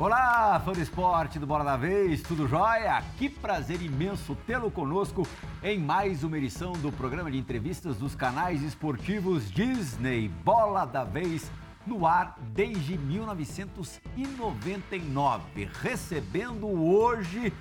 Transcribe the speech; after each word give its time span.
Olá, 0.00 0.58
fã 0.64 0.72
do 0.72 0.80
esporte 0.80 1.38
do 1.38 1.46
Bola 1.46 1.62
da 1.62 1.76
Vez, 1.76 2.22
tudo 2.22 2.48
jóia? 2.48 3.04
Que 3.18 3.28
prazer 3.28 3.82
imenso 3.82 4.34
tê-lo 4.46 4.70
conosco 4.70 5.28
em 5.62 5.78
mais 5.78 6.24
uma 6.24 6.38
edição 6.38 6.72
do 6.72 6.90
programa 6.90 7.30
de 7.30 7.36
entrevistas 7.36 7.98
dos 7.98 8.14
canais 8.14 8.62
esportivos 8.62 9.50
Disney 9.50 10.28
Bola 10.28 10.86
da 10.86 11.04
Vez, 11.04 11.52
no 11.86 12.06
ar 12.06 12.38
desde 12.54 12.96
1999, 12.96 15.68
recebendo 15.82 16.66
hoje 16.66 17.52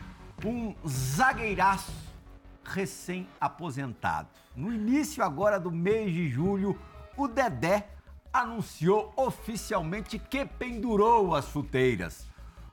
um 0.45 0.73
zagueiraço 0.87 1.91
recém-aposentado. 2.63 4.29
No 4.55 4.71
início 4.71 5.21
agora 5.21 5.59
do 5.59 5.71
mês 5.71 6.13
de 6.13 6.29
julho, 6.29 6.79
o 7.17 7.27
Dedé 7.27 7.89
anunciou 8.31 9.11
oficialmente 9.17 10.17
que 10.17 10.45
pendurou 10.45 11.35
as 11.35 11.49
chuteiras. 11.49 12.28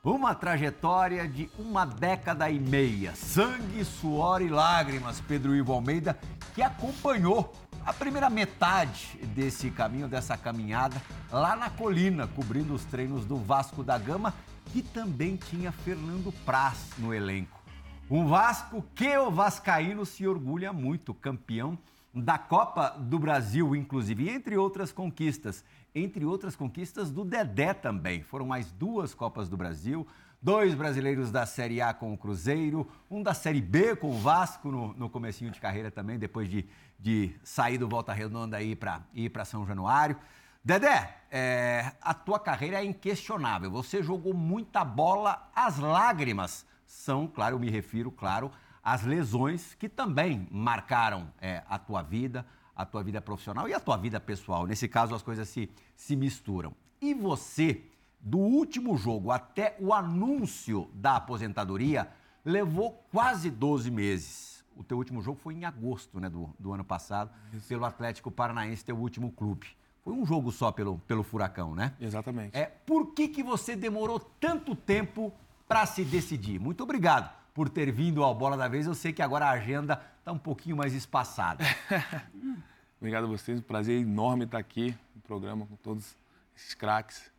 Uma 0.07 0.33
trajetória 0.33 1.27
de 1.27 1.49
uma 1.59 1.83
década 1.83 2.49
e 2.49 2.57
meia, 2.57 3.13
sangue, 3.13 3.83
suor 3.83 4.41
e 4.41 4.47
lágrimas, 4.47 5.19
Pedro 5.19 5.53
Ivo 5.53 5.73
Almeida, 5.73 6.17
que 6.55 6.61
acompanhou 6.61 7.53
a 7.85 7.91
primeira 7.91 8.29
metade 8.29 9.19
desse 9.35 9.69
caminho, 9.69 10.07
dessa 10.07 10.37
caminhada, 10.37 10.95
lá 11.29 11.57
na 11.57 11.69
colina, 11.69 12.25
cobrindo 12.25 12.73
os 12.73 12.85
treinos 12.85 13.25
do 13.25 13.35
Vasco 13.35 13.83
da 13.83 13.97
Gama, 13.97 14.33
que 14.67 14.81
também 14.81 15.35
tinha 15.35 15.73
Fernando 15.73 16.31
Praz 16.45 16.91
no 16.97 17.13
elenco. 17.13 17.61
Um 18.09 18.27
Vasco 18.27 18.85
que 18.95 19.17
o 19.17 19.29
Vascaíno 19.29 20.05
se 20.05 20.25
orgulha 20.25 20.71
muito, 20.71 21.13
campeão 21.13 21.77
da 22.13 22.37
Copa 22.37 22.95
do 22.97 23.19
Brasil, 23.19 23.75
inclusive, 23.75 24.29
entre 24.29 24.55
outras 24.55 24.93
conquistas 24.93 25.65
entre 25.97 26.25
outras 26.25 26.55
conquistas 26.55 27.11
do 27.11 27.25
Dedé 27.25 27.73
também. 27.73 28.21
Foram 28.21 28.45
mais 28.45 28.71
duas 28.71 29.13
Copas 29.13 29.49
do 29.49 29.57
Brasil, 29.57 30.07
dois 30.41 30.73
brasileiros 30.75 31.31
da 31.31 31.45
Série 31.45 31.81
A 31.81 31.93
com 31.93 32.13
o 32.13 32.17
Cruzeiro, 32.17 32.87
um 33.09 33.23
da 33.23 33.33
Série 33.33 33.61
B 33.61 33.95
com 33.95 34.09
o 34.11 34.17
Vasco 34.19 34.71
no, 34.71 34.93
no 34.93 35.09
comecinho 35.09 35.51
de 35.51 35.59
carreira 35.59 35.89
também, 35.89 36.17
depois 36.19 36.49
de, 36.49 36.65
de 36.99 37.35
sair 37.43 37.77
do 37.77 37.87
Volta 37.87 38.13
Redonda 38.13 38.61
e 38.61 38.77
ir 39.13 39.29
para 39.29 39.45
São 39.45 39.65
Januário. 39.65 40.15
Dedé, 40.63 41.17
é, 41.31 41.93
a 42.01 42.13
tua 42.13 42.39
carreira 42.39 42.81
é 42.81 42.85
inquestionável. 42.85 43.71
Você 43.71 44.03
jogou 44.03 44.33
muita 44.33 44.83
bola, 44.83 45.49
as 45.55 45.77
lágrimas 45.77 46.65
são, 46.85 47.27
claro, 47.27 47.55
eu 47.55 47.59
me 47.59 47.69
refiro, 47.69 48.11
claro, 48.11 48.51
às 48.83 49.03
lesões 49.03 49.75
que 49.75 49.89
também 49.89 50.47
marcaram 50.51 51.31
é, 51.41 51.63
a 51.69 51.77
tua 51.77 52.01
vida, 52.01 52.45
a 52.77 52.85
tua 52.85 53.03
vida 53.03 53.19
profissional 53.19 53.67
e 53.67 53.73
a 53.73 53.79
tua 53.79 53.97
vida 53.97 54.19
pessoal. 54.19 54.67
Nesse 54.67 54.87
caso, 54.87 55.15
as 55.15 55.23
coisas 55.23 55.49
se, 55.49 55.67
se 55.95 56.15
misturam. 56.15 56.73
E 57.01 57.11
você, 57.11 57.81
do 58.19 58.37
último 58.37 58.95
jogo 58.95 59.31
até 59.31 59.75
o 59.79 59.91
anúncio 59.91 60.87
da 60.93 61.15
aposentadoria, 61.15 62.07
levou 62.45 63.03
quase 63.11 63.49
12 63.49 63.89
meses. 63.89 64.63
O 64.75 64.83
teu 64.83 64.95
último 64.95 65.23
jogo 65.23 65.39
foi 65.39 65.55
em 65.55 65.65
agosto 65.65 66.19
né, 66.19 66.29
do, 66.29 66.53
do 66.59 66.71
ano 66.71 66.83
passado, 66.83 67.31
Isso. 67.51 67.67
pelo 67.67 67.83
Atlético 67.83 68.29
Paranaense, 68.29 68.85
teu 68.85 68.95
último 68.95 69.31
clube. 69.31 69.67
Foi 70.03 70.13
um 70.13 70.23
jogo 70.23 70.51
só 70.51 70.71
pelo, 70.71 70.99
pelo 70.99 71.23
Furacão, 71.23 71.73
né? 71.73 71.93
Exatamente. 71.99 72.55
É, 72.55 72.65
por 72.65 73.07
que, 73.07 73.27
que 73.27 73.41
você 73.41 73.75
demorou 73.75 74.19
tanto 74.19 74.75
tempo 74.75 75.33
para 75.67 75.85
se 75.87 76.05
decidir? 76.05 76.59
Muito 76.59 76.83
obrigado 76.83 77.36
por 77.57 77.69
ter 77.69 77.91
vindo 77.91 78.23
ao 78.23 78.35
Bola 78.35 78.55
da 78.55 78.67
Vez. 78.67 78.85
Eu 78.85 78.93
sei 78.93 79.11
que 79.11 79.19
agora 79.19 79.47
a 79.47 79.49
agenda 79.49 79.99
está 80.19 80.31
um 80.31 80.37
pouquinho 80.37 80.77
mais 80.77 80.93
espaçada. 80.93 81.63
Obrigado 83.01 83.23
a 83.23 83.27
vocês, 83.27 83.57
um 83.57 83.63
prazer 83.63 83.99
enorme 83.99 84.45
estar 84.45 84.59
aqui 84.59 84.95
no 85.15 85.21
programa 85.23 85.65
com 85.65 85.75
todos 85.77 86.15
esses 86.55 86.75
craques 86.75 87.31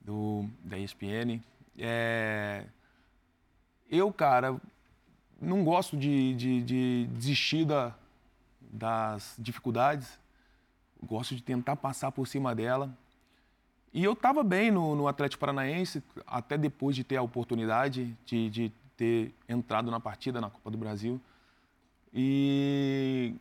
do, 0.00 0.48
da 0.62 0.78
ESPN. 0.78 1.42
É... 1.76 2.66
Eu, 3.90 4.12
cara, 4.12 4.60
não 5.42 5.64
gosto 5.64 5.96
de, 5.96 6.36
de, 6.36 6.62
de 6.62 7.08
desistir 7.10 7.64
da, 7.64 7.92
das 8.60 9.34
dificuldades, 9.40 10.20
gosto 11.02 11.34
de 11.34 11.42
tentar 11.42 11.74
passar 11.74 12.12
por 12.12 12.28
cima 12.28 12.54
dela. 12.54 12.96
E 13.92 14.04
eu 14.04 14.12
estava 14.12 14.44
bem 14.44 14.70
no, 14.70 14.94
no, 14.94 15.08
Atlético 15.08 15.40
Paranaense, 15.40 16.00
até 16.28 16.56
depois 16.56 16.94
de 16.94 17.02
ter 17.02 17.16
a 17.16 17.22
oportunidade 17.22 18.16
de, 18.24 18.50
de 18.50 18.72
ter 18.98 19.32
entrado 19.48 19.90
na 19.90 20.00
partida 20.00 20.40
na 20.40 20.50
Copa 20.50 20.70
do 20.70 20.76
Brasil. 20.76 21.20
E 22.12 23.32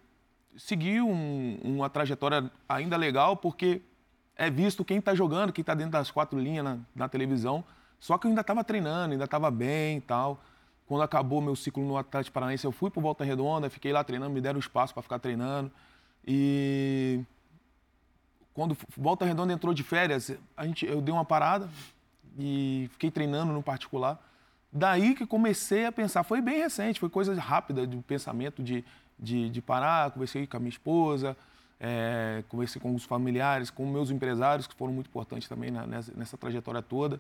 segui 0.56 1.02
um, 1.02 1.58
uma 1.64 1.90
trajetória 1.90 2.50
ainda 2.70 2.96
legal, 2.96 3.36
porque 3.36 3.82
é 4.36 4.52
visto 4.52 4.86
quem 4.86 5.00
está 5.00 5.16
jogando, 5.16 5.52
quem 5.52 5.64
está 5.64 5.74
dentro 5.74 5.94
das 5.94 6.12
quatro 6.12 6.40
linhas 6.40 6.64
na, 6.64 6.78
na, 6.96 7.10
televisão. 7.10 7.64
Só 8.00 8.20
que 8.20 8.28
eu 8.28 8.30
ainda 8.30 8.42
estava 8.42 8.64
treinando, 8.64 9.14
ainda 9.14 9.26
estava 9.26 9.50
bem 9.50 9.98
e 9.98 10.02
tal. 10.02 10.40
Quando 10.86 11.02
acabou 11.02 11.42
meu 11.42 11.56
ciclo 11.56 11.84
no 11.84 11.98
Atlético 11.98 12.36
Paranaense, 12.36 12.64
eu 12.64 12.72
fui 12.72 12.92
para 12.92 13.02
Volta 13.02 13.24
Redonda, 13.24 13.68
fiquei 13.68 13.92
lá 13.92 14.04
treinando, 14.04 14.32
me 14.32 14.40
deram 14.40 14.60
espaço 14.60 14.94
para 14.94 15.02
ficar 15.02 15.18
treinando. 15.18 15.72
E 16.26 17.24
quando 18.54 18.78
Volta 18.96 19.26
Redonda 19.26 19.52
entrou 19.52 19.74
de 19.74 19.82
férias, 19.82 20.32
a 20.56 20.68
gente, 20.68 20.86
eu 20.86 21.02
dei 21.02 21.12
uma 21.12 21.26
parada 21.26 21.68
e 22.38 22.88
fiquei 22.92 23.10
treinando 23.10 23.52
no 23.52 23.64
particular. 23.64 24.27
Daí 24.72 25.16
que 25.16 25.26
comecei 25.26 25.86
a 25.86 25.92
pensar, 25.92 26.24
foi 26.24 26.42
bem 26.42 26.60
recente, 26.60 27.00
foi 27.00 27.10
coisa 27.10 27.34
rápida 27.40 27.88
de 27.88 27.98
pensamento 27.98 28.62
de, 28.62 28.84
de, 29.18 29.50
de 29.50 29.62
parar, 29.62 30.12
conversei 30.12 30.46
com 30.46 30.58
a 30.58 30.60
minha 30.60 30.70
esposa, 30.70 31.38
é, 31.80 32.44
conversei 32.50 32.82
com 32.82 32.94
os 32.94 33.04
familiares, 33.04 33.70
com 33.70 33.86
meus 33.86 34.12
empresários, 34.12 34.68
que 34.68 34.76
foram 34.76 34.94
muito 34.94 35.08
importantes 35.08 35.48
também 35.48 35.72
na, 35.72 35.88
nessa, 35.88 36.14
nessa, 36.16 36.38
trajetória 36.38 36.82
toda 36.82 37.20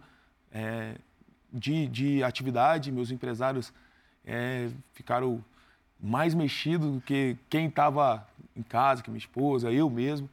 é, 0.51 0.95
de, 1.51 1.87
de 1.87 2.23
atividade. 2.23 2.91
Meus 2.91 3.11
empresários 3.11 3.73
é, 4.25 4.69
ficaram 4.93 5.43
mais 5.99 6.33
mexidos 6.33 6.91
do 6.91 7.01
que 7.01 7.37
quem 7.49 7.67
estava 7.67 8.27
em 8.55 8.63
casa, 8.63 9.01
que 9.01 9.09
minha 9.09 9.19
esposa, 9.19 9.71
eu 9.71 9.89
mesmo, 9.89 10.29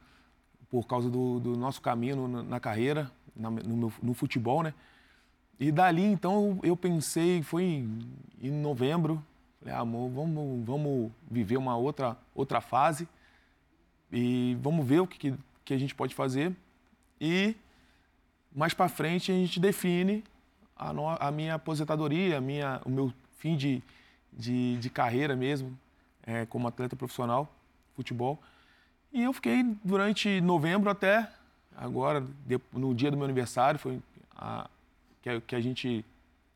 por 0.69 0.85
causa 0.85 1.09
do, 1.09 1.39
do 1.39 1.55
nosso 1.55 1.81
caminho 1.81 2.27
na, 2.27 2.43
na 2.43 2.59
carreira, 2.59 3.09
no, 3.35 3.91
no 4.01 4.13
futebol, 4.13 4.63
né? 4.63 4.73
E 5.59 5.71
dali, 5.71 6.03
então, 6.03 6.59
eu 6.63 6.75
pensei, 6.75 7.41
foi 7.41 7.87
em 8.41 8.51
novembro, 8.51 9.23
falei, 9.59 9.73
ah, 9.73 9.79
amor, 9.79 10.09
vamos, 10.09 10.65
vamos 10.65 11.11
viver 11.31 11.57
uma 11.57 11.77
outra, 11.77 12.17
outra 12.33 12.59
fase 12.59 13.07
e 14.11 14.57
vamos 14.61 14.85
ver 14.85 14.99
o 14.99 15.07
que, 15.07 15.33
que 15.63 15.73
a 15.73 15.77
gente 15.77 15.95
pode 15.95 16.13
fazer. 16.13 16.53
E 17.19 17.55
mais 18.53 18.73
para 18.73 18.89
frente 18.89 19.31
a 19.31 19.35
gente 19.35 19.59
define 19.59 20.23
a, 20.75 20.91
no, 20.91 21.07
a 21.07 21.31
minha 21.31 21.55
aposentadoria, 21.55 22.37
a 22.37 22.41
minha, 22.41 22.81
o 22.85 22.89
meu 22.89 23.13
fim 23.37 23.55
de, 23.55 23.81
de, 24.31 24.77
de 24.77 24.89
carreira 24.89 25.35
mesmo, 25.35 25.77
é, 26.23 26.45
como 26.45 26.67
atleta 26.67 26.95
profissional, 26.95 27.49
futebol. 27.95 28.41
E 29.13 29.23
eu 29.23 29.31
fiquei 29.31 29.63
durante 29.83 30.41
novembro 30.41 30.89
até 30.89 31.29
agora, 31.75 32.25
no 32.73 32.93
dia 32.93 33.09
do 33.09 33.15
meu 33.17 33.25
aniversário, 33.25 33.79
foi 33.79 34.01
a, 34.35 34.69
que 35.25 35.29
a, 35.29 35.41
que 35.41 35.55
a 35.55 35.59
gente 35.61 36.05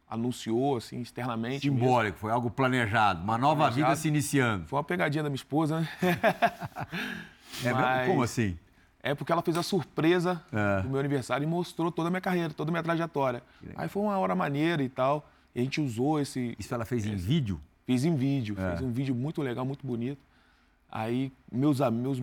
anunciou 0.07 0.77
assim 0.77 1.01
externamente. 1.01 1.61
Simbólico, 1.61 2.03
mesmo. 2.03 2.17
foi 2.19 2.31
algo 2.31 2.51
planejado, 2.51 3.23
uma 3.23 3.37
nova 3.37 3.63
planejado. 3.63 3.87
vida 3.87 3.95
se 3.95 4.07
iniciando. 4.07 4.67
Foi 4.67 4.77
uma 4.77 4.83
pegadinha 4.83 5.23
da 5.23 5.29
minha 5.29 5.35
esposa, 5.35 5.81
né? 5.81 5.89
é 7.65 7.73
Mas... 7.73 7.97
mesmo? 7.97 8.11
Como 8.11 8.23
assim? 8.23 8.57
É 9.01 9.15
porque 9.15 9.31
ela 9.31 9.41
fez 9.41 9.57
a 9.57 9.63
surpresa 9.63 10.43
é. 10.51 10.81
do 10.83 10.89
meu 10.89 10.99
aniversário 10.99 11.43
e 11.43 11.47
mostrou 11.47 11.91
toda 11.91 12.09
a 12.09 12.11
minha 12.11 12.21
carreira, 12.21 12.53
toda 12.53 12.69
a 12.69 12.73
minha 12.73 12.83
trajetória. 12.83 13.41
Aí 13.75 13.87
foi 13.87 14.03
uma 14.03 14.17
hora 14.17 14.35
maneira 14.35 14.83
e 14.83 14.89
tal. 14.89 15.27
E 15.55 15.61
a 15.61 15.63
gente 15.63 15.81
usou 15.81 16.19
esse. 16.19 16.53
Isso 16.59 16.73
ela 16.73 16.85
fez 16.85 17.05
esse... 17.05 17.13
em 17.13 17.15
vídeo? 17.15 17.61
Fiz 17.85 18.03
em 18.03 18.13
vídeo. 18.13 18.55
É. 18.59 18.71
Fez 18.71 18.81
um 18.81 18.91
vídeo 18.91 19.15
muito 19.15 19.41
legal, 19.41 19.65
muito 19.65 19.87
bonito. 19.87 20.21
Aí 20.91 21.31
meus, 21.49 21.79
meus 21.79 22.21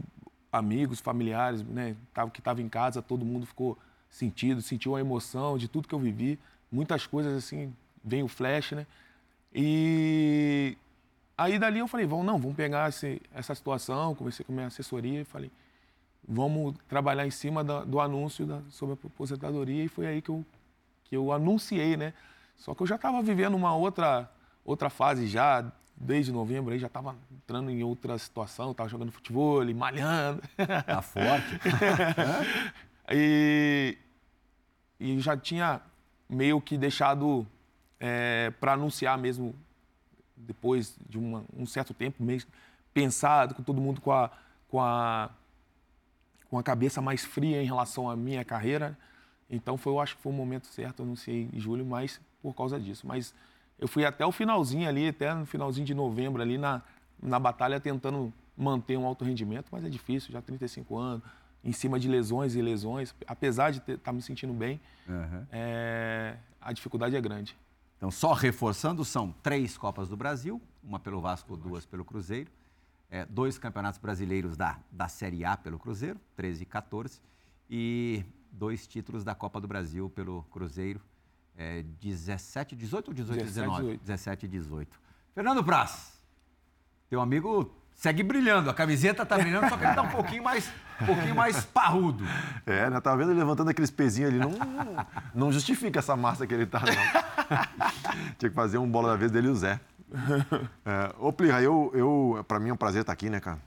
amigos, 0.53 1.01
familiares, 1.01 1.63
né, 1.63 1.97
que 2.33 2.41
estavam 2.41 2.63
em 2.63 2.69
casa, 2.69 3.01
todo 3.01 3.25
mundo 3.25 3.47
ficou 3.47 3.79
sentido, 4.17 4.63
sentiu 4.63 4.97
a 4.97 5.01
emoção 5.01 5.59
de 5.59 5.69
tudo 5.69 5.87
que 5.87 5.95
eu 5.95 5.99
vivi. 5.99 6.39
Muitas 6.73 7.07
coisas 7.07 7.35
assim, 7.35 7.73
vem 8.03 8.23
o 8.23 8.29
flash, 8.29 8.73
né? 8.73 8.87
E 9.55 10.77
aí 11.37 11.59
dali 11.59 11.81
eu 11.81 11.89
falei, 11.89 12.07
vamos, 12.07 12.25
não, 12.25 12.39
vamos 12.39 12.57
pegar 12.57 12.89
esse, 12.89 13.21
essa 13.35 13.55
situação, 13.55 14.15
conversei 14.15 14.45
com 14.45 14.53
a 14.53 14.55
minha 14.55 14.67
assessoria 14.69 15.21
e 15.21 15.25
falei, 15.25 15.51
vamos 16.27 16.75
trabalhar 16.89 17.27
em 17.27 17.31
cima 17.31 17.63
da, 17.63 17.85
do 17.85 18.01
anúncio 18.01 18.47
da, 18.47 18.61
sobre 18.71 18.95
a 18.95 19.07
aposentadoria 19.07 19.85
e 19.85 19.89
foi 19.89 20.07
aí 20.07 20.23
que 20.23 20.31
eu, 20.31 20.45
que 21.05 21.17
eu 21.17 21.31
anunciei, 21.31 21.97
né? 21.97 22.15
Só 22.57 22.75
que 22.75 22.83
eu 22.83 22.87
já 22.87 22.97
estava 22.97 23.23
vivendo 23.23 23.55
uma 23.55 23.77
outra, 23.77 24.31
outra 24.65 24.89
fase 24.89 25.27
já, 25.27 25.71
desde 25.95 26.33
novembro 26.33 26.73
aí 26.73 26.79
já 26.79 26.87
estava 26.87 27.15
entrando 27.31 27.71
em 27.71 27.83
outra 27.83 28.17
situação, 28.17 28.71
estava 28.71 28.89
jogando 28.89 29.13
futebol, 29.13 29.63
malhando. 29.75 30.43
Tá 30.87 31.03
forte. 31.03 31.61
e, 33.13 33.99
e 34.99 35.19
já 35.21 35.37
tinha 35.37 35.81
meio 36.29 36.61
que 36.61 36.77
deixado 36.77 37.47
é, 38.01 38.53
para 38.61 38.73
anunciar 38.73 39.17
mesmo 39.17 39.55
depois 40.37 40.97
de 41.09 41.19
uma, 41.19 41.45
um 41.57 41.67
certo 41.67 41.95
tempo, 41.95 42.23
meio 42.23 42.43
pensado, 42.93 43.55
com 43.55 43.63
todo 43.63 43.81
mundo 43.81 44.01
com 44.01 44.13
a, 44.13 44.31
com, 44.69 44.81
a, 44.81 45.31
com 46.49 46.59
a 46.59 46.63
cabeça 46.63 47.01
mais 47.01 47.25
fria 47.25 47.63
em 47.63 47.67
relação 47.67 48.09
à 48.09 48.17
minha 48.17 48.45
carreira. 48.45 48.97
Então 49.51 49.77
foi, 49.77 49.93
eu 49.93 50.01
acho 50.01 50.17
que 50.17 50.23
foi 50.23 50.33
o 50.33 50.35
momento 50.35 50.67
certo, 50.67 51.03
anunciei 51.03 51.49
em 51.53 51.61
julho, 51.61 51.85
mas 51.85 52.21
por 52.43 52.55
causa 52.55 52.79
disso. 52.79 53.07
Mas 53.07 53.35
eu 53.79 53.89
fui 53.89 54.05
até 54.05 54.25
o 54.25 54.33
finalzinho 54.33 54.89
ali, 54.89 55.09
até 55.09 55.33
no 55.35 55.47
finalzinho 55.47 55.87
de 55.87 55.95
novembro 55.95 56.43
ali 56.43 56.59
na, 56.59 56.83
na 57.23 57.39
batalha 57.39 57.81
tentando 57.81 58.33
manter 58.57 58.97
um 58.97 59.07
alto 59.07 59.25
rendimento, 59.25 59.67
mas 59.71 59.85
é 59.85 59.89
difícil, 59.89 60.33
já 60.33 60.41
35 60.41 60.97
anos, 60.97 61.23
em 61.67 61.73
cima 61.73 61.99
de 61.99 62.09
lesões 62.09 62.55
e 62.55 62.63
lesões, 62.63 63.13
apesar 63.27 63.73
de 63.73 63.79
estar 63.79 63.99
tá 63.99 64.13
me 64.13 64.23
sentindo 64.23 64.53
bem, 64.53 64.81
uhum. 65.09 65.47
é, 65.51 66.37
a 66.61 66.73
dificuldade 66.73 67.17
é 67.17 67.21
grande. 67.21 67.57
Então, 67.97 68.09
só 68.09 68.33
reforçando, 68.33 69.05
são 69.05 69.35
três 69.43 69.77
Copas 69.77 70.09
do 70.09 70.17
Brasil, 70.17 70.63
uma 70.85 71.01
pelo 71.01 71.21
Vasco, 71.21 71.57
duas 71.57 71.85
pelo 71.85 72.05
Cruzeiro, 72.05 72.49
é, 73.11 73.27
dois 73.27 73.59
campeonatos 73.59 73.99
brasileiros 73.99 74.57
da, 74.57 74.79
da 74.93 75.09
Série 75.09 75.45
A 75.45 75.57
pelo 75.57 75.77
Cruzeiro, 75.77 76.21
13 76.37 76.63
e 76.63 76.67
14, 76.67 77.21
e 77.69 78.25
dois 78.53 78.87
títulos 78.87 79.25
da 79.25 79.35
Copa 79.35 79.61
do 79.61 79.67
Brasil 79.67 80.09
pelo 80.11 80.45
Cruzeiro, 80.45 81.01
é, 81.59 81.83
17, 82.01 82.77
18 82.77 83.09
ou 83.09 83.15
18 83.15 83.39
17, 83.41 83.55
19? 83.55 83.83
18. 83.83 84.01
17 84.03 84.47
e 84.47 84.49
18. 84.49 85.01
Fernando 85.35 85.65
Praz, 85.65 86.23
teu 87.11 87.21
amigo 87.21 87.75
segue 87.97 88.23
brilhando, 88.23 88.71
a 88.71 88.75
camiseta 88.75 89.25
tá 89.25 89.37
brilhando, 89.37 89.69
só 89.69 89.77
que 89.77 89.85
ele 89.85 89.95
tá 89.95 90.03
um 90.03 90.09
pouquinho 90.09 90.45
mais, 90.45 90.71
um 91.01 91.07
pouquinho 91.07 91.35
mais 91.35 91.65
parrudo. 91.65 92.23
É, 92.67 92.89
né? 92.91 93.01
Tava 93.01 93.17
vendo 93.17 93.33
ele 93.33 93.41
levantando 93.41 93.71
aqueles 93.71 93.91
pezinhos 93.91 94.31
ali, 94.31 94.39
não, 94.39 94.53
não 95.35 95.51
justifica 95.51 95.99
essa 95.99 96.15
massa 96.15 96.47
que 96.47 96.55
ele 96.55 96.67
tá, 96.67 96.81
não. 96.81 97.67
Tinha 98.39 98.51
que 98.51 98.55
fazer 98.55 98.79
um 98.79 98.89
bola 98.89 99.09
da 99.09 99.17
vez 99.17 99.33
dele 99.33 99.49
e 99.49 99.51
o 99.51 99.57
Zé. 99.57 99.81
É, 100.85 101.15
ô, 101.19 101.33
Plirra, 101.33 101.61
eu, 101.63 101.91
eu, 101.95 102.45
pra 102.47 102.61
mim 102.61 102.69
é 102.69 102.73
um 102.73 102.77
prazer 102.77 103.01
estar 103.01 103.13
aqui, 103.13 103.31
né, 103.31 103.41
cara? 103.41 103.59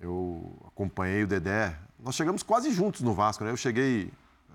Eu 0.00 0.60
acompanhei 0.66 1.22
o 1.22 1.26
Dedé. 1.26 1.74
Nós 1.98 2.14
chegamos 2.14 2.42
quase 2.42 2.72
juntos 2.72 3.00
no 3.00 3.14
Vasco, 3.14 3.44
né? 3.44 3.50
Eu 3.50 3.56
cheguei 3.56 4.12
uh, 4.50 4.54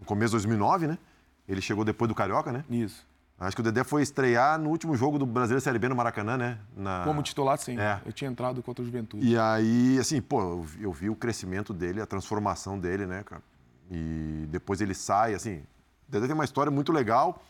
no 0.00 0.06
começo 0.06 0.30
de 0.30 0.46
2009, 0.46 0.86
né? 0.86 0.98
Ele 1.46 1.60
chegou 1.60 1.84
depois 1.84 2.08
do 2.08 2.14
Carioca, 2.14 2.50
né? 2.50 2.64
Isso. 2.70 3.06
Acho 3.42 3.56
que 3.56 3.60
o 3.60 3.64
Dedé 3.64 3.82
foi 3.82 4.02
estrear 4.02 4.56
no 4.58 4.70
último 4.70 4.96
jogo 4.96 5.18
do 5.18 5.26
Brasileiro 5.26 5.60
Série 5.60 5.78
B 5.78 5.88
no 5.88 5.96
Maracanã, 5.96 6.36
né? 6.36 6.58
Na... 6.76 7.02
Como 7.04 7.20
titular, 7.22 7.58
sim. 7.58 7.76
É. 7.78 8.00
Eu 8.06 8.12
tinha 8.12 8.30
entrado 8.30 8.62
contra 8.62 8.82
o 8.82 8.86
Juventude. 8.86 9.26
E 9.26 9.36
aí, 9.36 9.98
assim, 9.98 10.22
pô, 10.22 10.64
eu 10.80 10.92
vi, 10.92 11.10
o 11.10 11.16
crescimento 11.16 11.74
dele, 11.74 12.00
a 12.00 12.06
transformação 12.06 12.78
dele, 12.78 13.04
né, 13.04 13.24
cara? 13.24 13.42
E 13.90 14.46
depois 14.48 14.80
ele 14.80 14.94
sai, 14.94 15.34
assim. 15.34 15.56
O 16.08 16.12
Dedé 16.12 16.26
tem 16.26 16.34
uma 16.34 16.44
história 16.44 16.70
muito 16.70 16.92
legal 16.92 17.42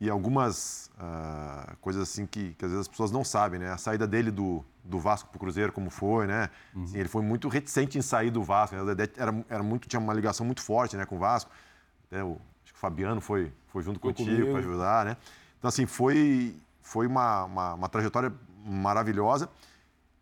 e 0.00 0.08
algumas 0.08 0.90
uh, 0.94 1.76
coisas 1.76 2.02
assim 2.02 2.24
que, 2.24 2.54
que, 2.54 2.64
às 2.64 2.70
vezes 2.70 2.86
as 2.86 2.88
pessoas 2.88 3.10
não 3.10 3.22
sabem, 3.22 3.60
né? 3.60 3.70
A 3.70 3.76
saída 3.76 4.06
dele 4.06 4.30
do, 4.30 4.64
do 4.82 4.98
Vasco 4.98 5.28
para 5.28 5.36
o 5.36 5.40
Cruzeiro, 5.40 5.72
como 5.72 5.90
foi, 5.90 6.26
né? 6.26 6.48
Uhum. 6.74 6.84
Assim, 6.84 6.98
ele 6.98 7.08
foi 7.08 7.22
muito 7.22 7.48
reticente 7.48 7.98
em 7.98 8.02
sair 8.02 8.30
do 8.30 8.42
Vasco. 8.42 8.76
Né? 8.76 8.82
O 8.82 8.86
Dedé 8.86 9.12
era, 9.16 9.44
era 9.50 9.62
muito, 9.62 9.86
tinha 9.88 10.00
uma 10.00 10.14
ligação 10.14 10.46
muito 10.46 10.62
forte 10.62 10.96
né, 10.96 11.04
com 11.04 11.16
o 11.16 11.18
Vasco. 11.18 11.50
Até 12.06 12.24
o 12.24 12.40
Fabiano 12.84 13.20
foi, 13.20 13.50
foi 13.68 13.82
junto 13.82 13.98
foi 13.98 14.12
contigo 14.12 14.50
para 14.50 14.58
ajudar, 14.58 15.04
né? 15.06 15.16
Então, 15.58 15.70
assim, 15.70 15.86
foi, 15.86 16.54
foi 16.82 17.06
uma, 17.06 17.44
uma, 17.44 17.74
uma 17.74 17.88
trajetória 17.88 18.30
maravilhosa. 18.66 19.48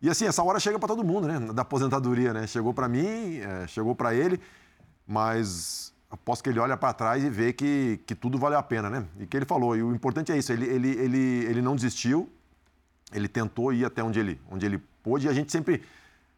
E, 0.01 0.09
assim, 0.09 0.25
essa 0.25 0.41
hora 0.41 0.59
chega 0.59 0.79
para 0.79 0.87
todo 0.87 1.03
mundo, 1.03 1.27
né? 1.27 1.39
Da 1.53 1.63
aposentadoria, 1.63 2.31
né? 2.31 2.47
Chegou 2.47 2.73
para 2.73 2.87
mim, 2.87 3.39
é, 3.39 3.67
chegou 3.67 3.93
para 3.93 4.13
ele, 4.13 4.39
mas 5.05 5.93
aposto 6.09 6.43
que 6.43 6.49
ele 6.49 6.59
olha 6.59 6.77
para 6.77 6.93
trás 6.93 7.23
e 7.23 7.29
vê 7.29 7.51
que, 7.51 7.99
que 8.05 8.15
tudo 8.15 8.37
valeu 8.37 8.57
a 8.57 8.63
pena, 8.63 8.89
né? 8.89 9.05
E 9.19 9.25
que 9.25 9.35
ele 9.35 9.45
falou, 9.45 9.75
e 9.75 9.83
o 9.83 9.93
importante 9.93 10.31
é 10.31 10.37
isso, 10.37 10.53
ele, 10.53 10.65
ele, 10.65 10.89
ele, 10.91 11.45
ele 11.45 11.61
não 11.61 11.75
desistiu, 11.75 12.29
ele 13.11 13.27
tentou 13.27 13.73
ir 13.73 13.83
até 13.83 14.03
onde 14.03 14.19
ele, 14.19 14.39
onde 14.49 14.65
ele 14.65 14.77
pôde, 15.01 15.25
e 15.25 15.29
a 15.29 15.33
gente 15.33 15.51
sempre, 15.51 15.81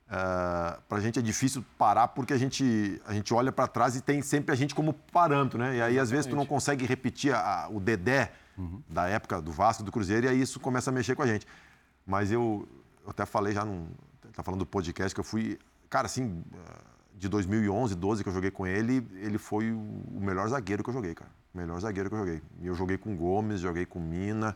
uh, 0.08 0.12
eh, 0.12 0.80
para 0.88 0.98
a 0.98 1.02
gente 1.02 1.20
é 1.20 1.22
difícil 1.22 1.64
parar 1.78 2.10
porque 2.10 2.34
a 2.34 2.38
gente, 2.38 3.02
a 3.06 3.14
gente 3.14 3.34
olha 3.34 3.52
para 3.52 3.68
trás 3.68 3.96
e 3.96 4.02
tem 4.02 4.22
sempre 4.22 4.52
a 4.52 4.56
gente 4.56 4.74
como 4.76 4.94
parâmetro, 4.94 5.60
né? 5.60 5.78
E 5.78 5.82
aí, 5.82 6.00
às 6.00 6.10
vezes, 6.10 6.26
tu 6.26 6.36
não 6.36 6.46
consegue 6.46 6.86
repetir 6.86 7.34
a, 7.34 7.68
o 7.70 7.80
Dedé 7.80 8.32
uhum. 8.58 8.82
da 8.90 9.08
época 9.08 9.42
do 9.42 9.52
Vasco, 9.52 9.84
do 9.84 9.92
Cruzeiro, 9.92 10.26
e 10.26 10.30
aí 10.30 10.42
isso 10.42 10.60
começa 10.60 10.90
a 10.90 10.94
mexer 10.94 11.16
com 11.16 11.24
a 11.24 11.28
gente. 11.28 11.48
Mas 12.06 12.32
eu, 12.32 12.68
eu 13.04 13.10
até 13.10 13.26
falei 13.26 13.54
já, 13.54 13.66
num, 13.66 13.88
tá 14.34 14.44
falando 14.44 14.60
do 14.60 14.66
podcast, 14.66 15.14
que 15.14 15.20
eu 15.20 15.26
fui, 15.26 15.60
cara, 15.90 16.06
assim... 16.06 16.44
Uh, 16.54 16.96
de 17.18 17.30
2011, 17.30 17.96
12 17.96 18.24
que 18.24 18.30
eu 18.30 18.34
joguei 18.34 18.52
com 18.52 18.68
ele, 18.68 19.08
ele 19.22 19.38
foi 19.38 19.72
o 19.72 20.20
melhor 20.20 20.48
zagueiro 20.50 20.84
que 20.84 20.90
eu 20.90 20.94
joguei, 20.94 21.16
cara. 21.16 21.32
O 21.54 21.58
melhor 21.58 21.80
zagueiro 21.80 22.10
que 22.10 22.16
eu 22.16 22.20
joguei. 22.20 22.42
E 22.60 22.68
eu 22.68 22.76
joguei 22.76 22.98
com 22.98 23.16
Gomes, 23.16 23.62
joguei 23.62 23.86
com 23.86 24.00
Mina, 24.00 24.56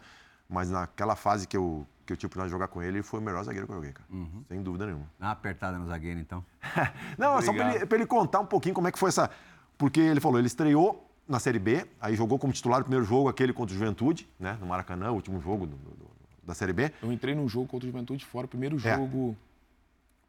mas 0.50 0.72
naquela 0.72 1.16
fase 1.16 1.48
que 1.48 1.56
eu, 1.56 1.86
que 2.06 2.14
eu 2.14 2.18
tive 2.18 2.34
para 2.34 2.48
jogar 2.48 2.68
com 2.68 2.82
ele, 2.82 2.98
ele 2.98 3.04
foi 3.04 3.20
o 3.20 3.24
melhor 3.24 3.44
zagueiro 3.44 3.68
que 3.68 3.72
eu 3.72 3.76
joguei, 3.76 3.92
cara. 3.92 4.08
Uhum. 4.10 4.44
Sem 4.48 4.64
dúvida 4.64 4.88
nenhuma. 4.88 5.06
Dá 5.20 5.28
uma 5.28 5.32
apertada 5.32 5.78
no 5.78 5.86
zagueiro, 5.86 6.20
então. 6.20 6.44
Não, 7.18 7.38
é 7.38 7.42
só 7.42 7.54
para 7.54 7.76
ele, 7.76 7.88
ele, 7.90 8.06
contar 8.06 8.40
um 8.40 8.46
pouquinho 8.46 8.74
como 8.74 8.88
é 8.88 8.92
que 8.92 8.98
foi 8.98 9.10
essa. 9.10 9.30
Porque 9.78 10.00
ele 10.00 10.20
falou, 10.20 10.40
ele 10.40 10.48
estreou 10.48 11.08
na 11.28 11.40
Série 11.40 11.60
B, 11.60 11.86
aí 12.02 12.16
jogou 12.16 12.40
como 12.40 12.52
titular 12.52 12.82
o 12.82 12.84
primeiro 12.84 13.06
jogo, 13.06 13.30
aquele 13.30 13.54
contra 13.54 13.76
o 13.76 13.78
Juventude, 13.78 14.28
né? 14.40 14.58
No 14.60 14.66
Maracanã, 14.66 15.12
o 15.12 15.16
último 15.16 15.40
jogo 15.40 15.68
do, 15.68 15.76
do, 15.76 16.12
da 16.44 16.56
Série 16.56 16.74
B. 16.74 16.92
Eu 17.02 17.12
entrei 17.14 17.36
num 17.36 17.48
jogo 17.48 17.68
contra 17.68 17.88
o 17.88 17.92
Juventude 17.92 18.26
fora, 18.26 18.46
o 18.46 18.50
primeiro 18.50 18.76
é. 18.78 18.80
jogo. 18.80 19.38
É 19.46 19.50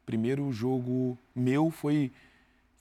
primeiro 0.05 0.51
jogo 0.51 1.17
meu 1.33 1.71
foi, 1.71 2.11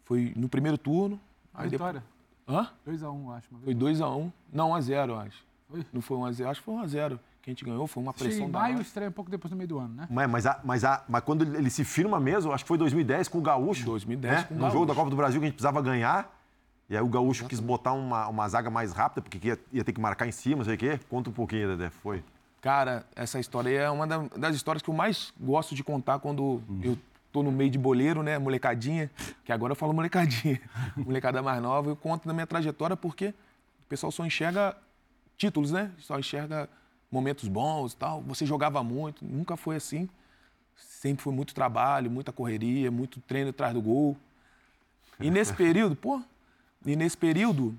foi 0.04 0.32
no 0.36 0.48
primeiro 0.48 0.76
turno. 0.76 1.20
A 1.54 1.64
vitória? 1.64 2.02
Depois... 2.46 2.68
Hã? 2.68 2.72
2x1, 2.86 3.14
um, 3.14 3.30
acho. 3.30 3.48
Foi 3.62 3.74
2x1. 3.74 4.18
Um. 4.18 4.32
Não, 4.52 4.70
1x0, 4.70 5.26
acho. 5.26 5.44
Foi? 5.68 5.86
Não 5.92 6.00
foi 6.02 6.18
1x0. 6.18 6.46
Acho 6.46 6.60
que 6.60 6.64
foi 6.64 6.74
1x0 6.74 7.18
que 7.42 7.50
a 7.50 7.52
gente 7.52 7.64
ganhou. 7.64 7.86
Foi 7.86 8.02
uma 8.02 8.12
pressão 8.12 8.46
Em 8.46 8.50
maio, 8.50 8.80
estreia 8.80 9.08
um 9.08 9.12
pouco 9.12 9.30
depois 9.30 9.50
do 9.50 9.56
meio 9.56 9.68
do 9.68 9.78
ano, 9.78 9.94
né? 9.94 10.08
Mas, 10.10 10.30
mas, 10.30 10.46
a, 10.46 10.60
mas, 10.62 10.84
a, 10.84 11.04
mas 11.08 11.22
quando 11.22 11.42
ele 11.42 11.70
se 11.70 11.84
firma 11.84 12.20
mesmo, 12.20 12.52
acho 12.52 12.64
que 12.64 12.68
foi 12.68 12.78
2010 12.78 13.28
com 13.28 13.38
o 13.38 13.42
Gaúcho. 13.42 13.84
2010 13.86 14.34
né? 14.34 14.42
com 14.44 14.54
o 14.54 14.58
No 14.58 14.70
jogo 14.70 14.86
da 14.86 14.94
Copa 14.94 15.10
do 15.10 15.16
Brasil 15.16 15.40
que 15.40 15.46
a 15.46 15.48
gente 15.48 15.56
precisava 15.56 15.80
ganhar. 15.80 16.36
E 16.88 16.96
aí 16.96 17.02
o 17.02 17.08
Gaúcho 17.08 17.46
quis 17.46 17.60
botar 17.60 17.92
uma, 17.92 18.26
uma 18.28 18.48
zaga 18.48 18.68
mais 18.68 18.92
rápida, 18.92 19.22
porque 19.22 19.46
ia, 19.46 19.58
ia 19.72 19.84
ter 19.84 19.92
que 19.92 20.00
marcar 20.00 20.26
em 20.26 20.32
cima, 20.32 20.56
não 20.56 20.64
sei 20.64 20.74
o 20.74 20.78
quê. 20.78 20.98
Conta 21.08 21.30
um 21.30 21.32
pouquinho, 21.32 21.68
Dedé. 21.68 21.88
Foi. 21.88 22.22
Cara, 22.60 23.06
essa 23.14 23.38
história 23.38 23.70
é 23.70 23.90
uma 23.90 24.06
das 24.06 24.56
histórias 24.56 24.82
que 24.82 24.90
eu 24.90 24.94
mais 24.94 25.32
gosto 25.40 25.74
de 25.74 25.82
contar 25.82 26.18
quando 26.18 26.42
uhum. 26.42 26.80
eu 26.82 26.98
tô 27.32 27.42
no 27.42 27.52
meio 27.52 27.70
de 27.70 27.78
boleiro, 27.78 28.22
né, 28.22 28.38
molecadinha, 28.38 29.10
que 29.44 29.52
agora 29.52 29.72
eu 29.72 29.76
falo 29.76 29.92
molecadinha, 29.92 30.60
molecada 30.96 31.40
mais 31.40 31.62
nova, 31.62 31.88
eu 31.88 31.96
conto 31.96 32.26
da 32.26 32.34
minha 32.34 32.46
trajetória 32.46 32.96
porque 32.96 33.28
o 33.28 33.86
pessoal 33.88 34.10
só 34.10 34.26
enxerga 34.26 34.76
títulos, 35.38 35.70
né? 35.70 35.90
Só 35.98 36.18
enxerga 36.18 36.68
momentos 37.10 37.48
bons 37.48 37.92
e 37.92 37.96
tal. 37.96 38.22
Você 38.22 38.46
jogava 38.46 38.82
muito, 38.82 39.24
nunca 39.24 39.56
foi 39.56 39.76
assim. 39.76 40.08
Sempre 40.76 41.22
foi 41.22 41.32
muito 41.32 41.54
trabalho, 41.54 42.10
muita 42.10 42.32
correria, 42.32 42.90
muito 42.90 43.20
treino 43.20 43.50
atrás 43.50 43.74
do 43.74 43.82
gol. 43.82 44.16
E 45.18 45.28
nesse 45.30 45.52
período, 45.52 45.96
pô, 45.96 46.22
e 46.84 46.96
nesse 46.96 47.16
período 47.16 47.76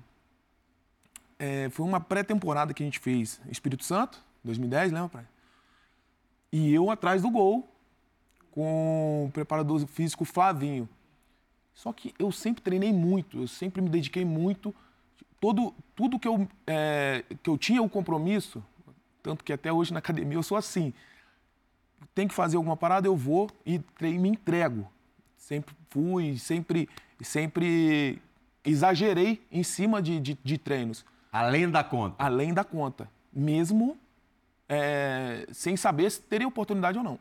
é, 1.38 1.68
foi 1.70 1.84
uma 1.84 2.00
pré-temporada 2.00 2.72
que 2.72 2.82
a 2.82 2.86
gente 2.86 2.98
fez 2.98 3.40
Espírito 3.50 3.84
Santo, 3.84 4.22
2010, 4.44 4.92
lembra? 4.92 5.28
E 6.52 6.72
eu 6.72 6.90
atrás 6.90 7.22
do 7.22 7.30
gol, 7.30 7.68
com 8.52 9.26
o 9.26 9.30
preparador 9.32 9.84
físico 9.86 10.24
Flavinho. 10.24 10.88
Só 11.74 11.92
que 11.92 12.14
eu 12.18 12.30
sempre 12.30 12.62
treinei 12.62 12.92
muito, 12.92 13.40
eu 13.40 13.48
sempre 13.48 13.80
me 13.80 13.88
dediquei 13.88 14.24
muito. 14.24 14.74
Todo, 15.40 15.74
tudo 15.96 16.18
que 16.18 16.28
eu, 16.28 16.46
é, 16.66 17.24
que 17.42 17.50
eu 17.50 17.58
tinha 17.58 17.82
o 17.82 17.88
compromisso, 17.88 18.62
tanto 19.22 19.44
que 19.44 19.52
até 19.52 19.72
hoje 19.72 19.92
na 19.92 19.98
academia 19.98 20.36
eu 20.36 20.42
sou 20.42 20.56
assim. 20.56 20.92
Tem 22.14 22.26
que 22.26 22.34
fazer 22.34 22.56
alguma 22.56 22.76
parada, 22.76 23.06
eu 23.06 23.16
vou 23.16 23.48
e 23.64 23.80
me 24.00 24.28
entrego. 24.28 24.90
Sempre 25.36 25.74
fui, 25.90 26.38
sempre, 26.38 26.88
sempre 27.20 28.20
exagerei 28.64 29.44
em 29.50 29.62
cima 29.62 30.02
de, 30.02 30.18
de, 30.20 30.38
de 30.42 30.58
treinos. 30.58 31.04
Além 31.30 31.70
da 31.70 31.82
conta? 31.82 32.16
Além 32.18 32.52
da 32.52 32.64
conta. 32.64 33.08
Mesmo 33.32 33.96
é, 34.68 35.46
sem 35.52 35.76
saber 35.76 36.10
se 36.10 36.20
teria 36.20 36.48
oportunidade 36.48 36.98
ou 36.98 37.04
não. 37.04 37.18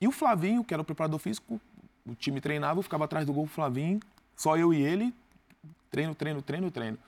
E 0.00 0.08
o 0.08 0.12
Flavinho, 0.12 0.64
que 0.64 0.72
era 0.72 0.80
o 0.80 0.84
preparador 0.84 1.18
físico, 1.18 1.60
o 2.06 2.14
time 2.14 2.40
treinava, 2.40 2.78
eu 2.78 2.82
ficava 2.82 3.04
atrás 3.04 3.26
do 3.26 3.32
gol 3.32 3.44
do 3.44 3.50
Flavinho, 3.50 4.00
só 4.34 4.56
eu 4.56 4.72
e 4.72 4.80
ele, 4.80 5.14
treino, 5.90 6.14
treino, 6.14 6.40
treino, 6.40 6.70
treino. 6.70 6.98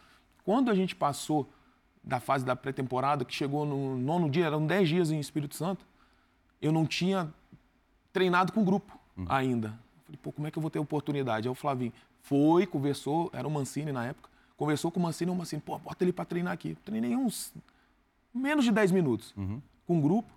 Quando 0.44 0.70
a 0.70 0.74
gente 0.74 0.94
passou 0.94 1.48
da 2.02 2.18
fase 2.20 2.44
da 2.44 2.56
pré-temporada, 2.56 3.24
que 3.24 3.34
chegou 3.34 3.64
no 3.64 3.96
nono 3.96 4.28
dia, 4.28 4.46
eram 4.46 4.66
dez 4.66 4.88
dias 4.88 5.10
em 5.10 5.20
Espírito 5.20 5.54
Santo, 5.54 5.86
eu 6.60 6.72
não 6.72 6.86
tinha 6.86 7.32
treinado 8.12 8.52
com 8.52 8.62
o 8.62 8.64
grupo 8.64 8.98
uhum. 9.16 9.26
ainda. 9.28 9.78
Falei, 10.04 10.18
pô, 10.22 10.32
como 10.32 10.46
é 10.46 10.50
que 10.50 10.58
eu 10.58 10.60
vou 10.60 10.70
ter 10.70 10.78
oportunidade? 10.78 11.48
Aí 11.48 11.52
o 11.52 11.54
Flavinho 11.54 11.92
foi, 12.20 12.66
conversou, 12.66 13.30
era 13.32 13.46
o 13.46 13.50
Mancini 13.50 13.92
na 13.92 14.06
época, 14.06 14.28
conversou 14.56 14.90
com 14.90 15.00
o 15.00 15.02
Mancini 15.02 15.30
e 15.30 15.34
o 15.34 15.36
Mancini, 15.36 15.62
pô, 15.62 15.78
bota 15.78 16.04
ele 16.04 16.12
para 16.12 16.24
treinar 16.24 16.52
aqui. 16.52 16.76
Treinei 16.84 17.16
uns 17.16 17.52
menos 18.34 18.64
de 18.64 18.72
10 18.72 18.90
minutos 18.90 19.32
uhum. 19.36 19.60
com 19.86 19.98
o 19.98 20.00
grupo 20.00 20.30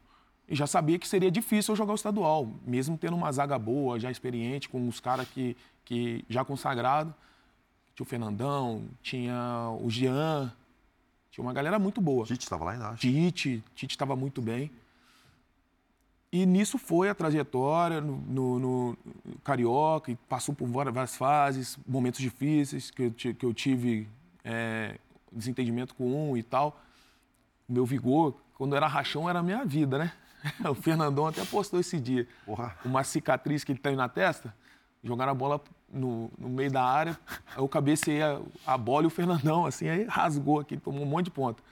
e 0.48 0.56
já 0.56 0.68
sabia 0.68 1.00
que 1.00 1.08
seria 1.08 1.32
difícil 1.32 1.72
eu 1.72 1.76
jogar 1.76 1.94
o 1.94 1.96
estadual, 1.96 2.48
mesmo 2.66 2.98
tendo 2.98 3.16
uma 3.16 3.32
zaga 3.32 3.58
boa, 3.58 4.00
já 4.00 4.12
experiente, 4.12 4.70
com 4.70 4.88
os 4.88 5.00
caras 5.00 5.28
que, 5.28 5.58
que 5.84 6.24
já 6.30 6.46
consagrado. 6.46 7.14
Tinha 7.96 8.04
o 8.04 8.08
Fernandão, 8.08 8.84
tinha 9.02 9.70
o 9.82 9.90
Jean, 9.90 10.54
tinha 11.36 11.44
uma 11.46 11.52
galera 11.52 11.78
muito 11.78 12.00
boa. 12.00 12.26
Tite 12.26 12.46
estava 12.46 12.64
lá 12.64 12.72
ainda, 12.72 12.88
acho. 12.88 13.02
Tite, 13.02 13.62
Tite 13.76 13.94
estava 13.94 14.16
muito 14.16 14.42
bem. 14.42 14.72
E 16.32 16.46
nisso 16.46 16.78
foi 16.78 17.10
a 17.10 17.16
trajetória 17.16 18.00
no, 18.00 18.16
no, 18.16 18.60
no, 18.60 18.98
Carioca, 19.44 20.12
e 20.12 20.16
passou 20.16 20.56
por 20.56 20.66
várias 20.66 21.18
fases, 21.18 21.78
momentos 21.86 22.22
difíceis 22.22 22.90
que 22.90 23.04
eu, 23.04 23.12
que 23.12 23.46
eu 23.46 23.54
tive 23.54 24.08
é, 24.46 24.98
desentendimento 25.30 25.94
com 25.94 26.32
um 26.32 26.38
e 26.38 26.42
tal. 26.42 26.82
Meu 27.68 27.86
vigor, 27.86 28.40
quando 28.54 28.74
era 28.74 28.88
rachão, 28.88 29.30
era 29.30 29.40
a 29.40 29.44
minha 29.44 29.66
vida, 29.66 29.98
né? 29.98 30.14
O 30.70 30.74
Fernandão 30.76 31.28
até 31.28 31.44
postou 31.44 31.82
esse 31.82 32.00
dia. 32.00 32.26
Porra. 32.46 32.78
Uma 32.86 33.04
cicatriz 33.04 33.66
que 33.66 33.74
ele 33.74 33.80
tem 33.80 33.94
na 33.94 34.08
testa, 34.08 34.56
jogaram 35.06 35.32
a 35.32 35.36
bola 35.36 35.62
no, 35.88 36.32
no 36.38 36.50
meio 36.50 36.72
da 36.72 36.84
área, 36.84 37.18
eu 37.56 37.68
cabeceei 37.70 38.22
a, 38.22 38.42
a 38.66 38.78
bola 38.78 39.04
e 39.04 39.08
o 39.08 39.12
Fernandão, 39.12 39.66
assim, 39.66 39.88
aí 39.88 40.04
rasgou 40.06 40.60
aqui, 40.60 40.76
tomou 40.78 41.04
um 41.04 41.06
monte 41.06 41.26
de 41.26 41.32
ponta. 41.32 41.64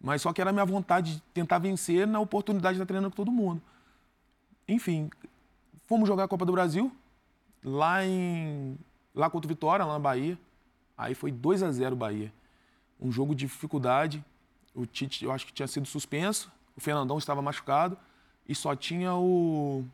Mas 0.00 0.22
só 0.22 0.32
que 0.32 0.40
era 0.40 0.50
a 0.50 0.52
minha 0.52 0.64
vontade 0.64 1.16
de 1.16 1.20
tentar 1.34 1.58
vencer 1.58 2.06
na 2.06 2.18
oportunidade 2.20 2.76
de 2.76 2.82
estar 2.82 2.86
treinando 2.86 3.10
com 3.10 3.16
todo 3.16 3.30
mundo. 3.30 3.60
Enfim, 4.66 5.10
fomos 5.86 6.08
jogar 6.08 6.24
a 6.24 6.28
Copa 6.28 6.44
do 6.44 6.52
Brasil, 6.52 6.90
lá 7.64 8.04
em. 8.04 8.76
lá 9.14 9.28
contra 9.28 9.46
o 9.46 9.48
Vitória, 9.48 9.84
lá 9.84 9.92
na 9.92 9.98
Bahia. 9.98 10.38
Aí 10.96 11.14
foi 11.14 11.30
2 11.30 11.62
a 11.62 11.70
0 11.70 11.94
Bahia. 11.94 12.32
Um 13.00 13.10
jogo 13.12 13.34
de 13.34 13.46
dificuldade. 13.46 14.24
O 14.74 14.86
Tite, 14.86 15.24
eu 15.24 15.32
acho 15.32 15.46
que 15.46 15.52
tinha 15.52 15.68
sido 15.68 15.86
suspenso. 15.86 16.50
O 16.76 16.80
Fernandão 16.80 17.18
estava 17.18 17.42
machucado. 17.42 17.96
E 18.48 18.54
só 18.54 18.74
tinha 18.74 19.14
o. 19.14 19.84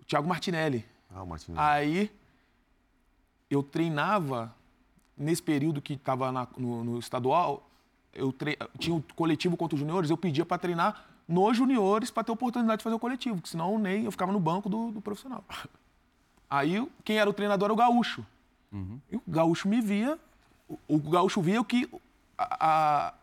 o 0.00 0.04
Thiago 0.06 0.28
Martinelli. 0.28 0.84
Ah, 1.14 1.22
o 1.22 1.26
Martinez. 1.26 1.58
Aí 1.58 2.10
eu 3.50 3.62
treinava 3.62 4.54
nesse 5.16 5.42
período 5.42 5.80
que 5.80 5.94
estava 5.94 6.30
no, 6.56 6.84
no 6.84 6.98
estadual, 6.98 7.68
eu 8.12 8.32
tre... 8.32 8.58
tinha 8.78 8.94
um 8.94 9.02
coletivo 9.14 9.56
contra 9.56 9.74
os 9.74 9.80
juniores, 9.80 10.10
eu 10.10 10.16
pedia 10.16 10.44
para 10.44 10.58
treinar 10.58 11.04
nos 11.28 11.56
juniores 11.56 12.10
para 12.10 12.24
ter 12.24 12.32
oportunidade 12.32 12.78
de 12.78 12.84
fazer 12.84 12.96
o 12.96 12.98
coletivo, 12.98 13.36
porque 13.36 13.50
senão 13.50 13.78
nem 13.78 14.04
eu 14.04 14.10
ficava 14.10 14.32
no 14.32 14.40
banco 14.40 14.68
do, 14.68 14.90
do 14.90 15.00
profissional. 15.00 15.44
Aí 16.48 16.86
quem 17.04 17.18
era 17.18 17.28
o 17.28 17.32
treinador 17.32 17.66
era 17.66 17.72
o 17.72 17.76
Gaúcho. 17.76 18.24
E 19.10 19.16
o 19.16 19.22
Gaúcho 19.26 19.68
me 19.68 19.80
via, 19.80 20.18
o, 20.68 20.78
o 20.86 20.98
Gaúcho 20.98 21.40
via 21.40 21.60
o 21.60 21.64
que 21.64 21.88
a, 22.36 23.14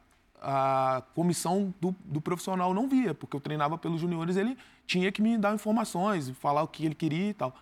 a, 0.42 0.98
a 0.98 1.02
comissão 1.14 1.74
do, 1.80 1.96
do 2.04 2.20
profissional 2.20 2.74
não 2.74 2.88
via, 2.90 3.14
porque 3.14 3.36
eu 3.36 3.42
treinava 3.42 3.78
pelos 3.78 4.02
juniores, 4.02 4.36
ele 4.36 4.58
tinha 4.86 5.12
que 5.12 5.22
me 5.22 5.38
dar 5.38 5.54
informações, 5.54 6.30
falar 6.32 6.64
o 6.64 6.68
que 6.68 6.86
ele 6.86 6.96
queria 6.96 7.30
e 7.30 7.34
tal. 7.34 7.56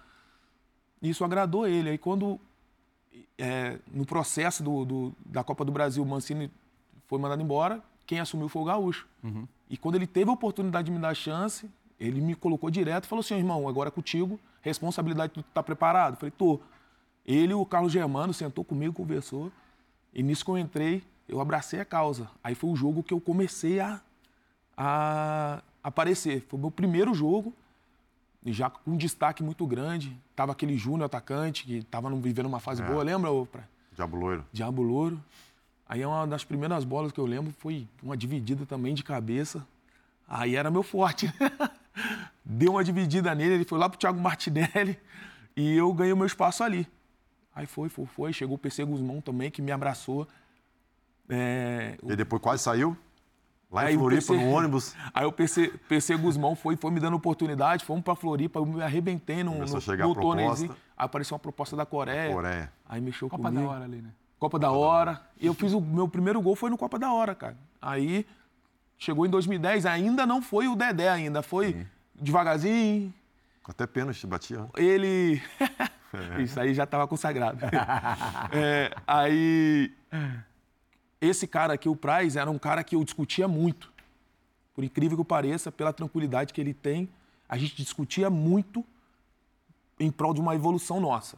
Isso 1.01 1.23
agradou 1.25 1.67
ele. 1.67 1.89
Aí 1.89 1.97
quando, 1.97 2.39
é, 3.37 3.79
no 3.91 4.05
processo 4.05 4.63
do, 4.63 4.85
do- 4.85 5.15
da 5.25 5.43
Copa 5.43 5.65
do 5.65 5.71
Brasil, 5.71 6.03
o 6.03 6.05
Mancini 6.05 6.51
foi 7.07 7.19
mandado 7.19 7.41
embora, 7.41 7.81
quem 8.05 8.19
assumiu 8.19 8.47
foi 8.49 8.61
o 8.61 8.65
Gaúcho. 8.65 9.07
E 9.69 9.77
quando 9.77 9.95
ele 9.95 10.07
teve 10.07 10.29
a 10.29 10.33
oportunidade 10.33 10.85
de 10.87 10.91
me 10.91 10.99
dar 10.99 11.09
a 11.09 11.13
chance, 11.13 11.69
ele 11.99 12.19
me 12.21 12.35
colocou 12.35 12.69
direto 12.69 13.05
e 13.05 13.07
falou 13.07 13.21
assim, 13.21 13.35
irmão, 13.35 13.67
agora 13.67 13.87
é 13.87 13.91
contigo, 13.91 14.39
responsabilidade, 14.61 15.33
tu 15.33 15.43
tá 15.53 15.63
preparado? 15.63 16.13
Eu 16.13 16.17
falei, 16.17 16.31
tô. 16.31 16.59
Ele 17.25 17.51
e 17.51 17.55
o 17.55 17.65
Carlos 17.65 17.91
Germano 17.91 18.33
sentou 18.33 18.63
comigo, 18.63 18.93
conversou, 18.93 19.51
e 20.13 20.21
nisso 20.23 20.43
que 20.43 20.51
eu 20.51 20.57
entrei, 20.57 21.03
eu 21.29 21.39
abracei 21.39 21.79
a 21.79 21.85
causa. 21.85 22.29
Aí 22.43 22.55
foi 22.55 22.69
o 22.71 22.75
jogo 22.75 23.01
que 23.03 23.13
eu 23.13 23.21
comecei 23.21 23.79
a, 23.79 24.01
a 24.75 25.61
aparecer. 25.83 26.45
Foi 26.49 26.57
o 26.57 26.61
meu 26.61 26.71
primeiro 26.71 27.13
jogo, 27.13 27.53
já 28.45 28.69
com 28.69 28.91
um 28.91 28.97
destaque 28.97 29.43
muito 29.43 29.65
grande. 29.67 30.17
Tava 30.35 30.51
aquele 30.51 30.77
Júnior 30.77 31.03
atacante, 31.05 31.63
que 31.65 31.83
tava 31.83 32.09
vivendo 32.15 32.45
uma 32.47 32.59
fase 32.59 32.81
É. 32.81 32.85
boa, 32.85 33.03
lembra? 33.03 33.31
ô, 33.31 33.45
Pra- 33.45 33.63
Diabo 33.93 34.17
loiro. 34.17 34.45
Diabo 34.53 34.81
Louro. 34.81 35.21
Aí 35.87 36.05
uma 36.05 36.25
das 36.25 36.43
primeiras 36.45 36.85
bolas 36.85 37.11
que 37.11 37.19
eu 37.19 37.25
lembro 37.25 37.53
foi 37.59 37.85
uma 38.01 38.15
dividida 38.15 38.65
também 38.65 38.93
de 38.95 39.03
cabeça. 39.03 39.65
Aí 40.27 40.55
era 40.55 40.71
meu 40.71 40.81
forte. 40.81 41.27
Deu 42.45 42.71
uma 42.71 42.83
dividida 42.83 43.35
nele, 43.35 43.55
ele 43.55 43.65
foi 43.65 43.77
lá 43.77 43.89
pro 43.89 43.99
Thiago 43.99 44.19
Martinelli 44.19 44.97
e 45.55 45.75
eu 45.75 45.93
ganhei 45.93 46.13
o 46.13 46.17
meu 46.17 46.25
espaço 46.25 46.63
ali. 46.63 46.87
Aí 47.53 47.65
foi, 47.65 47.89
foi, 47.89 48.05
foi. 48.05 48.31
Chegou 48.33 48.55
o 48.55 48.57
PC 48.57 48.85
Guzmão 48.85 49.19
também, 49.19 49.51
que 49.51 49.61
me 49.61 49.73
abraçou. 49.73 50.25
É, 51.29 51.97
E 52.03 52.15
depois 52.15 52.41
quase 52.41 52.63
saiu. 52.63 52.95
Lá 53.71 53.91
em 53.91 53.97
Floripa, 53.97 54.21
PC 54.21 54.37
no 54.37 54.49
ônibus. 54.51 54.95
Aí 55.13 55.25
o 55.25 55.31
PC, 55.31 55.69
PC 55.87 56.17
Guzmão 56.17 56.55
foi, 56.55 56.75
foi 56.75 56.91
me 56.91 56.99
dando 56.99 57.15
oportunidade, 57.15 57.85
fomos 57.85 58.03
pra 58.03 58.15
Floripa, 58.15 58.59
eu 58.59 58.65
me 58.65 58.81
arrebentei 58.83 59.43
no, 59.43 59.53
Começou 59.53 59.75
no, 59.75 59.81
chegar 59.81 60.05
no 60.05 60.13
apareceu 60.97 61.35
uma 61.35 61.39
proposta 61.39 61.75
da 61.75 61.85
Coreia. 61.85 62.33
Coreia. 62.33 62.73
Aí 62.87 62.99
mexeu 62.99 63.29
Copa 63.29 63.43
comigo. 63.43 63.67
da 63.67 63.73
hora 63.73 63.85
ali, 63.85 64.01
né? 64.01 64.09
Copa 64.37 64.57
da 64.57 64.71
Hora. 64.71 65.21
E 65.39 65.45
eu 65.45 65.53
fiz 65.53 65.71
o 65.71 65.79
meu 65.79 66.07
primeiro 66.07 66.41
gol 66.41 66.55
foi 66.55 66.69
no 66.69 66.77
Copa 66.77 66.97
da 66.97 67.13
Hora, 67.13 67.35
cara. 67.35 67.55
Aí 67.81 68.25
chegou 68.97 69.25
em 69.25 69.29
2010, 69.29 69.85
ainda 69.85 70.25
não 70.25 70.41
foi 70.41 70.67
o 70.67 70.75
Dedé 70.75 71.09
ainda, 71.09 71.41
foi 71.41 71.85
devagarzinho. 72.15 73.13
Até 73.63 73.85
pênalti 73.85 74.25
batia. 74.25 74.59
né? 74.59 74.67
Ele 74.75 75.41
Isso 76.39 76.59
aí 76.59 76.73
já 76.73 76.83
estava 76.83 77.07
consagrado. 77.07 77.59
É, 78.51 78.91
aí 79.07 79.91
esse 81.21 81.45
cara 81.45 81.73
aqui, 81.75 81.87
o 81.87 81.95
Price, 81.95 82.37
era 82.37 82.49
um 82.49 82.57
cara 82.57 82.83
que 82.83 82.95
eu 82.95 83.03
discutia 83.03 83.47
muito. 83.47 83.91
Por 84.73 84.83
incrível 84.83 85.17
que 85.17 85.23
pareça, 85.23 85.71
pela 85.71 85.93
tranquilidade 85.93 86.51
que 86.51 86.59
ele 86.59 86.73
tem, 86.73 87.07
a 87.47 87.57
gente 87.57 87.75
discutia 87.75 88.29
muito 88.29 88.83
em 89.99 90.09
prol 90.09 90.33
de 90.33 90.41
uma 90.41 90.55
evolução 90.55 90.99
nossa. 90.99 91.37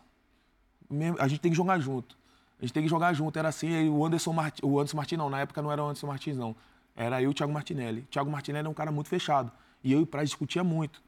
A 1.20 1.28
gente 1.28 1.42
tem 1.42 1.52
que 1.52 1.58
jogar 1.58 1.80
junto. 1.80 2.18
A 2.60 2.64
gente 2.64 2.74
tem 2.74 2.84
que 2.84 2.90
jogar 2.90 3.14
junto. 3.14 3.38
Era 3.38 3.50
assim, 3.50 3.90
o 3.90 4.06
Anderson 4.06 4.32
Martins, 4.32 4.64
o 4.64 4.80
Anderson 4.80 4.98
Martins 4.98 5.18
não, 5.18 5.30
na 5.30 5.42
época 5.42 5.62
não 5.62 5.72
era 5.72 5.84
o 5.84 5.86
Anderson 5.86 6.08
Martins 6.08 6.38
não. 6.38 6.56
Era 6.96 7.22
eu 7.22 7.30
e 7.30 7.32
o 7.32 7.34
Thiago 7.34 7.52
Martinelli. 7.52 8.02
O 8.02 8.06
Thiago 8.06 8.32
Martinelli 8.32 8.68
é 8.68 8.70
um 8.70 8.74
cara 8.74 8.92
muito 8.92 9.10
fechado. 9.10 9.52
E 9.84 9.92
eu 9.92 10.00
e 10.00 10.04
o 10.04 10.08
Price 10.08 10.28
discutia 10.28 10.64
muito. 10.64 11.04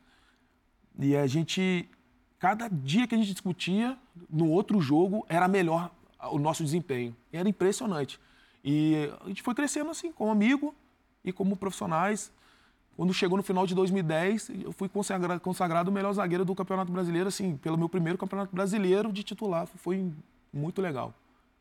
E 0.99 1.15
a 1.15 1.27
gente, 1.27 1.87
cada 2.39 2.67
dia 2.67 3.07
que 3.07 3.15
a 3.15 3.17
gente 3.17 3.31
discutia, 3.31 3.97
no 4.29 4.49
outro 4.49 4.81
jogo 4.81 5.25
era 5.29 5.47
melhor 5.47 5.91
o 6.31 6.39
nosso 6.39 6.63
desempenho. 6.63 7.15
Era 7.31 7.47
impressionante. 7.47 8.19
E 8.67 9.11
a 9.23 9.27
gente 9.27 9.43
foi 9.43 9.53
crescendo 9.53 9.91
assim, 9.91 10.11
como 10.11 10.31
amigo 10.31 10.73
e 11.23 11.31
como 11.31 11.55
profissionais. 11.55 12.31
Quando 12.97 13.13
chegou 13.13 13.37
no 13.37 13.43
final 13.43 13.67
de 13.67 13.75
2010, 13.75 14.49
eu 14.63 14.71
fui 14.71 14.89
consagrado, 14.89 15.39
consagrado 15.39 15.91
o 15.91 15.93
melhor 15.93 16.11
zagueiro 16.13 16.43
do 16.43 16.55
Campeonato 16.55 16.91
Brasileiro, 16.91 17.27
assim, 17.27 17.57
pelo 17.57 17.77
meu 17.77 17.87
primeiro 17.87 18.17
Campeonato 18.17 18.55
Brasileiro 18.55 19.13
de 19.13 19.21
titular. 19.21 19.67
Foi 19.67 20.11
muito 20.51 20.81
legal. 20.81 21.13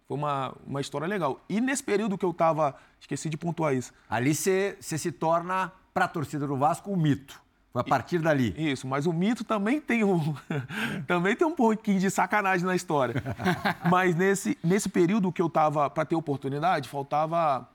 Foi 0.08 0.16
uma, 0.16 0.54
uma 0.66 0.80
história 0.80 1.06
legal. 1.06 1.44
E 1.46 1.60
nesse 1.60 1.82
período 1.82 2.16
que 2.16 2.24
eu 2.24 2.30
estava, 2.30 2.74
esqueci 2.98 3.28
de 3.28 3.36
pontuar 3.36 3.74
isso, 3.74 3.92
Ali 4.08 4.34
você 4.34 4.78
se 4.80 5.12
torna, 5.12 5.70
para 5.92 6.06
a 6.06 6.08
torcida 6.08 6.46
do 6.46 6.56
Vasco, 6.56 6.90
um 6.90 6.96
mito. 6.96 7.43
Foi 7.74 7.80
a 7.80 7.84
partir 7.84 8.20
dali. 8.20 8.54
Isso, 8.56 8.86
mas 8.86 9.04
o 9.04 9.12
mito 9.12 9.42
também 9.42 9.80
tem 9.80 10.04
um, 10.04 10.32
também 11.08 11.34
tem 11.34 11.44
um 11.44 11.56
pouquinho 11.56 11.98
de 11.98 12.08
sacanagem 12.08 12.64
na 12.64 12.76
história. 12.76 13.20
mas 13.90 14.14
nesse, 14.14 14.56
nesse 14.62 14.88
período 14.88 15.32
que 15.32 15.42
eu 15.42 15.50
tava 15.50 15.90
para 15.90 16.04
ter 16.04 16.14
oportunidade, 16.14 16.88
faltava 16.88 17.68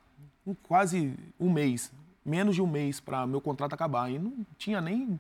um- 0.47 0.53
quase 0.53 1.13
um 1.37 1.51
mês, 1.51 1.91
menos 2.25 2.55
de 2.55 2.61
um 2.61 2.67
mês 2.67 3.01
para 3.01 3.27
meu 3.27 3.41
contrato 3.41 3.73
acabar. 3.73 4.09
E 4.09 4.17
não 4.17 4.31
tinha 4.57 4.79
nem 4.79 5.19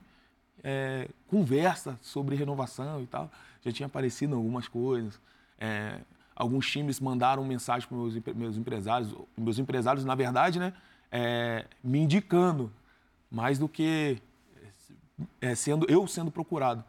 é, 0.63 1.09
conversa 1.27 1.99
sobre 2.01 2.37
renovação 2.37 3.01
e 3.01 3.05
tal. 3.05 3.29
Já 3.61 3.73
tinha 3.73 3.87
aparecido 3.87 4.33
algumas 4.33 4.69
coisas. 4.69 5.19
É, 5.59 5.99
alguns 6.33 6.65
times 6.71 7.01
mandaram 7.01 7.43
mensagem 7.43 7.85
para 7.85 7.97
meus, 7.97 8.15
meus 8.33 8.55
empresários, 8.55 9.13
meus 9.37 9.59
empresários, 9.59 10.05
na 10.05 10.15
verdade, 10.15 10.57
né, 10.57 10.71
é, 11.11 11.65
me 11.83 11.99
indicando 11.99 12.71
mais 13.29 13.59
do 13.59 13.67
que 13.67 14.21
é, 15.41 15.55
sendo 15.55 15.85
eu 15.89 16.07
sendo 16.07 16.31
procurado. 16.31 16.83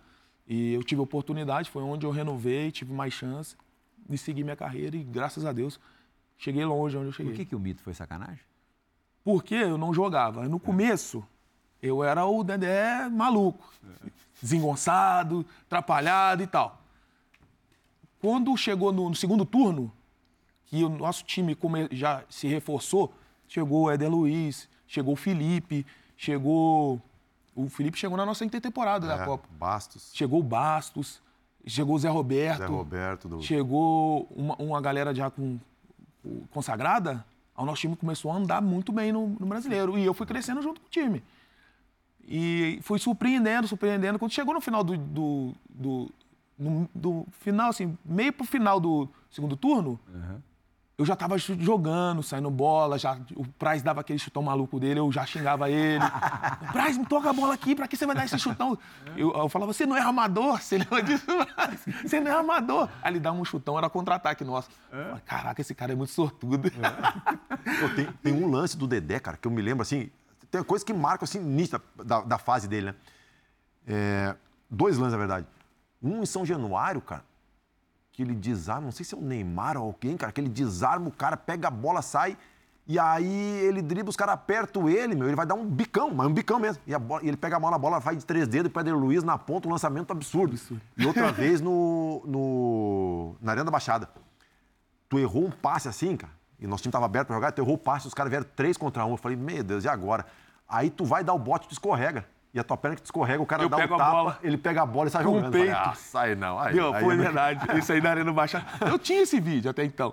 E 0.46 0.72
eu 0.72 0.82
tive 0.82 1.00
oportunidade, 1.00 1.70
foi 1.70 1.82
onde 1.82 2.04
eu 2.04 2.10
renovei, 2.10 2.70
tive 2.70 2.92
mais 2.92 3.12
chance 3.12 3.56
de 4.08 4.18
seguir 4.18 4.42
minha 4.42 4.56
carreira 4.56 4.96
e 4.96 5.04
graças 5.04 5.44
a 5.44 5.52
Deus 5.52 5.78
cheguei 6.36 6.64
longe 6.64 6.96
onde 6.96 7.06
eu 7.06 7.12
cheguei. 7.12 7.32
Por 7.32 7.36
que, 7.36 7.44
que 7.44 7.54
o 7.54 7.60
mito 7.60 7.82
foi 7.82 7.94
sacanagem? 7.94 8.40
Porque 9.22 9.54
eu 9.54 9.78
não 9.78 9.94
jogava. 9.94 10.48
No 10.48 10.58
começo, 10.58 11.24
eu 11.82 12.02
era 12.02 12.24
o 12.24 12.42
Dedé 12.42 13.08
maluco, 13.08 13.72
desengonçado, 14.40 15.44
atrapalhado 15.66 16.42
e 16.42 16.46
tal. 16.46 16.82
Quando 18.20 18.56
chegou 18.56 18.92
no, 18.92 19.08
no 19.08 19.14
segundo 19.14 19.44
turno, 19.44 19.92
que 20.66 20.84
o 20.84 20.88
nosso 20.88 21.24
time 21.24 21.56
já 21.90 22.22
se 22.28 22.46
reforçou, 22.46 23.12
chegou 23.48 23.84
o 23.84 23.90
Éder 23.90 24.10
Luiz, 24.10 24.68
chegou 24.86 25.14
o 25.14 25.16
Felipe, 25.16 25.86
chegou. 26.16 27.00
O 27.64 27.68
Felipe 27.68 27.98
chegou 27.98 28.16
na 28.16 28.24
nossa 28.26 28.44
intertemporada 28.44 29.06
da 29.06 29.22
É, 29.22 29.24
Copa. 29.24 29.48
Bastos. 29.58 30.10
Chegou 30.14 30.40
o 30.40 30.42
Bastos, 30.42 31.20
chegou 31.66 31.94
o 31.96 31.98
Zé 31.98 32.08
Roberto. 32.08 32.58
Zé 32.58 32.66
Roberto. 32.66 33.28
Do... 33.28 33.42
Chegou 33.42 34.26
uma, 34.34 34.54
uma 34.56 34.80
galera 34.80 35.14
já 35.14 35.30
com, 35.30 35.58
consagrada, 36.50 37.24
o 37.56 37.64
nosso 37.64 37.80
time 37.82 37.94
começou 37.96 38.30
a 38.32 38.36
andar 38.36 38.62
muito 38.62 38.90
bem 38.92 39.12
no, 39.12 39.28
no 39.28 39.46
brasileiro. 39.46 39.98
E 39.98 40.04
eu 40.04 40.14
fui 40.14 40.26
crescendo 40.26 40.62
junto 40.62 40.80
com 40.80 40.86
o 40.86 40.90
time. 40.90 41.22
E 42.26 42.78
fui 42.82 42.98
surpreendendo, 42.98 43.66
surpreendendo. 43.68 44.18
Quando 44.18 44.32
chegou 44.32 44.54
no 44.54 44.60
final 44.60 44.82
do. 44.84 44.96
do, 44.96 45.52
do, 45.68 46.10
no- 46.58 46.88
do 46.94 47.26
final, 47.40 47.70
assim, 47.70 47.96
meio 48.04 48.32
pro 48.32 48.44
final 48.46 48.78
do 48.78 49.08
segundo 49.30 49.56
turno, 49.56 49.98
eu 51.00 51.06
já 51.06 51.16
tava 51.16 51.38
jogando, 51.38 52.22
saindo 52.22 52.50
bola, 52.50 52.98
já, 52.98 53.18
o 53.34 53.46
Praz 53.52 53.80
dava 53.80 54.02
aquele 54.02 54.18
chutão 54.18 54.42
maluco 54.42 54.78
dele, 54.78 55.00
eu 55.00 55.10
já 55.10 55.24
xingava 55.24 55.70
ele. 55.70 56.04
Praz, 56.72 56.98
me 56.98 57.06
toca 57.06 57.30
a 57.30 57.32
bola 57.32 57.54
aqui, 57.54 57.74
pra 57.74 57.88
que 57.88 57.96
você 57.96 58.04
vai 58.04 58.14
dar 58.14 58.26
esse 58.26 58.38
chutão? 58.38 58.78
Eu, 59.16 59.32
eu 59.32 59.48
falava, 59.48 59.72
você 59.72 59.86
não 59.86 59.96
é 59.96 60.02
armador? 60.02 60.60
Você 60.60 60.76
lembra 60.76 61.02
disso? 61.02 61.24
Praz? 61.56 61.80
Você 62.04 62.20
não 62.20 62.30
é 62.30 62.34
armador. 62.34 62.86
Aí 63.00 63.12
ele 63.12 63.18
dava 63.18 63.34
um 63.34 63.44
chutão, 63.46 63.78
era 63.78 63.88
contra-ataque 63.88 64.44
nosso. 64.44 64.68
Eu 64.92 65.04
falei, 65.04 65.22
Caraca, 65.24 65.62
esse 65.62 65.74
cara 65.74 65.90
é 65.90 65.96
muito 65.96 66.12
sortudo. 66.12 66.70
Pô, 66.70 67.88
tem, 67.96 68.06
tem 68.22 68.34
um 68.34 68.50
lance 68.50 68.76
do 68.76 68.86
Dedé, 68.86 69.18
cara, 69.18 69.38
que 69.38 69.48
eu 69.48 69.50
me 69.50 69.62
lembro 69.62 69.80
assim. 69.80 70.10
Tem 70.50 70.62
coisa 70.62 70.84
que 70.84 70.92
marca 70.92 71.24
assim, 71.24 71.40
nítida 71.40 71.80
da, 72.04 72.20
da 72.20 72.36
fase 72.36 72.68
dele, 72.68 72.88
né? 72.88 72.94
É, 73.86 74.36
dois 74.68 74.98
lances, 74.98 75.12
na 75.12 75.18
verdade. 75.18 75.46
Um 76.02 76.22
em 76.22 76.26
São 76.26 76.44
Januário, 76.44 77.00
cara, 77.00 77.24
que 78.12 78.22
ele 78.22 78.34
desarma, 78.34 78.82
não 78.82 78.92
sei 78.92 79.04
se 79.04 79.14
é 79.14 79.18
o 79.18 79.20
Neymar 79.20 79.76
ou 79.76 79.84
alguém, 79.84 80.16
cara, 80.16 80.32
que 80.32 80.40
ele 80.40 80.48
desarma, 80.48 81.08
o 81.08 81.12
cara 81.12 81.36
pega 81.36 81.68
a 81.68 81.70
bola, 81.70 82.02
sai, 82.02 82.36
e 82.86 82.98
aí 82.98 83.60
ele 83.64 83.80
dribla, 83.82 84.10
os 84.10 84.16
caras 84.16 84.34
apertam 84.34 84.88
ele, 84.88 85.14
meu, 85.14 85.28
ele 85.28 85.36
vai 85.36 85.46
dar 85.46 85.54
um 85.54 85.64
bicão, 85.64 86.12
mas 86.12 86.26
um 86.26 86.32
bicão 86.32 86.58
mesmo. 86.58 86.82
E, 86.86 86.98
bola- 86.98 87.22
e 87.22 87.28
ele 87.28 87.36
pega 87.36 87.56
a 87.56 87.60
bola, 87.60 87.76
a 87.76 87.78
bola 87.78 88.00
vai 88.00 88.16
de 88.16 88.26
três 88.26 88.48
dedos, 88.48 88.66
e 88.66 88.70
o 88.70 88.74
Pedro 88.74 88.98
Luiz 88.98 89.22
na 89.22 89.38
ponta, 89.38 89.68
um 89.68 89.70
lançamento 89.70 90.10
absurdo. 90.10 90.54
E 90.96 91.06
outra 91.06 91.30
vez 91.32 91.60
no, 91.60 92.22
no, 92.26 93.36
na 93.40 93.52
Arena 93.52 93.66
da 93.66 93.70
Baixada 93.70 94.08
tu 95.08 95.18
errou 95.18 95.44
um 95.46 95.50
passe 95.50 95.88
assim, 95.88 96.16
cara, 96.16 96.32
e 96.58 96.66
nosso 96.66 96.82
time 96.84 96.92
tava 96.92 97.04
aberto 97.04 97.28
pra 97.28 97.36
jogar, 97.36 97.50
tu 97.52 97.60
errou 97.60 97.74
o 97.74 97.78
passe, 97.78 98.06
os 98.06 98.14
caras 98.14 98.30
vieram 98.30 98.46
três 98.54 98.76
contra 98.76 99.04
um. 99.04 99.10
Eu 99.12 99.16
falei, 99.16 99.36
meu 99.36 99.62
Deus, 99.64 99.84
e 99.84 99.88
agora? 99.88 100.24
Aí 100.68 100.88
tu 100.88 101.04
vai 101.04 101.24
dar 101.24 101.32
o 101.34 101.38
bote, 101.38 101.66
tu 101.66 101.72
escorrega. 101.72 102.24
E 102.52 102.58
a 102.58 102.64
tua 102.64 102.76
perna 102.76 102.96
que 102.96 103.04
escorrega, 103.04 103.40
o 103.42 103.46
cara 103.46 103.62
Eu 103.62 103.68
dá 103.68 103.76
um 103.76 103.80
tapa, 103.80 103.96
bola 104.10 104.38
ele 104.42 104.58
pega 104.58 104.82
a 104.82 104.86
bola 104.86 105.08
e 105.08 105.10
sai 105.10 105.22
com 105.22 105.30
o 105.30 105.34
jogando. 105.34 105.46
Eu 105.46 105.52
falei, 105.52 105.66
peito. 105.74 105.88
ah, 105.88 105.94
sai 105.94 106.34
não. 106.34 106.58
Aí, 106.58 106.74
Não, 106.74 106.92
aí 106.92 107.04
foi 107.04 107.14
é- 107.14 107.16
verdade. 107.16 107.60
Isso 107.78 107.92
aí 107.92 108.00
da 108.00 108.10
Arena 108.10 108.32
Baixada. 108.32 108.66
Eu 108.80 108.98
tinha 108.98 109.22
esse 109.22 109.38
vídeo 109.38 109.70
até 109.70 109.84
então. 109.84 110.12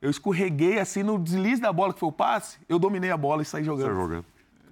Eu 0.00 0.10
escorreguei 0.10 0.78
assim 0.78 1.02
no 1.02 1.18
deslize 1.18 1.60
da 1.60 1.72
bola, 1.72 1.92
que 1.92 2.00
foi 2.00 2.08
o 2.08 2.12
passe, 2.12 2.58
eu 2.68 2.78
dominei 2.78 3.10
a 3.10 3.16
bola 3.16 3.42
e 3.42 3.44
saí 3.44 3.64
jogando. 3.64 3.86
Sai 3.86 3.94
jogando. 3.96 4.24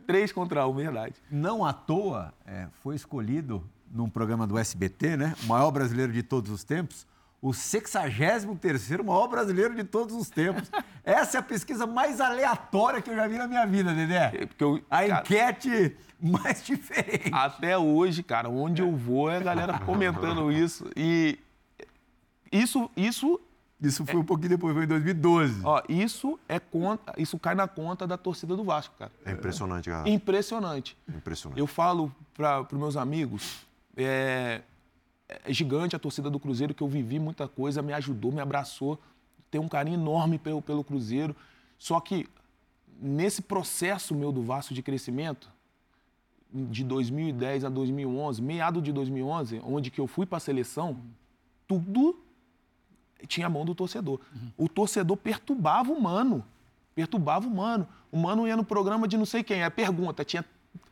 Três 0.06 0.32
contra 0.32 0.66
um, 0.68 0.74
verdade. 0.74 1.14
Não 1.30 1.64
à 1.64 1.72
toa 1.72 2.32
é, 2.46 2.66
foi 2.82 2.94
escolhido 2.94 3.62
num 3.90 4.08
programa 4.08 4.46
do 4.46 4.56
SBT, 4.58 5.16
né? 5.16 5.34
O 5.44 5.46
maior 5.46 5.70
brasileiro 5.70 6.12
de 6.12 6.22
todos 6.22 6.50
os 6.50 6.62
tempos, 6.62 7.06
o 7.42 7.50
63º 7.50 9.02
maior 9.04 9.28
brasileiro 9.28 9.74
de 9.74 9.84
todos 9.84 10.14
os 10.14 10.28
tempos. 10.30 10.70
Essa 11.06 11.36
é 11.36 11.40
a 11.40 11.42
pesquisa 11.42 11.86
mais 11.86 12.20
aleatória 12.20 13.00
que 13.00 13.08
eu 13.08 13.14
já 13.14 13.28
vi 13.28 13.38
na 13.38 13.46
minha 13.46 13.64
vida, 13.64 13.94
Dedé. 13.94 14.46
Porque 14.48 14.64
eu, 14.64 14.82
A 14.90 15.06
cara, 15.06 15.20
enquete 15.22 15.96
mais 16.20 16.64
diferente. 16.64 17.30
até 17.32 17.78
hoje, 17.78 18.24
cara, 18.24 18.48
onde 18.50 18.82
eu 18.82 18.90
vou 18.96 19.30
é 19.30 19.36
a 19.36 19.40
galera 19.40 19.78
comentando 19.78 20.50
isso. 20.50 20.84
E 20.96 21.38
isso, 22.50 22.90
isso, 22.96 23.40
Isso 23.80 24.04
foi 24.04 24.16
um 24.16 24.24
pouquinho 24.24 24.48
depois, 24.48 24.74
foi 24.74 24.82
em 24.82 24.88
2012. 24.88 25.60
ó, 25.64 25.80
isso 25.88 26.40
é 26.48 26.58
conta, 26.58 27.12
isso 27.16 27.38
cai 27.38 27.54
na 27.54 27.68
conta 27.68 28.04
da 28.04 28.16
torcida 28.16 28.56
do 28.56 28.64
Vasco, 28.64 28.94
cara. 28.98 29.12
É 29.24 29.30
impressionante, 29.30 29.88
cara. 29.88 30.08
Impressionante. 30.08 30.96
Impressionante. 31.08 31.58
Eu 31.60 31.68
falo 31.68 32.12
para 32.34 32.62
os 32.62 32.72
meus 32.78 32.96
amigos, 32.96 33.64
é, 33.96 34.60
é 35.28 35.52
gigante 35.52 35.94
a 35.94 36.00
torcida 36.00 36.28
do 36.28 36.40
Cruzeiro, 36.40 36.74
que 36.74 36.82
eu 36.82 36.88
vivi 36.88 37.20
muita 37.20 37.46
coisa, 37.46 37.80
me 37.80 37.92
ajudou, 37.92 38.32
me 38.32 38.40
abraçou, 38.40 38.98
tenho 39.50 39.64
um 39.64 39.68
carinho 39.68 39.94
enorme 40.00 40.38
pelo, 40.38 40.60
pelo 40.62 40.82
Cruzeiro. 40.84 41.34
Só 41.78 42.00
que 42.00 42.26
nesse 43.00 43.42
processo 43.42 44.14
meu 44.14 44.32
do 44.32 44.42
Vasco 44.42 44.72
de 44.74 44.82
crescimento, 44.82 45.50
de 46.52 46.82
2010 46.84 47.64
a 47.64 47.68
2011, 47.68 48.40
meado 48.40 48.80
de 48.80 48.92
2011, 48.92 49.60
onde 49.64 49.90
que 49.90 50.00
eu 50.00 50.06
fui 50.06 50.24
para 50.24 50.38
a 50.38 50.40
seleção, 50.40 50.96
tudo 51.66 52.18
tinha 53.26 53.46
a 53.46 53.50
mão 53.50 53.64
do 53.64 53.74
torcedor. 53.74 54.20
O 54.56 54.68
torcedor 54.68 55.16
perturbava 55.16 55.92
o 55.92 56.00
mano. 56.00 56.44
Perturbava 56.94 57.46
o 57.46 57.50
mano. 57.50 57.86
O 58.10 58.16
mano 58.16 58.46
ia 58.46 58.56
no 58.56 58.64
programa 58.64 59.06
de 59.08 59.16
não 59.18 59.26
sei 59.26 59.42
quem. 59.42 59.62
É 59.62 59.68
pergunta, 59.70 60.24
tinha. 60.24 60.44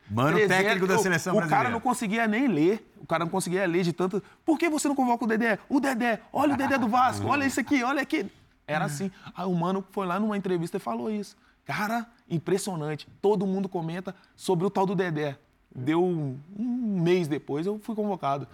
Mano, 0.09 0.37
técnico 0.47 0.85
da 0.85 0.97
o- 0.97 0.99
seleção 1.01 1.33
O 1.33 1.37
cara 1.37 1.47
brasileira. 1.47 1.73
não 1.73 1.81
conseguia 1.81 2.27
nem 2.27 2.47
ler. 2.47 2.91
O 3.01 3.07
cara 3.07 3.23
não 3.25 3.31
conseguia 3.31 3.65
ler 3.65 3.83
de 3.83 3.91
tanto. 3.93 4.21
Por 4.45 4.59
que 4.59 4.69
você 4.69 4.87
não 4.87 4.95
convoca 4.95 5.23
o 5.23 5.27
Dedé? 5.27 5.57
O 5.67 5.79
Dedé, 5.79 6.21
olha 6.31 6.53
o 6.53 6.57
Dedé 6.57 6.77
do 6.77 6.87
Vasco, 6.87 7.25
olha 7.27 7.45
isso 7.45 7.59
aqui, 7.59 7.81
olha 7.83 8.01
aqui. 8.03 8.29
Era 8.67 8.85
assim. 8.85 9.11
Aí 9.35 9.45
o 9.45 9.53
mano 9.53 9.83
foi 9.91 10.05
lá 10.05 10.19
numa 10.19 10.37
entrevista 10.37 10.77
e 10.77 10.79
falou 10.79 11.09
isso. 11.09 11.37
Cara, 11.65 12.05
impressionante. 12.29 13.07
Todo 13.21 13.45
mundo 13.45 13.67
comenta 13.67 14.15
sobre 14.35 14.65
o 14.65 14.69
tal 14.69 14.85
do 14.85 14.95
Dedé. 14.95 15.37
Deu 15.73 16.03
um, 16.03 16.39
um 16.57 17.01
mês 17.01 17.27
depois, 17.27 17.65
eu 17.65 17.79
fui 17.79 17.95
convocado. 17.95 18.47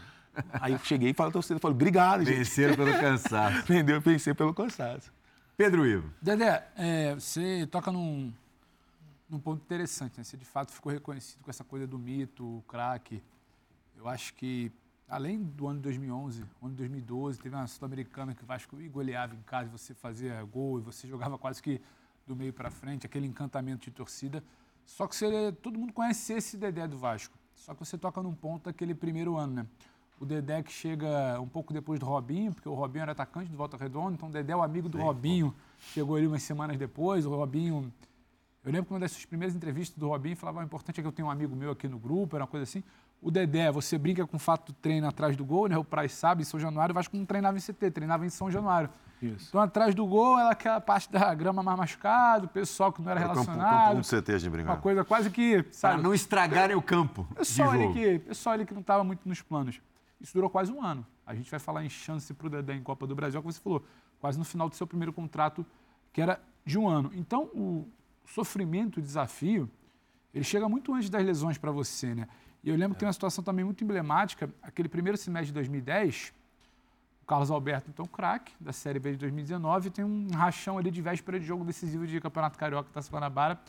Aí 0.53 0.73
eu 0.73 0.79
cheguei 0.79 1.11
e 1.11 1.13
falei, 1.13 1.31
torcida, 1.31 1.59
falei, 1.59 1.75
obrigado, 1.75 2.23
gente. 2.25 2.37
Venceram 2.37 2.75
pelo 2.75 2.91
cansaço. 2.93 3.59
Entendeu? 3.71 3.97
Eu 3.97 4.01
pensei 4.01 4.33
pelo 4.33 4.53
cansaço. 4.53 5.11
Pedro 5.57 5.85
Ivo. 5.85 6.11
Dedé, 6.21 6.67
é, 6.75 7.13
você 7.13 7.67
toca 7.69 7.91
num, 7.91 8.33
num 9.29 9.39
ponto 9.39 9.61
interessante, 9.61 10.17
né? 10.17 10.23
Você 10.23 10.37
de 10.37 10.45
fato 10.45 10.71
ficou 10.71 10.91
reconhecido 10.91 11.41
com 11.43 11.49
essa 11.49 11.63
coisa 11.63 11.85
do 11.85 11.99
mito, 11.99 12.43
o 12.43 12.63
craque. 12.67 13.21
Eu 13.97 14.07
acho 14.07 14.33
que, 14.33 14.71
além 15.11 15.43
do 15.43 15.67
ano 15.67 15.79
de 15.79 15.83
2011, 15.83 16.41
o 16.61 16.65
ano 16.65 16.73
de 16.73 16.77
2012, 16.77 17.39
teve 17.39 17.53
uma 17.53 17.67
Sul-Americana 17.67 18.33
que 18.33 18.43
o 18.43 18.45
Vasco 18.45 18.77
goleava 18.89 19.35
em 19.35 19.41
casa 19.41 19.69
você 19.69 19.93
fazia 19.93 20.41
gol 20.45 20.79
e 20.79 20.81
você 20.81 21.05
jogava 21.05 21.37
quase 21.37 21.61
que 21.61 21.81
do 22.25 22.33
meio 22.33 22.53
para 22.53 22.71
frente, 22.71 23.05
aquele 23.05 23.27
encantamento 23.27 23.83
de 23.83 23.91
torcida. 23.91 24.41
Só 24.85 25.05
que 25.05 25.15
você, 25.15 25.51
todo 25.61 25.77
mundo 25.77 25.91
conhece 25.91 26.31
esse 26.31 26.55
Dedé 26.55 26.87
do 26.87 26.97
Vasco. 26.97 27.37
Só 27.53 27.73
que 27.73 27.79
você 27.79 27.97
toca 27.97 28.23
num 28.23 28.33
ponto 28.33 28.65
daquele 28.65 28.95
primeiro 28.95 29.35
ano, 29.35 29.53
né? 29.53 29.65
O 30.17 30.25
Dedé 30.25 30.63
que 30.63 30.71
chega 30.71 31.39
um 31.41 31.47
pouco 31.47 31.73
depois 31.73 31.99
do 31.99 32.05
Robinho, 32.05 32.53
porque 32.53 32.69
o 32.69 32.73
Robinho 32.73 33.01
era 33.01 33.11
atacante 33.11 33.51
do 33.51 33.57
Volta 33.57 33.75
Redonda, 33.75 34.13
então 34.13 34.29
o 34.29 34.31
Dedé 34.31 34.53
é 34.53 34.55
o 34.55 34.63
amigo 34.63 34.87
do 34.87 34.97
Robinho, 34.97 35.53
chegou 35.79 36.15
ali 36.15 36.25
umas 36.25 36.43
semanas 36.43 36.77
depois, 36.77 37.25
o 37.25 37.35
Robinho... 37.35 37.91
Eu 38.63 38.71
lembro 38.71 38.85
que 38.85 38.93
uma 38.93 38.99
das 38.99 39.11
suas 39.11 39.25
primeiras 39.25 39.55
entrevistas 39.55 39.97
do 39.97 40.07
Robinho 40.07 40.37
falava, 40.37 40.59
o 40.59 40.63
importante 40.63 40.99
é 40.99 41.03
que 41.03 41.07
eu 41.07 41.11
tenho 41.11 41.27
um 41.27 41.31
amigo 41.31 41.55
meu 41.55 41.71
aqui 41.71 41.87
no 41.87 41.97
grupo, 41.97 42.35
era 42.35 42.43
uma 42.43 42.47
coisa 42.47 42.63
assim. 42.63 42.83
O 43.21 43.29
Dedé, 43.29 43.71
você 43.71 43.97
brinca 43.97 44.25
com 44.25 44.37
o 44.37 44.39
fato 44.39 44.71
do 44.71 44.73
treino 44.73 45.07
atrás 45.07 45.37
do 45.37 45.45
gol, 45.45 45.67
né? 45.67 45.77
O 45.77 45.83
Praz 45.83 46.11
sabe, 46.11 46.41
em 46.41 46.45
São 46.45 46.59
Januário, 46.59 46.91
o 46.91 46.95
Vasco 46.95 47.15
não 47.15 47.25
treinava 47.25 47.55
em 47.55 47.61
CT, 47.61 47.91
treinava 47.91 48.25
em 48.25 48.29
São 48.29 48.49
Januário. 48.49 48.89
Isso. 49.21 49.49
Então, 49.49 49.61
atrás 49.61 49.93
do 49.93 50.03
gol, 50.07 50.39
era 50.39 50.49
aquela 50.49 50.81
parte 50.81 51.11
da 51.11 51.31
grama 51.35 51.61
mais 51.61 51.77
machucado, 51.77 52.47
o 52.47 52.49
pessoal 52.49 52.91
que 52.91 52.99
não 53.01 53.11
era 53.11 53.19
Era 53.19 53.29
campo, 53.29 53.41
relacionado. 53.41 53.95
campo 53.95 53.97
1 53.97 54.01
do 54.01 54.23
CT, 54.23 54.33
a 54.33 54.37
gente 54.39 54.63
Uma 54.63 54.77
coisa 54.77 55.05
quase 55.05 55.29
que, 55.29 55.61
Para 55.61 55.71
sabe, 55.73 56.01
não 56.01 56.13
estragarem 56.13 56.75
o 56.75 56.81
campo 56.81 57.27
de 57.29 57.35
pessoal 57.35 57.69
ali 57.69 57.83
jogo. 57.83 57.93
que, 57.93 58.19
pessoal 58.19 58.53
ali 58.53 58.65
que 58.65 58.73
não 58.73 58.81
estava 58.81 59.03
muito 59.03 59.29
nos 59.29 59.41
planos. 59.43 59.79
Isso 60.19 60.33
durou 60.33 60.49
quase 60.49 60.71
um 60.71 60.83
ano. 60.83 61.05
A 61.25 61.35
gente 61.35 61.51
vai 61.51 61.59
falar 61.59 61.85
em 61.85 61.89
chance 61.89 62.33
para 62.33 62.47
o 62.47 62.49
Dedé 62.49 62.73
em 62.73 62.81
Copa 62.81 63.05
do 63.05 63.13
Brasil, 63.13 63.39
como 63.39 63.53
você 63.53 63.59
falou, 63.59 63.85
quase 64.19 64.39
no 64.39 64.45
final 64.45 64.67
do 64.67 64.75
seu 64.75 64.87
primeiro 64.87 65.13
contrato, 65.13 65.63
que 66.11 66.19
era 66.19 66.39
de 66.65 66.79
um 66.79 66.87
ano. 66.87 67.11
Então, 67.13 67.43
o 67.53 67.87
sofrimento, 68.25 68.97
o 68.97 69.01
desafio, 69.01 69.69
ele 70.33 70.43
chega 70.43 70.67
muito 70.67 70.93
antes 70.93 71.09
das 71.09 71.23
lesões 71.23 71.59
para 71.59 71.71
você, 71.71 72.15
né? 72.15 72.27
E 72.63 72.69
eu 72.69 72.75
lembro 72.75 72.93
que 72.95 72.99
tem 72.99 73.07
uma 73.07 73.13
situação 73.13 73.43
também 73.43 73.65
muito 73.65 73.83
emblemática, 73.83 74.49
aquele 74.61 74.87
primeiro 74.87 75.17
semestre 75.17 75.47
de 75.47 75.53
2010, 75.53 76.31
o 77.23 77.25
Carlos 77.25 77.49
Alberto, 77.49 77.89
então 77.89 78.05
craque 78.05 78.53
da 78.59 78.71
Série 78.71 78.99
B 78.99 79.11
de 79.11 79.17
2019, 79.17 79.89
tem 79.89 80.05
um 80.05 80.27
rachão 80.31 80.77
ali 80.77 80.91
de 80.91 81.01
véspera 81.01 81.39
de 81.39 81.45
jogo 81.45 81.63
decisivo 81.65 82.05
de 82.05 82.19
Campeonato 82.21 82.57
Carioca, 82.59 82.89
Taça 82.93 83.11
Guanabara, 83.11 83.59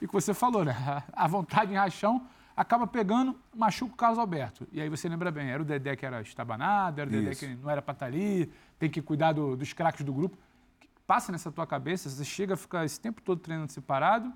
e 0.00 0.04
o 0.06 0.08
que 0.08 0.14
você 0.14 0.34
falou, 0.34 0.64
né? 0.64 0.74
A 1.12 1.28
vontade 1.28 1.72
em 1.72 1.76
rachão 1.76 2.26
acaba 2.56 2.86
pegando, 2.86 3.38
machuca 3.54 3.92
o 3.92 3.96
Carlos 3.96 4.18
Alberto. 4.18 4.66
E 4.72 4.80
aí 4.80 4.88
você 4.88 5.08
lembra 5.08 5.30
bem, 5.30 5.48
era 5.50 5.62
o 5.62 5.64
Dedé 5.64 5.94
que 5.96 6.04
era 6.06 6.20
estabanado, 6.20 7.00
era 7.00 7.08
o 7.08 7.12
Dedé 7.12 7.30
Isso. 7.30 7.40
que 7.46 7.54
não 7.54 7.70
era 7.70 7.80
para 7.82 7.92
estar 7.92 8.06
ali, 8.06 8.52
tem 8.78 8.90
que 8.90 9.00
cuidar 9.02 9.32
do- 9.32 9.56
dos 9.56 9.72
craques 9.72 10.04
do 10.04 10.12
grupo. 10.12 10.36
O 10.36 10.80
que 10.80 10.88
passa 11.06 11.30
nessa 11.32 11.50
tua 11.52 11.66
cabeça? 11.66 12.08
Você 12.08 12.24
chega 12.24 12.54
a 12.54 12.56
ficar 12.56 12.84
esse 12.84 12.98
tempo 13.00 13.20
todo 13.22 13.38
treinando 13.40 13.70
separado, 13.72 14.32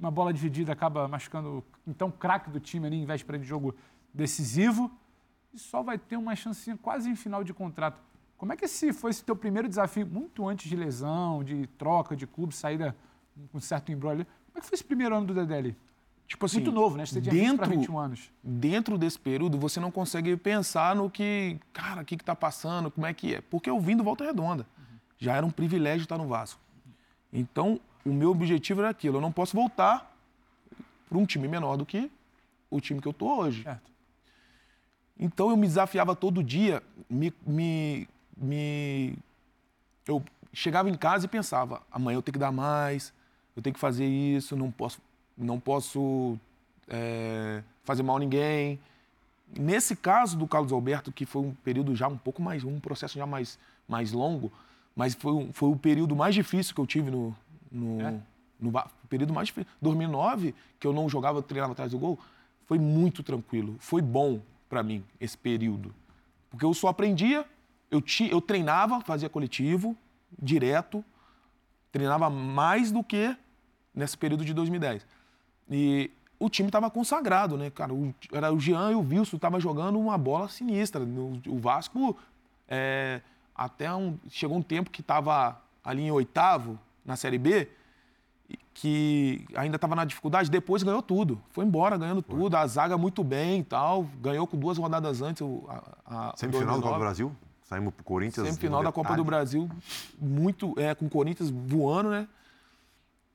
uma 0.00 0.10
bola 0.10 0.32
dividida 0.32 0.72
acaba 0.72 1.06
machucando, 1.06 1.62
então, 1.86 2.08
o 2.08 2.12
craque 2.12 2.50
do 2.50 2.58
time 2.58 2.86
ali 2.86 2.96
em 2.96 3.04
véspera 3.04 3.38
de 3.38 3.44
jogo 3.44 3.74
decisivo, 4.12 4.90
e 5.52 5.58
só 5.58 5.82
vai 5.82 5.98
ter 5.98 6.16
uma 6.16 6.34
chancinha 6.34 6.76
quase 6.76 7.10
em 7.10 7.14
final 7.14 7.44
de 7.44 7.52
contrato. 7.52 8.00
Como 8.38 8.52
é 8.52 8.56
que 8.56 8.64
esse 8.64 8.92
foi 8.92 9.10
esse 9.10 9.22
teu 9.22 9.36
primeiro 9.36 9.68
desafio, 9.68 10.06
muito 10.06 10.48
antes 10.48 10.68
de 10.68 10.74
lesão, 10.74 11.44
de 11.44 11.66
troca 11.76 12.16
de 12.16 12.26
clube, 12.26 12.54
saída 12.54 12.96
com 13.52 13.60
certo 13.60 13.92
embrulho? 13.92 14.26
Como 14.46 14.58
é 14.58 14.60
que 14.60 14.66
foi 14.66 14.74
esse 14.74 14.84
primeiro 14.84 15.14
ano 15.14 15.26
do 15.26 15.34
Dedé 15.34 15.58
ali? 15.58 15.76
Tipo 16.26 16.46
assim, 16.46 16.58
Muito 16.58 16.72
novo, 16.72 16.96
né? 16.96 17.04
Você 17.04 17.20
tinha 17.20 17.34
20 17.34 17.56
para 17.56 17.66
dentro, 17.66 17.80
21 17.80 17.98
anos. 17.98 18.30
dentro 18.42 18.96
desse 18.96 19.18
período, 19.18 19.58
você 19.58 19.80
não 19.80 19.90
consegue 19.90 20.36
pensar 20.36 20.94
no 20.94 21.10
que, 21.10 21.58
cara, 21.72 22.02
o 22.02 22.04
que, 22.04 22.16
que 22.16 22.24
tá 22.24 22.36
passando, 22.36 22.88
como 22.90 23.04
é 23.04 23.12
que 23.12 23.34
é. 23.34 23.40
Porque 23.40 23.68
eu 23.68 23.80
vim 23.80 23.96
do 23.96 24.04
Volta 24.04 24.24
Redonda. 24.24 24.64
Já 25.18 25.34
era 25.36 25.44
um 25.44 25.50
privilégio 25.50 26.04
estar 26.04 26.16
no 26.16 26.28
Vasco. 26.28 26.60
Então, 27.32 27.80
o 28.04 28.12
meu 28.12 28.30
objetivo 28.30 28.80
era 28.80 28.90
aquilo. 28.90 29.16
Eu 29.18 29.20
não 29.20 29.32
posso 29.32 29.56
voltar 29.56 30.14
para 31.08 31.18
um 31.18 31.26
time 31.26 31.46
menor 31.48 31.76
do 31.76 31.84
que 31.86 32.10
o 32.70 32.80
time 32.80 33.00
que 33.00 33.08
eu 33.08 33.12
tô 33.12 33.38
hoje. 33.38 33.62
Certo. 33.64 33.90
Então 35.18 35.50
eu 35.50 35.56
me 35.56 35.66
desafiava 35.66 36.16
todo 36.16 36.42
dia, 36.42 36.82
me, 37.08 37.32
me, 37.46 38.08
me- 38.36 39.18
eu 40.06 40.22
chegava 40.52 40.88
em 40.88 40.94
casa 40.94 41.26
e 41.26 41.28
pensava, 41.28 41.82
amanhã 41.92 42.16
eu 42.16 42.22
tenho 42.22 42.32
que 42.32 42.38
dar 42.38 42.50
mais, 42.52 43.12
eu 43.54 43.62
tenho 43.62 43.74
que 43.74 43.80
fazer 43.80 44.06
isso, 44.06 44.56
não 44.56 44.70
posso, 44.70 44.98
não 45.36 45.60
posso 45.60 46.38
é, 46.88 47.62
fazer 47.84 48.02
mal 48.02 48.16
a 48.16 48.20
ninguém. 48.20 48.80
Nesse 49.58 49.94
caso 49.94 50.38
do 50.38 50.46
Carlos 50.46 50.72
Alberto, 50.72 51.12
que 51.12 51.26
foi 51.26 51.42
um 51.42 51.52
período 51.52 51.94
já 51.94 52.08
um 52.08 52.16
pouco 52.16 52.40
mais, 52.40 52.64
um 52.64 52.80
processo 52.80 53.18
já 53.18 53.26
mais, 53.26 53.58
mais 53.88 54.12
longo, 54.12 54.50
Mas 54.96 55.14
foi, 55.14 55.32
um- 55.32 55.52
foi 55.52 55.68
o 55.70 55.76
período 55.76 56.16
mais 56.16 56.34
difícil 56.34 56.74
que 56.74 56.80
eu 56.80 56.86
tive 56.86 57.10
no. 57.10 57.34
No, 57.70 58.00
É? 58.00 58.14
no 58.60 58.72
período 59.08 59.32
mais 59.32 59.48
difícil. 59.48 59.70
2009, 59.80 60.54
que 60.78 60.86
eu 60.86 60.92
não 60.92 61.08
jogava, 61.08 61.38
eu 61.38 61.42
treinava 61.42 61.72
atrás 61.72 61.92
do 61.92 61.98
gol, 61.98 62.18
foi 62.66 62.78
muito 62.78 63.22
tranquilo. 63.22 63.76
Foi 63.78 64.00
bom 64.02 64.40
para 64.68 64.82
mim 64.82 65.04
esse 65.20 65.36
período. 65.36 65.94
Porque 66.50 66.64
eu 66.64 66.72
só 66.74 66.88
aprendia, 66.88 67.44
eu, 67.90 68.00
ti, 68.00 68.28
eu 68.30 68.40
treinava, 68.40 69.00
fazia 69.00 69.28
coletivo, 69.28 69.96
direto, 70.40 71.04
treinava 71.90 72.30
mais 72.30 72.92
do 72.92 73.02
que 73.02 73.36
nesse 73.94 74.16
período 74.16 74.44
de 74.44 74.54
2010. 74.54 75.04
E 75.68 76.10
o 76.38 76.48
time 76.48 76.68
estava 76.68 76.90
consagrado, 76.90 77.56
né, 77.56 77.70
cara? 77.70 77.92
O- 77.92 78.14
era 78.32 78.52
o 78.52 78.58
Jean 78.60 78.92
e 78.92 78.94
o 78.94 79.00
Wilson 79.00 79.36
estavam 79.36 79.60
jogando 79.60 79.98
uma 79.98 80.16
bola 80.16 80.48
sinistra. 80.48 81.02
O, 81.02 81.40
o 81.48 81.58
Vasco, 81.58 82.16
é, 82.68 83.20
até 83.54 83.92
um, 83.94 84.16
chegou 84.28 84.56
um 84.56 84.62
tempo 84.62 84.90
que 84.90 85.00
estava 85.00 85.60
ali 85.84 86.02
em 86.02 86.10
oitavo, 86.10 86.78
na 87.10 87.16
Série 87.16 87.38
B, 87.38 87.68
que 88.72 89.44
ainda 89.54 89.76
estava 89.76 89.94
na 89.94 90.04
dificuldade, 90.04 90.50
depois 90.50 90.82
ganhou 90.82 91.02
tudo. 91.02 91.40
Foi 91.50 91.64
embora 91.64 91.96
ganhando 91.98 92.22
tudo, 92.22 92.56
a 92.56 92.66
zaga 92.66 92.96
muito 92.96 93.22
bem 93.22 93.60
e 93.60 93.64
tal. 93.64 94.04
Ganhou 94.20 94.46
com 94.46 94.56
duas 94.56 94.78
rodadas 94.78 95.20
antes. 95.20 95.42
o- 95.42 95.64
A, 95.68 96.30
a, 96.30 96.36
Semifinal 96.36 96.76
do 96.76 96.82
Copa 96.82 96.90
2009. 96.90 96.94
do 96.94 96.98
Brasil? 96.98 97.36
Saímos 97.64 97.94
pro 97.94 98.04
Corinthians. 98.04 98.46
Semifinal 98.46 98.82
da 98.82 98.90
Copa 98.90 99.14
do. 99.16 99.24
Brasil, 99.24 99.70
muito, 100.18 100.74
é, 100.78 100.94
com 100.94 101.06
o 101.06 101.10
Corinthians 101.10 101.50
voando, 101.50 102.10
né? 102.10 102.26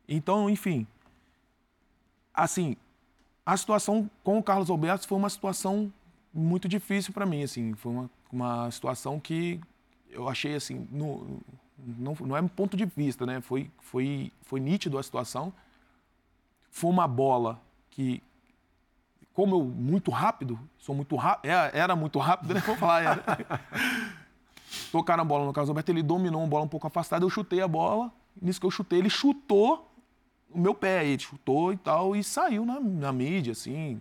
Então, 0.08 0.50
enfim. 0.50 0.86
Assim, 2.34 2.76
a 3.46 3.56
situação 3.56 4.10
com 4.24 4.38
o 4.40 4.44
Carlos 4.44 4.70
Alberto 4.70 5.08
foi 5.08 5.18
uma 5.18 5.30
situação 5.30 5.92
muito 6.34 6.68
difícil 6.68 7.14
para 7.14 7.26
mim, 7.26 7.44
assim. 7.44 7.74
Foi 7.76 7.92
uma, 7.94 8.10
uma 8.32 8.72
situação 8.72 9.20
que 9.20 9.62
eu 10.10 10.28
achei, 10.28 10.56
assim, 10.56 10.86
no, 10.92 11.40
não, 11.78 12.16
não 12.22 12.38
é 12.38 12.42
um 12.42 12.48
ponto 12.48 12.78
de 12.78 12.86
vista, 12.86 13.26
né? 13.26 13.42
Foi, 13.42 13.70
foi, 13.80 14.32
foi 14.44 14.60
nítido 14.60 14.98
a 14.98 15.04
situação. 15.04 15.54
Foi 16.70 16.90
uma 16.90 17.08
bola 17.08 17.62
que 17.90 18.22
como 19.36 19.56
eu 19.56 19.64
muito 19.66 20.10
rápido, 20.12 20.58
sou 20.78 20.96
muito 20.96 21.16
rápido, 21.18 21.52
era 21.52 21.94
muito 21.94 22.18
rápido, 22.20 22.54
né? 22.54 22.62
Vou 22.62 22.78
falar, 22.78 23.02
era. 23.02 23.24
Tocaram 24.92 25.22
a 25.22 25.26
bola 25.26 25.46
no 25.46 25.52
Carlos 25.52 25.70
Alberto, 25.70 25.92
ele 25.92 26.02
dominou 26.02 26.42
uma 26.42 26.48
bola 26.48 26.64
um 26.64 26.70
pouco 26.70 26.88
afastada, 26.88 27.24
eu 27.26 27.30
chutei 27.30 27.62
a 27.62 27.68
bola. 27.68 28.12
Nisso 28.42 28.60
que 28.60 28.66
eu 28.66 28.72
chutei, 28.72 29.00
ele 29.00 29.10
chutou 29.10 29.92
o 30.50 30.58
meu 30.58 30.74
pé, 30.74 31.06
ele 31.06 31.22
chutou 31.22 31.74
e 31.74 31.78
tal, 31.78 32.16
e 32.16 32.24
saiu 32.24 32.66
na, 32.66 32.80
na 32.80 33.12
mídia, 33.12 33.52
assim, 33.52 34.00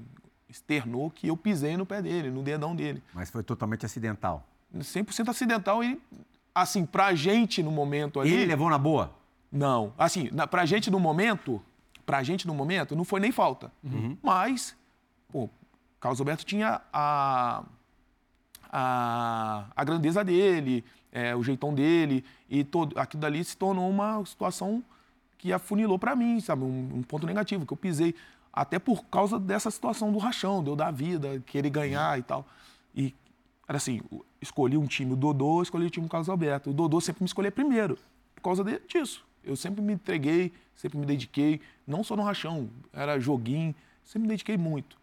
externou 0.49 1.11
que 1.11 1.27
eu 1.27 1.37
pisei 1.37 1.77
no 1.77 1.85
pé 1.85 2.01
dele, 2.01 2.31
no 2.31 2.43
dedão 2.43 2.77
dele. 2.77 3.03
Mas 3.13 3.29
foi 3.29 3.43
totalmente 3.43 3.85
acidental. 3.85 4.47
100% 4.73 5.29
acidental 5.29 5.83
e, 5.83 6.01
assim, 6.55 6.87
pra 6.87 7.14
gente 7.14 7.62
no 7.62 7.71
momento 7.71 8.21
ali... 8.21 8.33
Ele 8.33 8.47
levou 8.47 8.71
na 8.71 8.79
boa? 8.79 9.12
Não. 9.51 9.93
Assim, 9.99 10.29
na, 10.33 10.47
pra 10.47 10.64
gente 10.64 10.90
no 10.90 11.01
momento, 11.01 11.61
pra 12.07 12.23
gente 12.23 12.47
no 12.47 12.55
momento, 12.55 12.95
não 12.95 13.05
foi 13.05 13.21
nem 13.21 13.33
falta. 13.33 13.73
Mas, 14.23 14.77
pô, 15.31 15.49
Carlos 16.01 16.21
Alberto 16.21 16.45
tinha 16.45 16.81
a, 16.93 17.64
a, 18.71 19.64
a 19.75 19.85
grandeza 19.85 20.23
dele, 20.23 20.85
é, 21.11 21.35
o 21.35 21.43
jeitão 21.43 21.75
dele, 21.75 22.25
e 22.49 22.62
todo, 22.62 22.99
aquilo 22.99 23.21
dali 23.21 23.45
se 23.45 23.57
tornou 23.57 23.88
uma 23.88 24.25
situação 24.25 24.83
que 25.38 25.53
afunilou 25.53 25.99
pra 25.99 26.17
mim, 26.17 26.40
sabe? 26.40 26.64
Um, 26.64 26.90
um 26.97 27.03
ponto 27.03 27.27
negativo, 27.27 27.67
que 27.67 27.73
eu 27.73 27.77
pisei. 27.77 28.14
Até 28.53 28.79
por 28.79 29.05
causa 29.07 29.38
dessa 29.38 29.71
situação 29.71 30.12
do 30.12 30.19
rachão, 30.19 30.62
de 30.62 30.71
eu 30.71 30.77
dar 30.77 30.93
vida, 30.93 31.43
querer 31.47 31.71
ganhar 31.71 32.19
e 32.19 32.23
tal. 32.23 32.47
E 32.95 33.14
era 33.66 33.77
assim, 33.79 34.00
escolhi 34.40 34.77
um 34.77 34.87
time, 34.87 35.12
o 35.12 35.16
Dodô, 35.16 35.62
escolhi 35.62 35.87
o 35.87 35.90
time 35.90 36.07
do 36.07 36.11
Carlos 36.11 36.29
Alberto. 36.29 36.70
O 36.70 36.72
Dodô 36.72 37.00
sempre 37.00 37.22
me 37.22 37.27
escolheu 37.27 37.50
primeiro, 37.53 37.98
por 38.35 38.42
causa 38.42 38.62
de- 38.62 38.81
disso. 38.87 39.24
Eu 39.42 39.57
sempre 39.57 39.83
me 39.83 39.92
entreguei, 39.92 40.53
sempre 40.74 40.98
me 40.98 41.07
dediquei, 41.07 41.61
não 41.87 42.03
só 42.03 42.16
no 42.16 42.22
rachão, 42.22 42.68
era 42.92 43.18
joguinho, 43.18 43.74
sempre 44.05 44.22
me 44.22 44.29
dediquei 44.29 44.57
muito. 44.57 44.96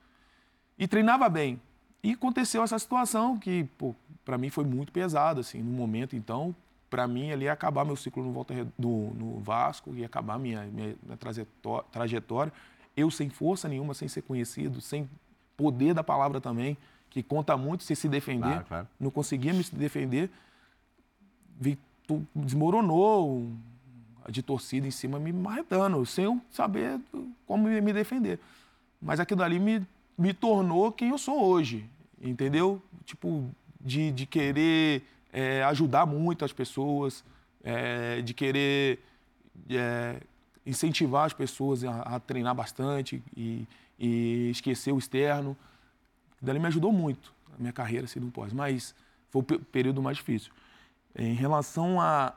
E 0.78 0.88
treinava 0.88 1.28
bem. 1.30 1.60
E 2.04 2.12
aconteceu 2.14 2.64
essa 2.64 2.78
situação 2.80 3.38
que, 3.38 3.64
pô, 3.78 3.94
para 4.26 4.38
mim 4.38 4.50
foi 4.50 4.64
muito 4.64 4.92
pesado, 4.92 5.40
assim, 5.40 5.60
no 5.62 5.72
momento, 5.72 6.16
então, 6.16 6.56
para 6.90 7.08
mim 7.08 7.32
ali 7.32 7.46
ia 7.46 7.54
acabar 7.54 7.86
meu 7.86 7.96
ciclo 7.96 8.24
no, 8.24 8.32
Volta 8.32 8.54
no, 8.78 9.14
no 9.14 9.40
Vasco, 9.40 9.94
ia 9.96 10.06
acabar 10.08 10.38
minha, 10.40 10.64
minha, 10.66 10.96
minha 11.04 11.18
trajetó- 11.18 11.84
trajetória. 11.92 12.52
Eu 12.98 13.10
sem 13.10 13.30
força 13.30 13.70
nenhuma, 13.70 13.94
sem 13.94 14.08
ser 14.08 14.24
conhecido, 14.24 14.82
sem 14.82 15.08
poder 15.56 15.94
da 15.94 16.04
palavra 16.04 16.42
também, 16.42 16.76
que 17.12 17.22
conta 17.22 17.56
muito 17.56 17.84
se 17.84 17.96
se 17.96 18.10
defender. 18.10 18.48
Claro, 18.50 18.66
claro. 18.66 18.88
Não 19.00 19.12
conseguia 19.12 19.54
me 19.54 19.64
defender. 19.74 20.30
Vi, 21.60 21.78
tu- 22.08 22.26
desmoronou 22.34 23.52
a 24.26 24.32
de 24.32 24.42
torcida 24.42 24.88
em 24.88 24.92
cima 24.92 25.20
me 25.20 25.32
marretando, 25.34 26.04
sem 26.06 26.26
eu 26.26 26.42
saber 26.52 27.00
como 27.46 27.68
me 27.68 27.80
me 27.82 27.94
defender. 27.94 28.40
Mas 29.02 29.20
aquilo 29.20 29.44
ali 29.44 29.60
me, 29.60 29.86
me 30.18 30.34
tornou 30.34 30.92
quem 30.92 31.10
eu 31.10 31.18
sou 31.18 31.44
hoje, 31.44 31.86
entendeu? 32.22 32.82
Tipo, 33.06 33.50
de, 33.80 34.12
de 34.12 34.26
querer 34.26 35.04
é, 35.34 35.64
ajudar 35.64 36.06
muito 36.06 36.46
as 36.46 36.54
pessoas, 36.54 37.24
é, 37.64 38.22
de 38.22 38.34
querer 38.34 39.00
é, 39.70 40.18
incentivar 40.66 41.26
as 41.26 41.34
pessoas 41.34 41.84
a, 41.84 42.02
a 42.04 42.20
treinar 42.20 42.54
bastante 42.56 43.22
e, 43.36 43.68
e 44.00 44.50
esquecer 44.52 44.92
o 44.94 45.00
externo. 45.00 45.58
Dali 46.42 46.60
me 46.60 46.68
ajudou 46.68 46.92
muito 46.92 47.34
na 47.52 47.58
minha 47.60 47.74
carreira, 47.74 48.06
assim, 48.06 48.20
no 48.20 48.32
pós. 48.32 48.52
Mas 48.54 48.96
foi 49.30 49.42
o 49.42 49.44
pe- 49.44 49.60
período 49.60 50.02
mais 50.02 50.18
difícil. 50.18 50.52
Em 51.16 51.34
relação 51.34 52.00
a. 52.02 52.34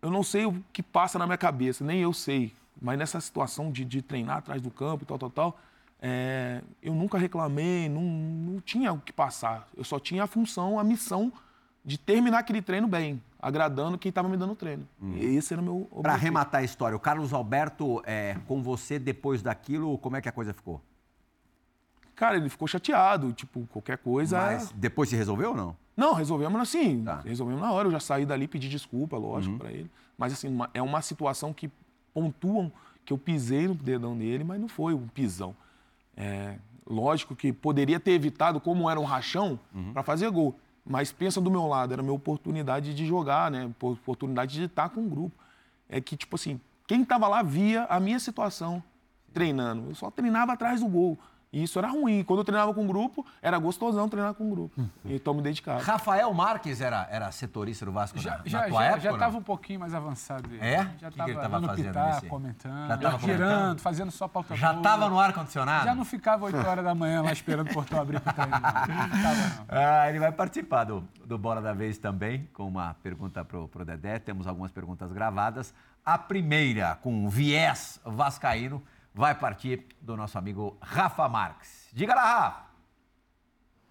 Eu 0.00 0.10
não 0.10 0.22
sei 0.22 0.44
o 0.46 0.62
que 0.72 0.82
passa 0.82 1.18
na 1.18 1.26
minha 1.26 1.38
cabeça, 1.38 1.84
nem 1.84 2.00
eu 2.00 2.12
sei. 2.12 2.52
Mas 2.80 2.98
nessa 2.98 3.20
situação 3.20 3.70
de, 3.70 3.84
de 3.84 4.02
treinar 4.02 4.38
atrás 4.38 4.60
do 4.60 4.70
campo 4.70 5.04
e 5.04 5.06
tal, 5.06 5.18
tal, 5.18 5.30
tal, 5.30 5.60
é, 6.00 6.60
eu 6.82 6.92
nunca 6.94 7.16
reclamei, 7.16 7.88
não, 7.88 8.02
não 8.02 8.60
tinha 8.60 8.92
o 8.92 8.98
que 8.98 9.12
passar. 9.12 9.68
Eu 9.76 9.84
só 9.84 10.00
tinha 10.00 10.24
a 10.24 10.26
função, 10.26 10.78
a 10.78 10.84
missão 10.84 11.32
de 11.84 11.96
terminar 11.98 12.38
aquele 12.38 12.60
treino 12.62 12.88
bem, 12.88 13.20
agradando 13.40 13.96
quem 13.98 14.08
estava 14.08 14.28
me 14.28 14.36
dando 14.36 14.52
o 14.52 14.56
treino. 14.56 14.88
E 15.00 15.36
esse 15.36 15.52
era 15.52 15.60
o 15.60 15.64
meu 15.64 15.76
objetivo. 15.76 16.02
Para 16.02 16.14
arrematar 16.14 16.60
a 16.60 16.64
história, 16.64 16.96
o 16.96 17.00
Carlos 17.00 17.32
Alberto, 17.32 18.02
é, 18.04 18.36
com 18.48 18.62
você 18.62 18.98
depois 18.98 19.42
daquilo, 19.42 19.96
como 19.98 20.16
é 20.16 20.20
que 20.20 20.28
a 20.28 20.32
coisa 20.32 20.52
ficou? 20.52 20.80
Cara, 22.22 22.36
ele 22.36 22.48
ficou 22.48 22.68
chateado, 22.68 23.32
tipo, 23.32 23.66
qualquer 23.72 23.98
coisa. 23.98 24.38
Mas 24.40 24.70
depois 24.76 25.08
se 25.08 25.16
resolveu 25.16 25.50
ou 25.50 25.56
não? 25.56 25.76
Não, 25.96 26.14
resolvemos 26.14 26.60
assim. 26.60 27.02
Tá. 27.02 27.16
Resolvemos 27.24 27.60
na 27.60 27.72
hora. 27.72 27.88
Eu 27.88 27.92
já 27.92 27.98
saí 27.98 28.24
dali, 28.24 28.46
pedi 28.46 28.68
desculpa, 28.68 29.16
lógico, 29.18 29.58
pra 29.58 29.72
ele. 29.72 29.90
Mas 30.16 30.32
assim, 30.32 30.56
é 30.72 30.80
uma 30.80 31.02
situação 31.02 31.52
que 31.52 31.68
pontuam 32.14 32.70
que 33.04 33.12
eu 33.12 33.18
pisei 33.18 33.66
no 33.66 33.74
dedão 33.74 34.16
dele, 34.16 34.44
mas 34.44 34.60
não 34.60 34.68
foi 34.68 34.94
um 34.94 35.08
pisão. 35.08 35.52
É, 36.16 36.58
lógico 36.86 37.34
que 37.34 37.52
poderia 37.52 37.98
ter 37.98 38.12
evitado, 38.12 38.60
como 38.60 38.88
era 38.88 39.00
um 39.00 39.04
rachão, 39.04 39.58
pra 39.92 40.04
fazer 40.04 40.30
gol. 40.30 40.56
Mas 40.86 41.10
pensa 41.10 41.40
do 41.40 41.50
meu 41.50 41.66
lado, 41.66 41.92
era 41.92 42.02
a 42.02 42.04
minha 42.04 42.14
oportunidade 42.14 42.94
de 42.94 43.04
jogar, 43.04 43.50
né? 43.50 43.68
Por- 43.80 43.94
Oportunidade 43.94 44.54
de 44.54 44.64
estar 44.66 44.90
com 44.90 45.00
um 45.00 45.08
grupo. 45.08 45.34
É 45.88 46.00
que, 46.00 46.16
tipo 46.16 46.36
assim, 46.36 46.60
quem 46.86 47.04
tava 47.04 47.26
lá 47.26 47.42
via 47.42 47.82
a 47.86 47.98
minha 47.98 48.20
situação 48.20 48.80
treinando. 49.34 49.88
Eu 49.90 49.94
só 49.96 50.08
treinava 50.08 50.52
atrás 50.52 50.78
do 50.80 50.86
gol. 50.86 51.18
E 51.52 51.62
isso 51.62 51.78
era 51.78 51.88
ruim. 51.88 52.24
Quando 52.24 52.38
eu 52.40 52.44
treinava 52.44 52.72
com 52.72 52.82
um 52.82 52.86
grupo, 52.86 53.26
era 53.42 53.58
gostosão 53.58 54.08
treinar 54.08 54.32
com 54.32 54.44
um 54.44 54.50
grupo. 54.50 54.82
Então 55.04 55.34
me 55.34 55.42
dedicava. 55.42 55.82
Rafael 55.82 56.32
Marques 56.32 56.80
era, 56.80 57.06
era 57.10 57.30
setorista 57.30 57.84
do 57.84 57.92
Vasco 57.92 58.18
Já, 58.18 58.38
na, 58.38 58.42
já, 58.46 58.60
na 58.62 58.68
tua 58.68 58.78
já, 58.80 58.84
época? 58.86 59.00
já 59.02 59.12
estava 59.12 59.36
um 59.36 59.42
pouquinho 59.42 59.80
mais 59.80 59.92
avançado. 59.94 60.48
ele. 60.50 60.64
É? 60.64 60.78
Já 60.98 61.10
Que 61.10 61.16
que 61.16 61.20
ele 61.20 61.30
estava 61.32 61.50
tava 61.60 61.66
fazendo 61.66 61.86
pitaco, 61.88 62.14
nesse- 62.14 62.26
comentando, 62.26 62.88
Já 62.88 62.96
tava 62.96 63.18
girando, 63.18 63.38
comentando? 63.58 63.78
fazendo 63.80 64.10
só 64.10 64.26
pauta 64.28 64.56
Já 64.56 64.74
estava 64.74 65.10
no 65.10 65.18
ar-condicionado? 65.20 65.84
Já 65.84 65.94
não 65.94 66.04
ficava 66.06 66.46
8 66.46 66.56
horas 66.66 66.84
da 66.84 66.94
manhã 66.94 67.20
lá 67.20 67.32
esperando 67.32 67.70
o 67.70 67.74
portão 67.74 68.00
abrir 68.00 68.18
pro 68.20 68.32
treino. 68.32 68.50
Não, 68.52 68.60
não 68.60 69.16
ficava, 69.16 69.34
não. 69.34 69.66
Ah, 69.68 70.08
ele 70.08 70.18
vai 70.18 70.32
participar 70.32 70.84
do, 70.84 71.06
do 71.26 71.36
Bola 71.36 71.60
da 71.60 71.74
Vez 71.74 71.98
também, 71.98 72.48
com 72.54 72.66
uma 72.66 72.94
pergunta 73.02 73.44
pro, 73.44 73.68
pro 73.68 73.84
Dedé. 73.84 74.18
Temos 74.18 74.46
algumas 74.46 74.70
perguntas 74.70 75.12
gravadas. 75.12 75.74
A 76.04 76.16
primeira, 76.16 76.94
com 77.02 77.28
viés 77.28 78.00
vascaíno, 78.04 78.82
vai 79.14 79.34
partir 79.34 79.86
do 80.00 80.16
nosso 80.16 80.38
amigo 80.38 80.78
Rafa 80.80 81.28
Marques. 81.28 81.88
Diga 81.92 82.14
lá, 82.14 82.24
Rafa. 82.24 82.71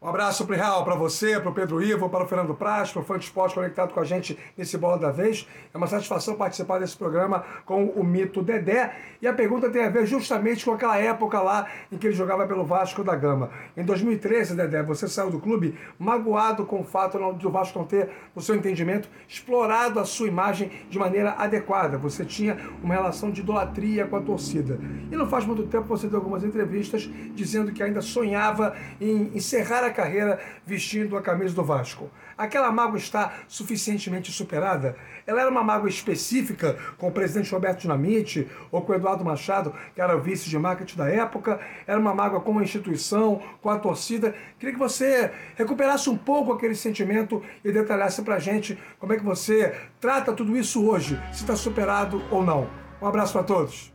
Um 0.03 0.07
abraço 0.07 0.47
pro 0.47 0.55
Real, 0.55 0.83
para 0.83 0.95
você, 0.95 1.39
para 1.39 1.51
o 1.51 1.53
Pedro 1.53 1.79
Ivo, 1.79 2.09
para 2.09 2.23
o 2.23 2.27
Fernando 2.27 2.55
Praz, 2.55 2.91
para 2.91 3.03
o 3.03 3.05
Fã 3.05 3.19
de 3.19 3.25
Esporte 3.25 3.53
conectado 3.53 3.93
com 3.93 3.99
a 3.99 4.03
gente 4.03 4.35
nesse 4.57 4.75
Bola 4.75 4.97
da 4.97 5.11
Vez. 5.11 5.47
É 5.71 5.77
uma 5.77 5.85
satisfação 5.85 6.33
participar 6.33 6.79
desse 6.79 6.97
programa 6.97 7.45
com 7.67 7.85
o 7.85 8.03
mito 8.03 8.41
Dedé. 8.41 8.95
E 9.21 9.27
a 9.27 9.33
pergunta 9.33 9.69
tem 9.69 9.85
a 9.85 9.89
ver 9.89 10.07
justamente 10.07 10.65
com 10.65 10.71
aquela 10.71 10.97
época 10.97 11.39
lá 11.39 11.67
em 11.91 11.99
que 11.99 12.07
ele 12.07 12.15
jogava 12.15 12.47
pelo 12.47 12.65
Vasco 12.65 13.03
da 13.03 13.15
Gama. 13.15 13.51
Em 13.77 13.83
2013, 13.83 14.55
Dedé, 14.55 14.81
você 14.81 15.07
saiu 15.07 15.29
do 15.29 15.39
clube 15.39 15.77
magoado 15.99 16.65
com 16.65 16.81
o 16.81 16.83
fato 16.83 17.19
do 17.33 17.51
Vasco 17.51 17.77
não 17.77 17.85
ter, 17.85 18.09
no 18.35 18.41
seu 18.41 18.55
entendimento, 18.55 19.07
explorado 19.27 19.99
a 19.99 20.03
sua 20.03 20.27
imagem 20.27 20.71
de 20.89 20.97
maneira 20.97 21.35
adequada. 21.37 21.99
Você 21.99 22.25
tinha 22.25 22.57
uma 22.81 22.95
relação 22.95 23.29
de 23.29 23.41
idolatria 23.41 24.07
com 24.07 24.15
a 24.15 24.21
torcida. 24.21 24.79
E 25.11 25.15
não 25.15 25.27
faz 25.27 25.45
muito 25.45 25.61
tempo 25.67 25.85
você 25.87 26.07
deu 26.07 26.17
algumas 26.17 26.43
entrevistas 26.43 27.07
dizendo 27.35 27.71
que 27.71 27.83
ainda 27.83 28.01
sonhava 28.01 28.75
em 28.99 29.29
encerrar 29.35 29.90
a 29.90 29.90
a 29.91 29.93
carreira 29.93 30.39
vestindo 30.65 31.15
a 31.15 31.21
camisa 31.21 31.53
do 31.53 31.63
Vasco. 31.63 32.09
Aquela 32.37 32.71
mágoa 32.71 32.97
está 32.97 33.33
suficientemente 33.47 34.31
superada? 34.31 34.95
Ela 35.27 35.41
era 35.41 35.51
uma 35.51 35.63
mágoa 35.63 35.89
específica 35.89 36.75
com 36.97 37.09
o 37.09 37.11
presidente 37.11 37.51
Roberto 37.51 37.81
Dinamite 37.81 38.49
ou 38.71 38.81
com 38.81 38.91
o 38.91 38.95
Eduardo 38.95 39.23
Machado, 39.23 39.73
que 39.93 40.01
era 40.01 40.17
o 40.17 40.21
vice 40.21 40.49
de 40.49 40.57
marketing 40.57 40.97
da 40.97 41.07
época? 41.07 41.59
Era 41.85 41.99
uma 41.99 42.15
mágoa 42.15 42.41
com 42.41 42.57
a 42.57 42.63
instituição, 42.63 43.41
com 43.61 43.69
a 43.69 43.77
torcida? 43.77 44.33
Queria 44.57 44.73
que 44.73 44.79
você 44.79 45.31
recuperasse 45.55 46.09
um 46.09 46.17
pouco 46.17 46.51
aquele 46.51 46.73
sentimento 46.73 47.43
e 47.63 47.71
detalhasse 47.71 48.23
pra 48.23 48.39
gente 48.39 48.77
como 48.97 49.13
é 49.13 49.17
que 49.17 49.23
você 49.23 49.75
trata 49.99 50.33
tudo 50.33 50.57
isso 50.57 50.83
hoje, 50.89 51.21
se 51.31 51.41
está 51.41 51.55
superado 51.55 52.23
ou 52.31 52.43
não. 52.43 52.67
Um 53.01 53.05
abraço 53.07 53.33
para 53.33 53.43
todos. 53.43 53.91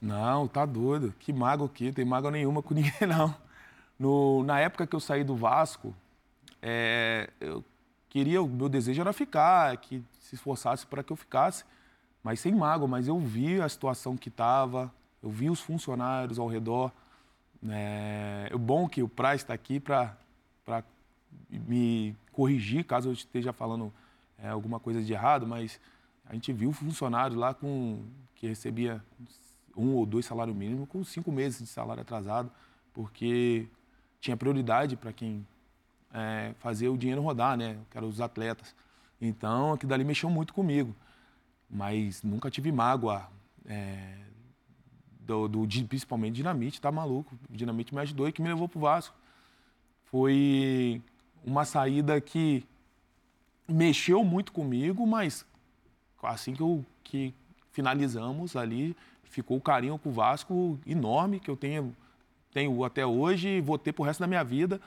Não, 0.00 0.48
tá 0.48 0.66
doido. 0.66 1.14
Que 1.18 1.32
mágoa 1.32 1.66
aqui, 1.66 1.92
tem 1.92 2.04
mágoa 2.04 2.30
nenhuma 2.30 2.62
com 2.62 2.74
ninguém, 2.74 3.06
não. 3.06 3.41
No, 4.02 4.42
na 4.42 4.58
época 4.58 4.84
que 4.84 4.96
eu 4.96 4.98
saí 4.98 5.22
do 5.22 5.36
Vasco, 5.36 5.94
é, 6.60 7.30
eu 7.38 7.64
queria, 8.08 8.42
o 8.42 8.48
meu 8.48 8.68
desejo 8.68 9.00
era 9.00 9.12
ficar, 9.12 9.76
que 9.76 10.02
se 10.18 10.34
esforçasse 10.34 10.84
para 10.84 11.04
que 11.04 11.12
eu 11.12 11.16
ficasse, 11.16 11.64
mas 12.20 12.40
sem 12.40 12.52
mágoa. 12.52 12.88
Mas 12.88 13.06
eu 13.06 13.16
vi 13.20 13.60
a 13.60 13.68
situação 13.68 14.16
que 14.16 14.28
estava, 14.28 14.92
eu 15.22 15.30
vi 15.30 15.48
os 15.48 15.60
funcionários 15.60 16.36
ao 16.40 16.48
redor. 16.48 16.90
É, 17.68 18.48
é 18.50 18.56
bom 18.56 18.88
que 18.88 19.04
o 19.04 19.08
Praz 19.08 19.42
está 19.42 19.54
aqui 19.54 19.78
para 19.78 20.16
me 21.48 22.16
corrigir 22.32 22.84
caso 22.84 23.08
eu 23.08 23.12
esteja 23.12 23.52
falando 23.52 23.92
é, 24.36 24.48
alguma 24.48 24.80
coisa 24.80 25.00
de 25.00 25.12
errado, 25.12 25.46
mas 25.46 25.78
a 26.26 26.34
gente 26.34 26.52
viu 26.52 26.72
funcionários 26.72 27.38
lá 27.38 27.54
com 27.54 28.02
que 28.34 28.48
recebia 28.48 29.00
um 29.76 29.94
ou 29.94 30.04
dois 30.04 30.26
salários 30.26 30.56
mínimos 30.56 30.88
com 30.88 31.04
cinco 31.04 31.30
meses 31.30 31.60
de 31.60 31.68
salário 31.68 32.02
atrasado, 32.02 32.50
porque 32.92 33.68
tinha 34.22 34.36
prioridade 34.36 34.96
para 34.96 35.12
quem 35.12 35.44
é, 36.14 36.54
o 36.88 36.96
dinheiro 36.96 37.20
rodar, 37.20 37.56
né? 37.56 37.76
Que 37.90 37.98
eram 37.98 38.08
os 38.08 38.20
atletas. 38.20 38.72
Então, 39.20 39.72
aquilo 39.72 39.90
dali 39.90 40.04
mexeu 40.04 40.30
muito 40.30 40.54
comigo. 40.54 40.94
Mas 41.68 42.22
nunca 42.22 42.48
tive 42.48 42.70
mágoa, 42.70 43.28
é, 43.66 44.14
do, 45.20 45.48
do, 45.48 45.66
principalmente 45.88 46.36
Dinamite, 46.36 46.80
tá 46.80 46.92
maluco? 46.92 47.36
Dinamite 47.50 47.92
me 47.92 48.00
ajudou 48.00 48.28
e 48.28 48.32
que 48.32 48.40
me 48.40 48.48
levou 48.48 48.68
pro 48.68 48.78
Vasco. 48.78 49.14
Foi 50.04 51.02
uma 51.44 51.64
saída 51.64 52.20
que 52.20 52.64
mexeu 53.66 54.22
muito 54.22 54.52
comigo, 54.52 55.04
mas 55.04 55.44
assim 56.22 56.54
que, 56.54 56.62
eu, 56.62 56.84
que 57.02 57.34
finalizamos 57.72 58.54
ali, 58.54 58.96
ficou 59.24 59.56
o 59.56 59.60
carinho 59.60 59.98
com 59.98 60.10
o 60.10 60.12
Vasco 60.12 60.78
enorme, 60.86 61.40
que 61.40 61.50
eu 61.50 61.56
tenho, 61.56 61.96
tenho 62.52 62.84
até 62.84 63.04
hoje 63.04 63.48
e 63.48 63.60
vou 63.60 63.78
ter 63.78 63.92
pro 63.92 64.04
resto 64.04 64.20
da 64.20 64.26
minha 64.26 64.44
vida. 64.44 64.80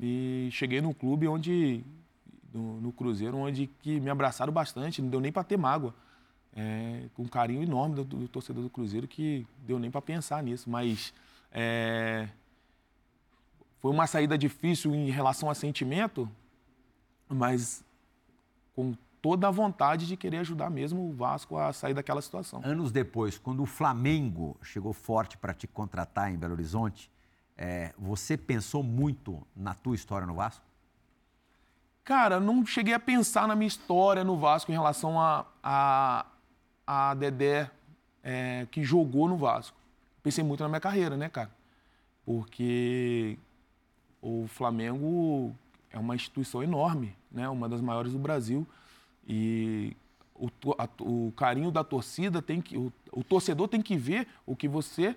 E 0.00 0.48
cheguei 0.52 0.80
num 0.80 0.92
clube 0.92 1.26
onde, 1.26 1.82
no, 2.52 2.80
no 2.80 2.92
Cruzeiro, 2.92 3.36
onde 3.36 3.66
que 3.82 4.00
me 4.00 4.10
abraçaram 4.10 4.52
bastante, 4.52 5.00
não 5.00 5.08
deu 5.08 5.20
nem 5.20 5.32
para 5.32 5.44
ter 5.44 5.56
mágoa. 5.56 5.94
É, 6.54 7.04
com 7.14 7.22
um 7.22 7.28
carinho 7.28 7.62
enorme 7.62 7.94
do, 7.96 8.04
do, 8.04 8.28
torcedor 8.28 8.62
do 8.62 8.70
Cruzeiro 8.70 9.06
que 9.06 9.46
deu 9.66 9.78
nem 9.78 9.90
para 9.90 10.02
pensar 10.02 10.42
nisso. 10.42 10.68
Mas 10.68 11.12
é, 11.52 12.28
foi 13.80 13.92
uma 13.92 14.06
saída 14.06 14.36
difícil 14.36 14.94
em 14.94 15.10
relação 15.10 15.48
a 15.48 15.54
sentimento, 15.54 16.28
mas 17.28 17.84
com 18.74 18.94
toda 19.20 19.48
a 19.48 19.50
vontade 19.50 20.06
de 20.06 20.16
querer 20.16 20.38
ajudar 20.38 20.70
mesmo 20.70 21.08
o 21.08 21.12
Vasco 21.12 21.56
a 21.56 21.72
sair 21.72 21.94
daquela 21.94 22.22
situação. 22.22 22.60
Anos 22.64 22.92
depois, 22.92 23.38
quando 23.38 23.62
o 23.62 23.66
Flamengo 23.66 24.56
chegou 24.62 24.92
forte 24.92 25.36
para 25.36 25.52
te 25.52 25.66
contratar 25.66 26.32
em 26.32 26.36
Belo 26.36 26.52
Horizonte, 26.52 27.10
é, 27.56 27.92
você 27.98 28.36
pensou 28.36 28.82
muito 28.82 29.44
na 29.56 29.74
tua 29.74 29.94
história 29.94 30.26
no 30.26 30.34
Vasco? 30.34 30.64
Cara, 32.04 32.40
não 32.40 32.64
cheguei 32.64 32.94
a 32.94 33.00
pensar 33.00 33.46
na 33.46 33.54
minha 33.54 33.68
história 33.68 34.24
no 34.24 34.38
Vasco 34.38 34.70
em 34.70 34.74
relação 34.74 35.20
a, 35.20 35.44
a, 35.62 36.26
a 36.86 37.14
Dedé 37.14 37.70
é, 38.22 38.66
que 38.70 38.82
jogou 38.82 39.28
no 39.28 39.36
Vasco. 39.36 39.76
Pensei 40.22 40.42
muito 40.42 40.62
na 40.62 40.68
minha 40.68 40.80
carreira, 40.80 41.16
né, 41.16 41.28
cara? 41.28 41.50
Porque 42.24 43.38
o 44.22 44.46
Flamengo 44.48 45.54
é 45.90 45.98
uma 45.98 46.14
instituição 46.14 46.62
enorme, 46.62 47.14
né? 47.30 47.48
Uma 47.48 47.68
das 47.68 47.80
maiores 47.80 48.12
do 48.12 48.18
Brasil. 48.18 48.66
E 49.28 49.94
o, 50.34 50.48
a, 50.78 50.88
o 51.00 51.32
carinho 51.36 51.70
da 51.70 51.84
torcida 51.84 52.40
tem 52.40 52.60
que. 52.60 52.76
O, 52.76 52.92
o 53.12 53.22
torcedor 53.22 53.68
tem 53.68 53.82
que 53.82 53.96
ver 53.96 54.26
o 54.46 54.56
que 54.56 54.66
você 54.66 55.14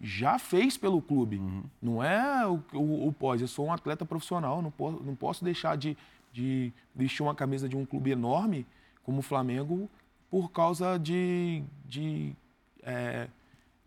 já 0.00 0.38
fez 0.38 0.76
pelo 0.76 1.00
clube. 1.00 1.38
Uhum. 1.38 1.64
Não 1.80 2.04
é 2.04 2.46
o, 2.46 2.62
o, 2.74 3.08
o, 3.08 3.12
pós. 3.12 3.40
Eu 3.40 3.48
sou 3.48 3.66
um 3.66 3.72
atleta 3.72 4.04
profissional, 4.04 4.60
não 4.60 4.70
posso, 4.70 5.02
não 5.02 5.14
posso 5.14 5.44
deixar 5.44 5.76
de, 5.76 5.96
de 6.32 6.72
vestir 6.94 7.22
uma 7.22 7.34
camisa 7.34 7.68
de 7.68 7.76
um 7.76 7.86
clube 7.86 8.10
enorme 8.10 8.66
como 9.02 9.20
o 9.20 9.22
Flamengo 9.22 9.88
por 10.30 10.50
causa 10.50 10.98
de, 10.98 11.62
de, 11.86 12.34
é, 12.82 13.28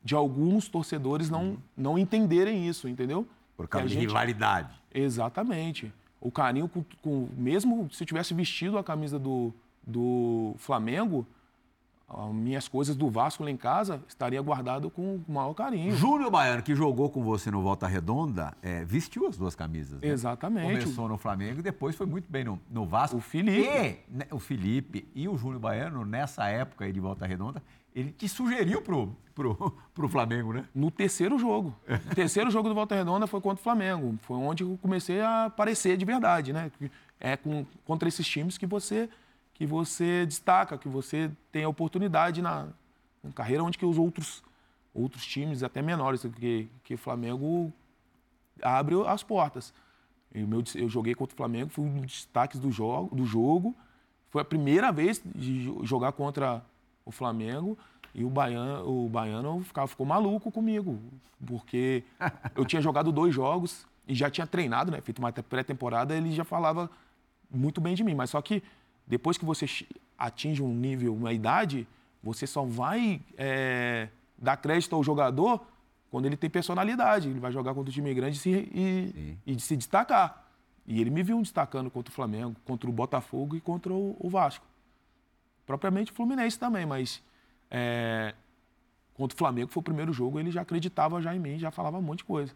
de 0.04 0.16
alguns 0.16 0.68
torcedores 0.68 1.30
não, 1.30 1.42
uhum. 1.44 1.58
não 1.76 2.00
entenderem 2.00 2.68
isso, 2.68 2.88
entendeu? 2.88 3.28
Por 3.56 3.68
causa 3.68 3.88
de 3.88 3.94
gente... 3.94 4.08
rivalidade. 4.08 4.74
Exatamente. 4.94 5.94
O 6.22 6.32
carinho 6.32 6.68
com, 6.68 6.84
com, 7.02 7.30
Mesmo 7.38 7.90
se 7.92 8.04
eu 8.04 8.08
tivesse 8.08 8.34
vestido 8.34 8.78
a 8.78 8.84
camisa 8.84 9.18
do, 9.18 9.54
do 9.86 10.54
Flamengo, 10.58 11.26
minhas 12.34 12.68
coisas 12.68 12.96
do 12.96 13.10
Vasco 13.10 13.44
lá 13.44 13.52
em 13.52 13.58
casa 13.58 14.02
estaria 14.08 14.42
guardado 14.42 14.90
com 14.90 15.16
o 15.28 15.32
maior 15.32 15.54
carinho. 15.54 15.96
Júnior 15.96 16.32
Baiano, 16.32 16.64
que 16.64 16.76
jogou 16.76 17.10
com 17.10 17.24
você 17.24 17.52
no 17.52 17.62
Volta 17.62 17.88
Redonda, 17.88 18.54
é, 18.62 18.84
vestiu 18.84 19.28
as 19.28 19.38
duas 19.38 19.56
camisas. 19.56 20.02
Né? 20.02 20.08
Exatamente. 20.08 20.82
Começou 20.82 21.08
no 21.08 21.18
Flamengo 21.18 21.60
e 21.60 21.64
depois 21.64 21.96
foi 21.96 22.08
muito 22.08 22.30
bem 22.30 22.44
no, 22.44 22.60
no 22.70 22.86
Vasco. 22.86 23.18
O 23.18 23.22
Felipe. 23.22 23.68
E, 23.68 24.00
né, 24.10 24.26
o 24.32 24.40
Felipe 24.40 25.08
e 25.14 25.28
o 25.28 25.38
Júnior 25.38 25.60
Baiano, 25.60 26.04
nessa 26.04 26.48
época 26.48 26.86
aí 26.86 26.92
de 26.92 27.00
Volta 27.00 27.28
Redonda, 27.28 27.62
ele 27.96 28.12
te 28.12 28.28
sugeriu 28.28 28.82
pro, 28.82 29.16
pro, 29.34 29.56
pro 29.94 30.10
Flamengo, 30.10 30.54
né? 30.54 30.66
No 30.74 30.92
terceiro 30.92 31.38
jogo. 31.38 31.76
o 32.12 32.16
terceiro 32.16 32.52
jogo 32.52 32.70
do 32.70 32.76
Volta 32.76 32.96
Redonda 32.96 33.28
foi 33.28 33.42
contra 33.42 33.60
o 33.60 33.64
Flamengo. 33.64 34.18
Foi 34.22 34.38
onde 34.38 34.64
eu 34.64 34.78
comecei 34.82 35.22
a 35.22 35.46
aparecer 35.46 35.98
de 35.98 36.06
verdade, 36.06 36.54
né? 36.54 36.72
É 37.20 37.36
com, 37.36 37.66
contra 37.86 38.08
esses 38.08 38.28
times 38.28 38.58
que 38.58 38.66
você 38.66 39.10
que 39.60 39.66
você 39.66 40.26
destaca, 40.26 40.78
que 40.78 40.88
você 40.88 41.30
tem 41.52 41.66
a 41.66 41.70
oportunidade 41.70 42.42
na, 42.42 42.70
na 43.22 43.30
carreira 43.34 43.62
onde 43.62 43.78
que 43.78 43.86
os 43.86 43.98
outros, 43.98 44.42
outros 44.94 45.26
times, 45.26 45.64
até 45.64 45.82
menores 45.82 46.26
que, 46.40 46.70
que 46.82 46.94
o 46.94 46.98
Flamengo, 46.98 47.70
abre 48.62 48.96
as 49.06 49.22
portas. 49.22 49.74
Eu, 50.34 50.48
meu, 50.48 50.64
eu 50.76 50.88
joguei 50.88 51.14
contra 51.14 51.34
o 51.34 51.38
Flamengo, 51.38 51.70
fui 51.70 51.84
um 51.84 52.00
dos 52.00 52.12
destaques 52.12 52.58
do 52.58 52.72
jogo, 52.72 53.14
do 53.14 53.26
jogo. 53.26 53.76
Foi 54.30 54.42
a 54.42 54.46
primeira 54.46 54.94
vez 54.94 55.22
de 55.36 55.70
jogar 55.84 56.14
contra 56.14 56.64
o 57.10 57.12
Flamengo 57.12 57.78
e 58.14 58.24
o 58.24 58.30
baiano, 58.30 59.06
o 59.06 59.10
baiano 59.10 59.62
ficava, 59.62 59.88
ficou 59.88 60.06
maluco 60.06 60.52
comigo, 60.52 61.00
porque 61.46 62.04
eu 62.56 62.66
tinha 62.66 62.82
jogado 62.82 63.12
dois 63.12 63.34
jogos 63.34 63.86
e 64.08 64.16
já 64.16 64.30
tinha 64.30 64.48
treinado, 64.48 64.92
né, 64.92 65.02
feito 65.02 65.20
uma 65.20 65.32
pré-temporada, 65.32 66.16
ele 66.16 66.32
já 66.32 66.44
falava 66.44 66.90
muito 67.52 67.80
bem 67.80 67.96
de 67.96 68.04
mim. 68.04 68.16
Mas 68.16 68.32
só 68.32 68.42
que 68.42 68.64
depois 69.06 69.38
que 69.38 69.46
você 69.46 69.66
atinge 70.18 70.62
um 70.62 70.74
nível, 70.74 71.16
uma 71.16 71.32
idade, 71.34 71.88
você 72.22 72.46
só 72.46 72.64
vai 72.64 73.22
é, 73.38 74.10
dar 74.38 74.58
crédito 74.58 74.96
ao 74.96 75.04
jogador 75.04 75.62
quando 76.12 76.26
ele 76.26 76.38
tem 76.38 76.50
personalidade. 76.50 77.30
Ele 77.30 77.40
vai 77.40 77.52
jogar 77.52 77.74
contra 77.74 77.90
o 77.90 77.94
time 77.94 78.14
grande 78.14 78.40
e, 78.50 79.38
e, 79.46 79.54
e 79.54 79.60
se 79.60 79.76
destacar. 79.76 80.46
E 80.86 81.00
ele 81.00 81.10
me 81.10 81.22
viu 81.22 81.40
destacando 81.42 81.90
contra 81.90 82.12
o 82.12 82.14
Flamengo, 82.14 82.56
contra 82.66 82.90
o 82.90 82.94
Botafogo 82.94 83.56
e 83.56 83.62
contra 83.62 83.94
o, 83.94 84.18
o 84.20 84.30
Vasco. 84.30 84.66
Propriamente 85.70 86.12
o 86.12 86.16
Fluminense 86.16 86.58
também, 86.58 86.84
mas 86.84 87.22
é, 87.70 88.34
contra 89.14 89.36
o 89.36 89.38
Flamengo 89.38 89.70
foi 89.70 89.82
o 89.82 89.84
primeiro 89.84 90.12
jogo, 90.12 90.40
ele 90.40 90.50
já 90.50 90.62
acreditava 90.62 91.22
já 91.22 91.36
em 91.36 91.38
mim, 91.38 91.60
já 91.60 91.70
falava 91.70 91.96
um 91.96 92.02
monte 92.02 92.20
de 92.20 92.24
coisa. 92.24 92.52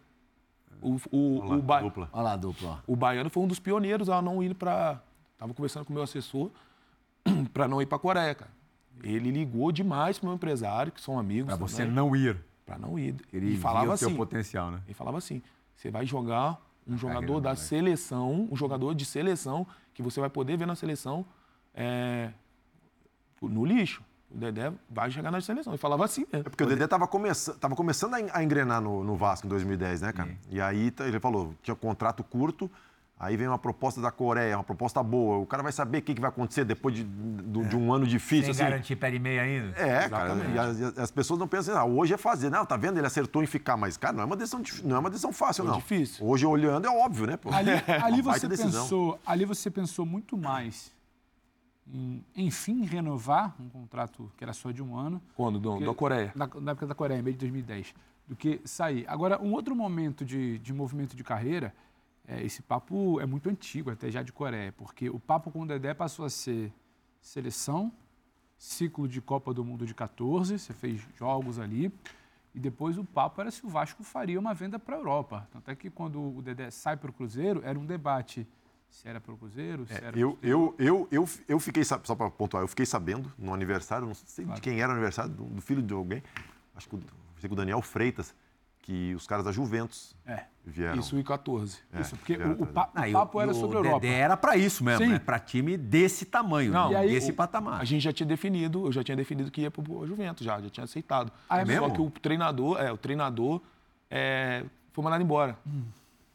O, 0.82 0.96
o, 1.12 1.38
Olha 1.38 1.48
lá, 1.48 1.56
o, 1.56 1.62
ba... 1.62 1.80
dupla. 1.80 2.10
Olha 2.12 2.22
lá, 2.24 2.36
dupla. 2.36 2.82
o 2.88 2.96
Baiano 2.96 3.30
foi 3.30 3.44
um 3.44 3.46
dos 3.46 3.60
pioneiros 3.60 4.08
a 4.08 4.20
não 4.20 4.42
ir 4.42 4.56
para 4.56 5.00
Estava 5.34 5.54
conversando 5.54 5.84
com 5.84 5.92
o 5.92 5.94
meu 5.94 6.02
assessor 6.02 6.50
para 7.54 7.68
não 7.68 7.80
ir 7.80 7.86
para 7.86 7.94
a 7.94 8.00
Coreia, 8.00 8.34
cara. 8.34 8.50
Ele 9.00 9.30
ligou 9.30 9.70
demais 9.70 10.18
para 10.18 10.26
o 10.26 10.28
meu 10.30 10.34
empresário, 10.34 10.90
que 10.90 11.00
são 11.00 11.16
amigos. 11.16 11.46
Para 11.46 11.56
você 11.56 11.84
não 11.84 12.16
ir. 12.16 12.36
Para 12.66 12.78
não 12.78 12.98
ir. 12.98 13.14
Ele 13.32 13.54
e 13.54 13.56
falava 13.56 13.90
o 13.90 13.92
assim. 13.92 14.16
potencial, 14.16 14.72
né? 14.72 14.80
Ele 14.86 14.94
falava 14.94 15.18
assim: 15.18 15.40
você 15.76 15.88
vai 15.88 16.04
jogar 16.04 16.60
um 16.84 16.98
jogador 16.98 17.40
da 17.40 17.54
seleção, 17.54 18.48
um 18.50 18.56
jogador 18.56 18.92
de 18.92 19.04
seleção, 19.04 19.64
que 19.92 20.02
você 20.02 20.18
vai 20.18 20.28
poder 20.28 20.56
ver 20.56 20.66
na 20.66 20.74
seleção 20.74 21.24
é, 21.72 22.32
no 23.48 23.64
lixo. 23.64 24.02
O 24.30 24.36
Dedé 24.36 24.72
vai 24.90 25.10
chegar 25.10 25.30
na 25.30 25.40
seleção. 25.40 25.72
Ele 25.72 25.78
falava 25.78 26.04
assim 26.04 26.26
mesmo. 26.32 26.46
É 26.46 26.50
porque 26.50 26.64
o 26.64 26.66
Dedé 26.66 26.84
estava 26.84 27.06
começando, 27.06 27.56
tava 27.56 27.76
começando 27.76 28.14
a 28.14 28.42
engrenar 28.42 28.80
no, 28.80 29.04
no 29.04 29.14
Vasco 29.16 29.46
em 29.46 29.50
2010, 29.50 30.00
né, 30.00 30.12
cara? 30.12 30.30
Sim. 30.30 30.36
E 30.50 30.60
aí 30.60 30.90
tá, 30.90 31.06
ele 31.06 31.20
falou: 31.20 31.54
tinha 31.62 31.74
contrato 31.76 32.24
curto 32.24 32.68
Aí 33.18 33.36
vem 33.36 33.46
uma 33.46 33.58
proposta 33.58 34.00
da 34.00 34.10
Coreia, 34.10 34.56
uma 34.58 34.64
proposta 34.64 35.00
boa. 35.02 35.38
O 35.38 35.46
cara 35.46 35.62
vai 35.62 35.70
saber 35.70 35.98
o 35.98 36.02
que, 36.02 36.14
que 36.14 36.20
vai 36.20 36.28
acontecer 36.30 36.64
depois 36.64 36.94
de, 36.96 37.04
do- 37.04 37.64
de 37.64 37.76
um 37.76 37.92
ano 37.92 38.04
difícil. 38.06 38.52
Sem 38.52 38.64
assim. 38.64 38.64
garantir 38.64 38.96
pé 38.96 39.14
e 39.14 39.18
meia 39.20 39.42
ainda? 39.42 39.68
É, 39.78 40.08
cara. 40.08 40.34
E 40.52 40.58
as, 40.58 40.98
as 40.98 41.10
pessoas 41.12 41.38
não 41.38 41.46
pensam, 41.46 41.76
ah, 41.78 41.84
hoje 41.84 42.12
é 42.12 42.16
fazer. 42.16 42.50
Não, 42.50 42.66
tá 42.66 42.76
vendo? 42.76 42.98
Ele 42.98 43.06
acertou 43.06 43.42
em 43.42 43.46
ficar. 43.46 43.76
Mas, 43.76 43.96
cara, 43.96 44.14
não 44.14 44.22
é 44.22 44.26
uma 44.26 44.36
decisão, 44.36 44.60
não 44.82 44.96
é 44.96 44.98
uma 44.98 45.08
decisão 45.10 45.32
fácil, 45.32 45.62
Foi 45.62 45.72
não. 45.72 45.78
difícil. 45.78 46.26
Hoje, 46.26 46.44
olhando, 46.44 46.86
é 46.86 46.90
óbvio, 46.90 47.26
né? 47.26 47.36
pô? 47.36 47.50
Ali, 47.54 47.70
ali 48.02 48.20
Uma 48.20 48.36
você 48.36 48.48
decisão. 48.48 48.82
pensou, 48.82 49.18
ali 49.24 49.44
você 49.44 49.70
pensou 49.70 50.04
muito 50.04 50.36
mais 50.36 50.92
em, 51.92 52.24
enfim, 52.34 52.84
renovar 52.84 53.54
um 53.60 53.68
contrato 53.68 54.30
que 54.36 54.44
era 54.44 54.52
só 54.52 54.70
de 54.70 54.82
um 54.82 54.96
ano, 54.96 55.20
Quando? 55.36 55.58
Do, 55.58 55.78
da 55.80 55.94
Coreia. 55.94 56.32
na, 56.34 56.46
na 56.60 56.72
época 56.72 56.86
da 56.86 56.94
Coreia, 56.94 57.18
em 57.18 57.22
meio 57.22 57.34
de 57.34 57.40
2010, 57.40 57.94
do 58.26 58.34
que 58.34 58.60
sair. 58.64 59.04
Agora, 59.08 59.40
um 59.40 59.52
outro 59.52 59.74
momento 59.76 60.24
de, 60.24 60.58
de 60.58 60.72
movimento 60.72 61.14
de 61.14 61.22
carreira, 61.22 61.74
é, 62.26 62.42
esse 62.42 62.62
papo 62.62 63.20
é 63.20 63.26
muito 63.26 63.48
antigo, 63.50 63.90
até 63.90 64.10
já 64.10 64.22
de 64.22 64.32
Coreia, 64.32 64.72
porque 64.72 65.10
o 65.10 65.20
papo 65.20 65.50
com 65.50 65.62
o 65.62 65.66
Dedé 65.66 65.92
passou 65.92 66.24
a 66.24 66.30
ser 66.30 66.72
seleção, 67.20 67.92
ciclo 68.56 69.06
de 69.06 69.20
Copa 69.20 69.52
do 69.52 69.64
Mundo 69.64 69.86
de 69.86 69.94
14, 69.94 70.58
você 70.58 70.72
fez 70.72 71.06
jogos 71.16 71.58
ali, 71.58 71.92
e 72.54 72.60
depois 72.60 72.96
o 72.96 73.04
papo 73.04 73.40
era 73.40 73.50
se 73.50 73.66
o 73.66 73.68
Vasco 73.68 74.02
faria 74.04 74.38
uma 74.38 74.54
venda 74.54 74.78
para 74.78 74.94
a 74.94 74.98
Europa. 74.98 75.48
Tanto 75.50 75.70
é 75.70 75.74
que 75.74 75.90
quando 75.90 76.36
o 76.36 76.40
Dedé 76.40 76.70
sai 76.70 76.96
para 76.96 77.10
o 77.10 77.12
Cruzeiro, 77.12 77.60
era 77.64 77.78
um 77.78 77.84
debate 77.84 78.46
se 78.94 79.08
era 79.08 79.20
para 79.20 79.34
o 79.34 79.36
Cruzeiro, 79.36 79.84
se 79.86 79.92
era 79.92 80.12
pro 80.12 80.20
É, 80.20 80.22
Eu, 80.22 80.38
eu, 80.42 80.74
eu, 80.78 81.08
eu, 81.10 81.28
eu 81.48 81.58
fiquei, 81.58 81.82
só 81.84 81.98
para 81.98 82.30
pontuar, 82.30 82.62
eu 82.62 82.68
fiquei 82.68 82.86
sabendo 82.86 83.30
no 83.36 83.52
aniversário, 83.52 84.06
não 84.06 84.14
sei 84.14 84.44
de 84.44 84.60
quem 84.60 84.80
era 84.80 84.88
o 84.90 84.92
aniversário, 84.92 85.32
do, 85.32 85.44
do 85.44 85.60
filho 85.60 85.82
de 85.82 85.92
alguém, 85.92 86.22
acho 86.76 86.88
que 86.88 86.94
o, 86.94 87.02
sei 87.40 87.48
que 87.48 87.52
o 87.52 87.56
Daniel 87.56 87.82
Freitas, 87.82 88.32
que 88.80 89.12
os 89.14 89.26
caras 89.26 89.44
da 89.44 89.50
Juventus 89.50 90.14
É, 90.24 90.44
vieram. 90.64 91.00
Isso 91.00 91.18
em 91.18 91.22
14. 91.24 91.78
É, 91.92 92.02
isso, 92.02 92.16
porque 92.16 92.36
vieram 92.36 92.52
o, 92.52 92.60
o 92.60 92.64
atrás. 92.64 92.72
pa- 92.74 92.86
o 92.86 93.02
Ah, 93.02 93.08
e 93.08 93.12
papo 93.12 93.40
era 93.40 93.50
o 93.50 93.54
sobre 93.54 93.76
a 93.78 93.80
Europa. 93.80 94.00
Dedé 94.00 94.14
era 94.14 94.36
pra 94.36 94.56
isso 94.56 94.84
mesmo, 94.84 95.04
Sim. 95.06 95.12
né? 95.12 95.18
Pra 95.18 95.38
time 95.40 95.76
desse 95.76 96.24
tamanho, 96.26 96.70
Não, 96.72 96.90
né? 96.90 96.96
aí 96.96 97.08
desse 97.10 97.30
o- 97.32 97.34
patamar. 97.34 97.80
A 97.80 97.84
gente 97.84 98.02
já 98.02 98.12
tinha 98.12 98.26
definido, 98.26 98.86
eu 98.86 98.92
já 98.92 99.02
tinha 99.02 99.16
definido 99.16 99.50
que 99.50 99.62
ia 99.62 99.70
pro 99.70 100.06
Juventus 100.06 100.44
já, 100.46 100.60
já 100.60 100.70
tinha 100.70 100.84
aceitado. 100.84 101.32
Ah, 101.48 101.56
é 101.62 101.66
Só 101.66 101.66
mesmo? 101.66 101.92
que 101.94 102.00
o 102.00 102.10
treinador, 102.10 102.78
é, 102.80 102.92
o 102.92 102.96
treinador 102.98 103.60
é, 104.10 104.64
foi 104.92 105.02
mandado 105.02 105.22
embora 105.24 105.58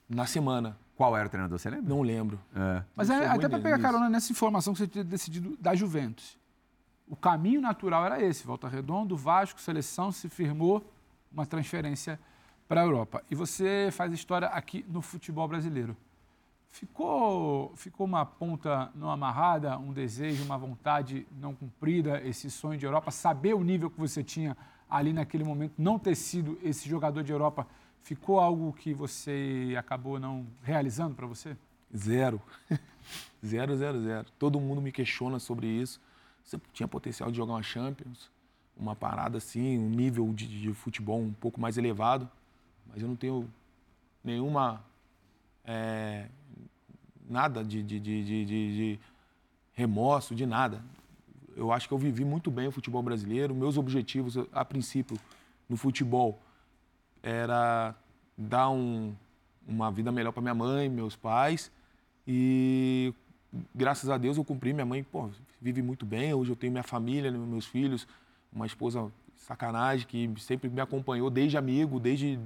na 0.10 0.26
semana. 0.26 0.76
Qual 1.00 1.16
era 1.16 1.28
o 1.28 1.30
treinador, 1.30 1.58
você 1.58 1.70
lembra? 1.70 1.88
Não 1.88 2.02
lembro. 2.02 2.38
É. 2.54 2.84
Mas 2.94 3.08
Não 3.08 3.16
é, 3.16 3.20
sou 3.20 3.36
até 3.38 3.48
para 3.48 3.60
pegar 3.60 3.80
carona 3.80 4.10
nessa 4.10 4.34
informação 4.34 4.74
que 4.74 4.80
você 4.80 4.88
tinha 4.88 5.02
decidido 5.02 5.56
da 5.58 5.74
Juventus. 5.74 6.38
O 7.08 7.16
caminho 7.16 7.62
natural 7.62 8.06
era 8.06 8.22
esse: 8.22 8.46
Volta 8.46 8.68
Redondo, 8.68 9.16
Vasco, 9.16 9.62
seleção, 9.62 10.12
se 10.12 10.28
firmou 10.28 10.84
uma 11.32 11.46
transferência 11.46 12.20
para 12.68 12.82
a 12.82 12.84
Europa. 12.84 13.24
E 13.32 13.34
você 13.34 13.88
faz 13.94 14.12
história 14.12 14.50
aqui 14.50 14.86
no 14.90 15.02
futebol 15.02 15.48
brasileiro. 15.48 15.96
Ficou, 16.70 17.72
ficou 17.78 18.06
uma 18.06 18.26
ponta 18.26 18.92
não 18.94 19.10
amarrada, 19.10 19.78
um 19.78 19.94
desejo, 19.94 20.44
uma 20.44 20.58
vontade 20.58 21.26
não 21.40 21.56
cumprida, 21.56 22.22
esse 22.28 22.52
sonho 22.52 22.78
de 22.78 22.86
Europa, 22.86 23.10
saber 23.10 23.54
o 23.54 23.64
nível 23.64 23.90
que 23.90 23.98
você 23.98 24.22
tinha 24.22 24.58
ali 24.90 25.14
naquele 25.14 25.46
momento, 25.46 25.76
não 25.78 25.98
ter 25.98 26.16
sido 26.16 26.60
esse 26.62 26.90
jogador 26.90 27.24
de 27.24 27.32
Europa, 27.32 27.66
ficou 28.04 28.40
algo 28.40 28.74
que 28.74 28.94
você 28.94 29.76
acabou 29.78 30.20
não 30.20 30.46
realizando 30.64 31.16
para 31.16 31.28
você? 31.28 31.56
Zero. 31.96 32.42
zero, 33.46 33.78
zero, 33.78 34.02
zero. 34.02 34.28
Todo 34.38 34.60
mundo 34.60 34.82
me 34.82 34.92
questiona 34.92 35.40
sobre 35.40 35.68
isso. 35.68 36.02
Você 36.44 36.60
tinha 36.74 36.88
potencial 36.88 37.30
de 37.30 37.38
jogar 37.38 37.54
uma 37.54 37.64
Champions, 37.64 38.32
uma 38.76 38.96
parada 38.96 39.38
assim, 39.38 39.78
um 39.78 39.90
nível 39.90 40.32
de, 40.34 40.48
de 40.48 40.74
futebol 40.74 41.20
um 41.20 41.34
pouco 41.34 41.60
mais 41.60 41.78
elevado, 41.78 42.30
mas 42.88 43.02
eu 43.02 43.08
não 43.08 43.16
tenho 43.16 43.50
nenhuma. 44.24 44.84
é, 45.66 46.28
nada 47.30 47.64
de, 47.64 47.84
de, 47.84 48.00
de, 48.00 49.00
remorso, 49.74 50.34
de 50.34 50.46
nada. 50.46 50.84
Eu 51.56 51.72
acho 51.72 51.88
que 51.88 51.94
eu 51.94 51.98
vivi 51.98 52.26
muito 52.26 52.50
bem 52.50 52.68
o 52.68 52.72
futebol 52.72 53.04
brasileiro. 53.04 53.54
Meus 53.54 53.78
objetivos, 53.78 54.36
a 54.52 54.66
princípio, 54.66 55.18
no 55.68 55.78
futebol, 55.78 56.42
era 57.22 57.96
dar 58.38 58.70
um- 58.70 59.14
uma 59.68 59.92
vida 59.92 60.12
melhor 60.12 60.32
para 60.32 60.42
minha 60.42 60.56
mãe, 60.56 60.90
meus 60.90 61.16
pais. 61.16 61.72
E 62.28 63.14
graças 63.74 64.10
a 64.10 64.18
Deus 64.18 64.38
eu 64.38 64.44
cumpri. 64.44 64.74
Minha 64.74 64.86
mãe 64.86 65.04
pô, 65.04 65.30
vive 65.62 65.82
muito 65.82 66.06
bem. 66.06 66.34
Hoje 66.34 66.52
eu 66.52 66.56
tenho 66.56 66.72
minha 66.72 66.84
família, 66.84 67.32
meus 67.32 67.66
filhos, 67.66 68.08
uma 68.52 68.66
esposa 68.66 69.12
sacanagem 69.36 70.08
que 70.08 70.32
sempre 70.40 70.70
me 70.70 70.82
acompanhou 70.82 71.30
desde 71.30 71.58
amigo, 71.58 72.00
desde 72.00 72.40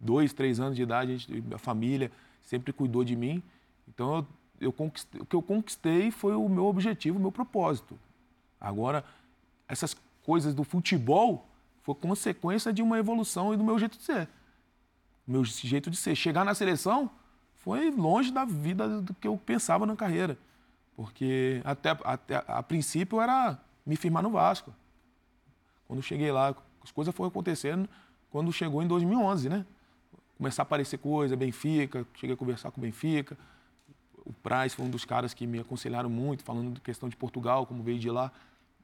dois, 0.00 0.32
três 0.32 0.60
anos 0.60 0.76
de 0.76 0.82
idade. 0.82 1.12
A, 1.12 1.16
gente, 1.16 1.54
a 1.54 1.58
família 1.58 2.10
sempre 2.42 2.72
cuidou 2.72 3.04
de 3.04 3.14
mim. 3.16 3.42
Então 3.88 4.16
eu, 4.16 4.26
eu 4.60 4.72
conquistei- 4.72 5.20
o 5.20 5.26
que 5.26 5.36
eu 5.36 5.42
conquistei 5.42 6.10
foi 6.10 6.34
o 6.34 6.48
meu 6.48 6.66
objetivo, 6.66 7.18
o 7.18 7.20
meu 7.20 7.32
propósito. 7.32 7.98
Agora, 8.60 9.04
essas 9.68 9.96
coisas 10.24 10.54
do 10.54 10.64
futebol 10.64 11.46
foi 11.86 11.94
consequência 11.94 12.72
de 12.72 12.82
uma 12.82 12.98
evolução 12.98 13.54
e 13.54 13.56
do 13.56 13.62
meu 13.62 13.78
jeito 13.78 13.96
de 13.96 14.02
ser. 14.02 14.28
Meu 15.24 15.44
jeito 15.44 15.88
de 15.88 15.96
ser. 15.96 16.16
Chegar 16.16 16.44
na 16.44 16.52
seleção 16.52 17.08
foi 17.54 17.92
longe 17.92 18.32
da 18.32 18.44
vida 18.44 19.00
do 19.00 19.14
que 19.14 19.28
eu 19.28 19.38
pensava 19.38 19.86
na 19.86 19.94
carreira. 19.94 20.36
Porque 20.96 21.62
até, 21.64 21.96
até 22.02 22.44
a 22.48 22.60
princípio 22.60 23.20
era 23.20 23.56
me 23.86 23.94
firmar 23.94 24.20
no 24.20 24.30
Vasco. 24.30 24.74
Quando 25.86 26.02
cheguei 26.02 26.32
lá, 26.32 26.56
as 26.82 26.90
coisas 26.90 27.14
foram 27.14 27.28
acontecendo 27.28 27.88
quando 28.30 28.52
chegou 28.52 28.82
em 28.82 28.88
2011, 28.88 29.48
né? 29.48 29.64
Começar 30.36 30.62
a 30.62 30.64
aparecer 30.64 30.98
coisa, 30.98 31.36
Benfica, 31.36 32.04
cheguei 32.14 32.34
a 32.34 32.36
conversar 32.36 32.72
com 32.72 32.80
o 32.80 32.82
Benfica. 32.82 33.38
O 34.24 34.32
Price 34.32 34.74
foi 34.74 34.84
um 34.84 34.90
dos 34.90 35.04
caras 35.04 35.32
que 35.32 35.46
me 35.46 35.60
aconselharam 35.60 36.10
muito, 36.10 36.42
falando 36.42 36.74
de 36.74 36.80
questão 36.80 37.08
de 37.08 37.14
Portugal, 37.14 37.64
como 37.64 37.80
veio 37.84 38.00
de 38.00 38.10
lá. 38.10 38.32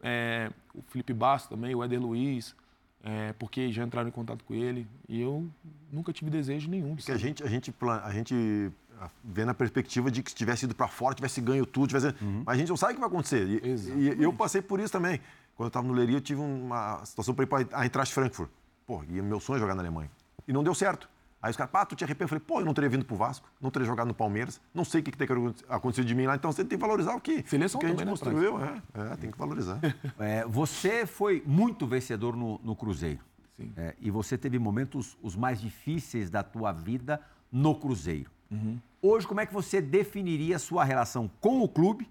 É, 0.01 0.53
o 0.73 0.83
Felipe 0.83 1.12
Bastos 1.12 1.51
também, 1.51 1.75
o 1.75 1.83
Éder 1.83 2.01
Luiz, 2.01 2.55
é, 3.03 3.33
porque 3.35 3.71
já 3.73 3.85
entraram 3.85 4.09
em 4.09 4.12
contato 4.12 4.45
com 4.45 4.55
ele. 4.55 4.87
E 5.09 5.21
eu 5.21 5.49
nunca 5.91 6.12
tive 6.12 6.31
desejo 6.31 6.71
nenhum. 6.71 6.95
de 6.95 7.03
Porque 7.03 7.12
a 7.12 7.17
gente, 7.17 7.43
a 7.43 7.49
gente, 7.49 7.75
a 7.81 8.11
gente 8.12 8.73
ah, 9.01 9.11
vê 9.25 9.45
na 9.45 9.55
perspectiva 9.55 10.11
de 10.11 10.23
que 10.23 10.31
se 10.31 10.37
tivesse 10.37 10.65
ido 10.65 10.75
para 10.75 10.88
fora, 10.88 11.15
tivesse 11.15 11.41
ganho 11.41 11.67
tudo, 11.67 11.88
tivesse... 11.88 12.15
mas 12.45 12.57
a 12.57 12.59
gente 12.59 12.69
não 12.69 12.77
sabe 12.77 12.93
o 12.93 12.95
que 12.97 13.01
vai 13.01 13.09
acontecer. 13.09 13.47
E-. 13.47 14.19
E, 14.19 14.23
eu 14.23 14.33
passei 14.33 14.62
por 14.62 14.81
isso 14.81 14.93
também. 14.93 15.21
Quando 15.57 15.67
eu 15.67 15.69
estava 15.69 15.87
no 15.87 15.93
Leiria, 15.93 16.17
eu 16.17 16.21
tive 16.21 16.41
uma 16.41 17.05
situação 17.05 17.35
para 17.35 17.43
ir 17.45 17.47
para 17.47 17.79
a 17.79 17.85
Eintracht 17.85 18.15
Frankfurt. 18.15 18.51
Pô, 18.87 19.03
e 19.05 19.21
meu 19.21 19.41
sonho 19.41 19.57
é 19.57 19.61
jogar 19.61 19.75
na 19.75 19.83
Alemanha. 19.83 20.11
E 20.47 20.53
não 20.53 20.62
deu 20.65 20.75
certo. 20.75 21.09
Aí 21.42 21.50
os 21.50 21.57
caras, 21.57 21.72
pá, 21.72 21.85
tu 21.85 21.96
te 21.96 22.05
arrependeu? 22.05 22.26
Eu 22.26 22.28
falei, 22.28 22.44
pô, 22.46 22.61
eu 22.61 22.64
não 22.64 22.72
teria 22.72 22.88
vindo 22.88 23.05
pro 23.05 23.16
Vasco, 23.16 23.50
não 23.61 23.68
teria 23.68 23.85
jogado 23.85 24.07
no 24.07 24.14
Palmeiras, 24.14 24.61
não 24.72 24.85
sei 24.85 25.00
o 25.00 25.05
que, 25.05 25.11
que 25.11 25.18
tem 25.18 25.26
que 25.26 25.35
acontecer 25.68 26.05
de 26.05 26.14
mim 26.14 26.24
lá, 26.24 26.37
então 26.37 26.52
você 26.52 26.64
tem 26.64 26.78
que 26.78 26.81
valorizar 26.81 27.16
o 27.16 27.20
que, 27.20 27.42
Seleção 27.48 27.78
o 27.78 27.81
que 27.81 27.87
a 27.87 27.88
gente 27.88 27.98
também, 27.98 28.07
né, 28.07 28.11
construiu. 28.12 28.64
É, 28.64 28.83
é, 29.12 29.16
tem 29.16 29.31
que 29.31 29.38
valorizar. 29.38 29.81
É, 30.18 30.44
você 30.46 31.05
foi 31.05 31.42
muito 31.44 31.87
vencedor 31.87 32.37
no, 32.37 32.61
no 32.62 32.76
Cruzeiro. 32.76 33.18
Sim. 33.57 33.72
É, 33.76 33.96
e 34.00 34.11
você 34.11 34.38
teve 34.38 34.59
momentos 34.59 35.16
os 35.20 35.35
mais 35.35 35.61
difíceis 35.61 36.31
da 36.31 36.44
tua 36.44 36.70
vida 36.70 37.20
no 37.50 37.74
Cruzeiro. 37.74 38.31
Uhum. 38.50 38.78
Hoje, 39.00 39.26
como 39.26 39.40
é 39.40 39.46
que 39.46 39.52
você 39.52 39.81
definiria 39.81 40.57
a 40.57 40.59
sua 40.61 40.85
relação 40.85 41.28
com 41.40 41.61
o 41.61 41.68
clube 41.68 42.09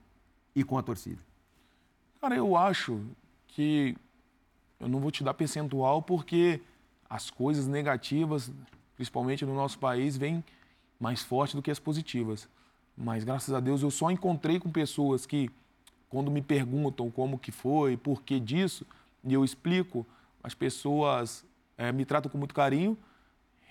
e 0.53 0.63
com 0.63 0.77
a 0.77 0.83
torcida? 0.83 1.21
Cara, 2.19 2.35
eu 2.35 2.57
acho 2.57 3.01
que 3.47 3.95
eu 4.79 4.89
não 4.89 4.99
vou 4.99 5.09
te 5.09 5.23
dar 5.23 5.33
percentual 5.33 6.01
porque 6.01 6.61
as 7.09 7.29
coisas 7.29 7.67
negativas, 7.67 8.51
principalmente 9.01 9.43
no 9.43 9.55
nosso 9.55 9.79
país, 9.79 10.15
vêm 10.15 10.43
mais 10.99 11.23
forte 11.23 11.55
do 11.55 11.61
que 11.63 11.71
as 11.71 11.79
positivas. 11.79 12.47
Mas 12.95 13.23
graças 13.23 13.51
a 13.51 13.59
Deus 13.59 13.81
eu 13.81 13.89
só 13.89 14.11
encontrei 14.11 14.59
com 14.59 14.69
pessoas 14.69 15.25
que, 15.25 15.49
quando 16.07 16.29
me 16.29 16.39
perguntam 16.39 17.09
como 17.09 17.39
que 17.39 17.51
foi, 17.51 17.97
por 17.97 18.21
que 18.21 18.39
disso, 18.39 18.85
e 19.23 19.33
eu 19.33 19.43
explico, 19.43 20.05
as 20.43 20.53
pessoas 20.53 21.43
eh, 21.79 21.91
me 21.91 22.05
tratam 22.05 22.31
com 22.31 22.37
muito 22.37 22.53
carinho. 22.53 22.95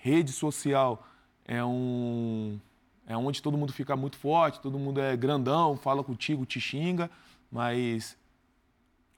Rede 0.01 0.33
social 0.33 1.07
é 1.45 1.63
um 1.63 2.59
é 3.07 3.15
onde 3.15 3.41
todo 3.41 3.57
mundo 3.57 3.71
fica 3.71 3.95
muito 3.95 4.17
forte, 4.17 4.59
todo 4.59 4.77
mundo 4.77 4.99
é 4.99 5.15
grandão, 5.15 5.77
fala 5.77 6.03
contigo, 6.03 6.45
te 6.45 6.59
xinga, 6.59 7.09
mas 7.49 8.17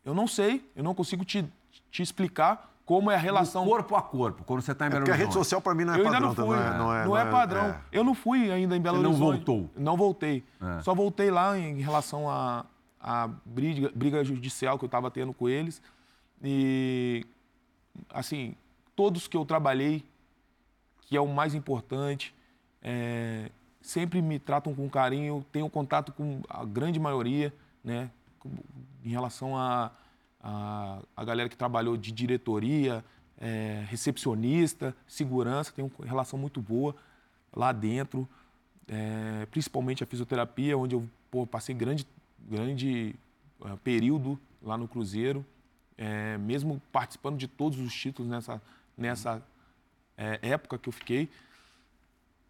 eu 0.05 0.13
não 0.13 0.27
sei, 0.27 0.63
eu 0.75 0.83
não 0.83 0.93
consigo 0.93 1.25
te, 1.25 1.43
te 1.89 2.03
explicar 2.03 2.71
como 2.85 3.09
é 3.09 3.15
a 3.15 3.17
relação. 3.17 3.63
Do 3.63 3.69
corpo 3.69 3.95
a 3.95 4.01
corpo, 4.01 4.43
quando 4.43 4.61
você 4.61 4.71
está 4.73 4.85
em 4.85 4.87
É 4.87 4.89
Belo 4.91 5.01
porque 5.01 5.11
a 5.11 5.13
rede 5.15 5.25
Horizonte. 5.27 5.43
social 5.45 5.61
para 5.61 5.73
mim 5.73 5.85
não 5.85 5.93
é 5.93 5.99
eu 5.99 6.05
ainda 6.05 6.11
padrão. 6.13 6.27
não 6.29 6.35
fui, 6.35 6.57
tá? 6.57 6.77
não 6.77 6.93
é, 6.95 7.05
não 7.05 7.17
é, 7.17 7.25
padrão. 7.31 7.65
é. 7.65 7.81
Eu 7.91 8.03
não 8.03 8.13
fui 8.13 8.51
ainda 8.51 8.75
em 8.75 8.81
Belo 8.81 8.97
Você 8.97 9.03
não 9.03 9.09
Horizonte. 9.11 9.35
voltou? 9.45 9.69
Não 9.75 9.95
voltei. 9.97 10.43
É. 10.61 10.81
Só 10.81 10.93
voltei 10.93 11.31
lá 11.31 11.57
em 11.57 11.79
relação 11.81 12.29
à 12.29 12.65
a, 12.99 13.29
briga, 13.45 13.91
briga 13.95 14.23
judicial 14.23 14.77
que 14.77 14.83
eu 14.85 14.87
estava 14.87 15.09
tendo 15.11 15.33
com 15.33 15.47
eles. 15.47 15.81
E, 16.43 17.25
assim, 18.09 18.55
todos 18.95 19.27
que 19.27 19.37
eu 19.37 19.45
trabalhei, 19.45 20.03
que 21.01 21.15
é 21.15 21.21
o 21.21 21.27
mais 21.27 21.53
importante, 21.55 22.33
é, 22.81 23.49
sempre 23.81 24.21
me 24.21 24.39
tratam 24.39 24.73
com 24.73 24.89
carinho, 24.89 25.45
tenho 25.51 25.69
contato 25.69 26.11
com 26.11 26.41
a 26.49 26.65
grande 26.65 26.99
maioria, 26.99 27.53
né? 27.83 28.09
Em 29.05 29.09
relação 29.09 29.57
a, 29.57 29.91
a, 30.43 30.99
a 31.15 31.23
galera 31.23 31.47
que 31.47 31.55
trabalhou 31.55 31.95
de 31.95 32.11
diretoria, 32.11 33.03
é, 33.39 33.85
recepcionista, 33.87 34.95
segurança, 35.07 35.71
tenho 35.73 35.91
uma 35.97 36.07
relação 36.07 36.37
muito 36.37 36.61
boa 36.61 36.95
lá 37.55 37.71
dentro. 37.71 38.27
é, 38.87 39.45
principalmente 39.45 40.03
a 40.03 40.07
fisioterapia, 40.07 40.77
onde 40.77 40.95
eu 40.95 41.07
pô, 41.31 41.47
passei 41.47 41.73
grande, 41.73 42.05
grande 42.37 43.15
uh, 43.61 43.77
período 43.77 44.39
lá 44.61 44.77
no 44.77 44.87
Cruzeiro, 44.87 45.45
é, 45.97 46.37
mesmo 46.37 46.81
participando 46.91 47.37
de 47.37 47.47
todos 47.47 47.79
os 47.79 47.93
títulos 47.93 48.29
nessa, 48.29 48.61
nessa 48.97 49.41
é, 50.17 50.39
época 50.41 50.77
que 50.77 50.89
eu 50.89 50.93
fiquei. 50.93 51.29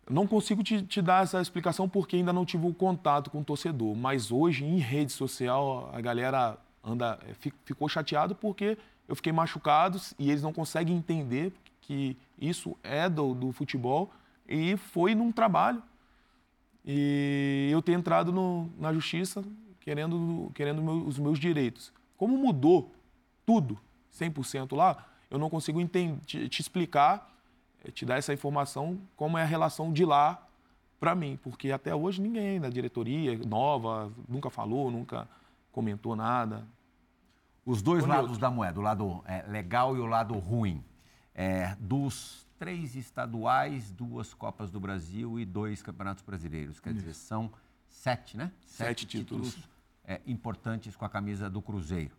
Não 0.09 0.27
consigo 0.27 0.63
te, 0.63 0.81
te, 0.81 1.01
dar 1.01 1.23
essa 1.23 1.41
explicação 1.41 1.87
porque 1.87 2.17
ainda 2.17 2.33
não 2.33 2.45
tive 2.45 2.67
o 2.67 2.73
contato 2.73 3.29
com 3.29 3.39
o 3.39 3.43
torcedor, 3.43 3.95
mas 3.95 4.31
hoje 4.31 4.65
em 4.65 4.79
rede 4.79 5.13
social 5.13 5.89
a 5.93 6.01
galera 6.01 6.57
anda 6.83 7.19
é, 7.27 7.33
ficou 7.65 7.87
chateado 7.87 8.35
porque 8.35 8.77
eu 9.07 9.15
fiquei 9.15 9.31
machucado 9.31 9.99
e 10.17 10.29
eles 10.29 10.41
não 10.41 10.53
conseguem 10.53 10.95
entender 10.95 11.53
que 11.81 12.17
isso 12.39 12.77
é 12.83 13.09
do, 13.09 13.33
do 13.33 13.51
futebol 13.51 14.11
e 14.47 14.77
foi 14.77 15.15
num 15.15 15.31
trabalho. 15.31 15.81
E 16.85 17.69
eu 17.71 17.81
tenho 17.81 17.99
entrado 17.99 18.31
no, 18.31 18.69
na 18.77 18.93
justiça 18.93 19.43
querendo, 19.79 20.51
querendo 20.53 20.81
meu, 20.81 21.05
os 21.05 21.17
meus 21.19 21.39
direitos. 21.39 21.93
Como 22.17 22.37
mudou 22.37 22.91
tudo, 23.45 23.79
100% 24.13 24.75
lá, 24.75 25.05
eu 25.29 25.37
não 25.37 25.49
consigo 25.49 25.79
entender, 25.81 26.19
te, 26.25 26.47
te 26.47 26.61
explicar, 26.61 27.29
eh, 27.83 27.91
te 27.91 28.05
dar 28.05 28.17
essa 28.17 28.33
informação, 28.33 28.99
como 29.15 29.37
é 29.37 29.41
a 29.41 29.45
relação 29.45 29.91
de 29.91 30.05
lá 30.05 30.45
para 30.99 31.15
mim, 31.15 31.37
porque 31.41 31.71
até 31.71 31.93
hoje 31.93 32.21
ninguém 32.21 32.61
da 32.61 32.69
diretoria 32.69 33.37
nova 33.45 34.11
nunca 34.27 34.49
falou, 34.49 34.89
nunca 34.89 35.27
comentou 35.73 36.15
nada. 36.15 36.65
Os 37.65 37.81
dois 37.81 38.05
lados 38.05 38.37
da 38.37 38.49
moeda, 38.49 38.79
o 38.79 38.83
lado 38.83 39.23
é, 39.25 39.41
legal 39.47 39.97
e 39.97 39.99
o 39.99 40.05
lado 40.05 40.33
ruim. 40.35 40.83
É, 41.33 41.75
dos 41.79 42.47
três 42.59 42.95
estaduais, 42.95 43.91
duas 43.91 44.33
Copas 44.33 44.69
do 44.69 44.79
Brasil 44.79 45.39
e 45.39 45.45
dois 45.45 45.81
Campeonatos 45.81 46.23
Brasileiros. 46.23 46.79
Quer 46.79 46.93
dizer, 46.93 47.13
são 47.13 47.51
sete, 47.87 48.37
né? 48.37 48.51
Sete, 48.61 49.01
sete 49.01 49.05
títulos, 49.07 49.55
títulos 49.55 49.69
é, 50.05 50.21
importantes 50.27 50.95
com 50.95 51.03
a 51.05 51.09
camisa 51.09 51.49
do 51.49 51.61
Cruzeiro. 51.61 52.15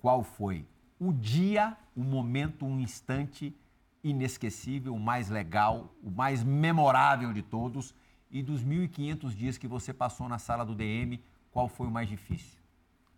Qual 0.00 0.22
foi 0.22 0.66
o 0.98 1.12
dia, 1.12 1.76
o 1.94 2.02
momento, 2.02 2.66
um 2.66 2.80
instante 2.80 3.54
inesquecível, 4.02 4.94
o 4.94 5.00
mais 5.00 5.28
legal, 5.28 5.94
o 6.02 6.10
mais 6.10 6.42
memorável 6.42 7.32
de 7.32 7.42
todos? 7.42 7.94
E 8.30 8.42
dos 8.42 8.64
1.500 8.64 9.30
dias 9.34 9.58
que 9.58 9.68
você 9.68 9.94
passou 9.94 10.28
na 10.28 10.38
sala 10.38 10.64
do 10.64 10.74
DM, 10.74 11.22
qual 11.52 11.68
foi 11.68 11.86
o 11.86 11.90
mais 11.90 12.08
difícil? 12.08 12.65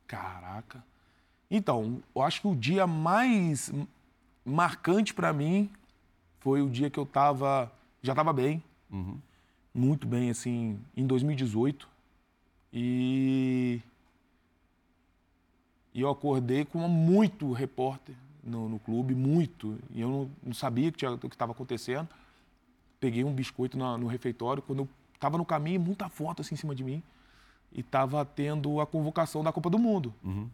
Caraca. 0.09 0.83
Então, 1.51 2.03
eu 2.15 2.23
acho 2.23 2.41
que 2.41 2.49
o 2.49 2.57
dia 2.57 2.87
mais 2.87 3.71
marcante 4.45 5.15
para 5.15 5.33
mim 5.33 5.71
foi 6.41 6.63
o 6.63 6.69
dia 6.69 6.89
que 6.91 6.99
eu 6.99 7.07
tava, 7.07 7.71
já 8.03 8.13
estava 8.13 8.33
bem, 8.33 8.63
uhum. 8.91 9.19
muito 9.73 10.07
bem, 10.07 10.31
assim, 10.31 10.81
em 10.97 11.07
2018. 11.07 11.87
E, 12.73 13.81
e 15.95 16.01
eu 16.01 16.09
acordei 16.09 16.65
com 16.65 16.79
muito 16.89 17.53
repórter 17.53 18.15
no, 18.43 18.69
no 18.69 18.79
clube, 18.79 19.15
muito. 19.15 19.79
E 19.91 20.01
eu 20.01 20.09
não, 20.09 20.31
não 20.43 20.55
sabia 20.55 20.89
o 20.89 20.93
que 20.93 21.27
estava 21.27 21.53
acontecendo. 21.53 22.09
Peguei 22.99 23.25
um 23.25 23.33
biscoito 23.33 23.77
no, 23.77 23.99
no 23.99 24.07
refeitório. 24.07 24.63
Quando 24.63 24.81
eu 24.81 24.89
estava 25.15 25.37
no 25.37 25.45
caminho, 25.45 25.81
muita 25.81 26.09
foto 26.09 26.41
assim 26.41 26.55
em 26.55 26.59
cima 26.59 26.75
de 26.75 26.83
mim. 26.83 27.03
E 27.73 27.81
estava 27.81 28.25
tendo 28.25 28.81
a 28.81 28.87
convocação 28.87 29.43
da 29.43 29.53
Copa 29.53 29.69
do 29.69 29.79
Mundo. 29.79 30.14
Uhum. 30.25 30.49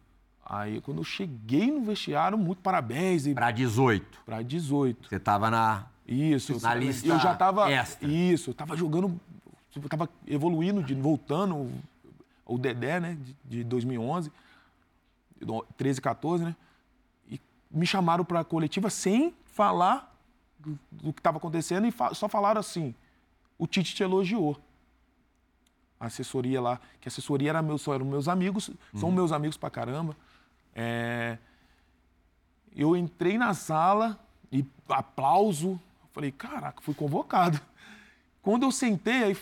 Aí, 0.45 0.79
quando 0.81 0.99
eu 0.99 1.03
cheguei 1.03 1.71
no 1.71 1.81
vestiário, 1.81 2.37
muito 2.37 2.61
parabéns. 2.61 3.25
E... 3.25 3.33
Para 3.33 3.49
18. 3.49 4.19
Para 4.25 4.41
18. 4.43 5.09
Você 5.09 5.15
estava 5.15 5.49
na. 5.49 5.85
Isso. 6.07 6.61
Na 6.61 6.75
lista 6.75 7.07
eu 7.07 7.19
já 7.19 7.33
estava. 7.33 7.67
Isso. 8.01 8.49
Eu 8.49 8.51
estava 8.51 8.77
jogando. 8.77 9.19
Eu 9.75 9.81
estava 9.81 10.07
evoluindo, 10.27 10.83
de, 10.83 10.93
voltando. 10.93 11.71
O 12.45 12.59
Dedé, 12.59 12.99
né? 12.99 13.17
De, 13.19 13.35
de 13.57 13.63
2011. 13.63 14.31
13, 15.77 15.99
14, 15.99 16.45
né? 16.45 16.55
E 17.27 17.41
me 17.71 17.87
chamaram 17.87 18.23
para 18.23 18.41
a 18.41 18.45
coletiva 18.45 18.89
sem 18.89 19.33
falar 19.45 20.15
do, 20.59 20.79
do 20.91 21.13
que 21.13 21.19
estava 21.19 21.37
acontecendo 21.37 21.87
e 21.87 21.91
fa 21.91 22.13
só 22.13 22.29
falaram 22.29 22.59
assim: 22.59 22.93
o 23.57 23.65
Tite 23.65 23.95
te 23.95 24.03
elogiou 24.03 24.59
a 25.99 26.07
assessoria 26.07 26.61
lá, 26.61 26.79
que 26.99 27.07
a 27.07 27.09
assessoria 27.09 27.49
era 27.49 27.61
meu, 27.61 27.77
eram 27.93 28.05
meus 28.05 28.27
amigos, 28.27 28.69
são 28.95 29.09
uhum. 29.09 29.15
meus 29.15 29.31
amigos 29.31 29.57
pra 29.57 29.69
caramba. 29.69 30.15
É... 30.73 31.37
Eu 32.75 32.95
entrei 32.95 33.37
na 33.37 33.53
sala 33.53 34.19
e 34.51 34.65
aplauso. 34.89 35.79
Falei, 36.11 36.31
caraca, 36.31 36.81
fui 36.81 36.93
convocado. 36.93 37.59
Quando 38.41 38.63
eu 38.63 38.71
sentei, 38.71 39.23
aí, 39.23 39.37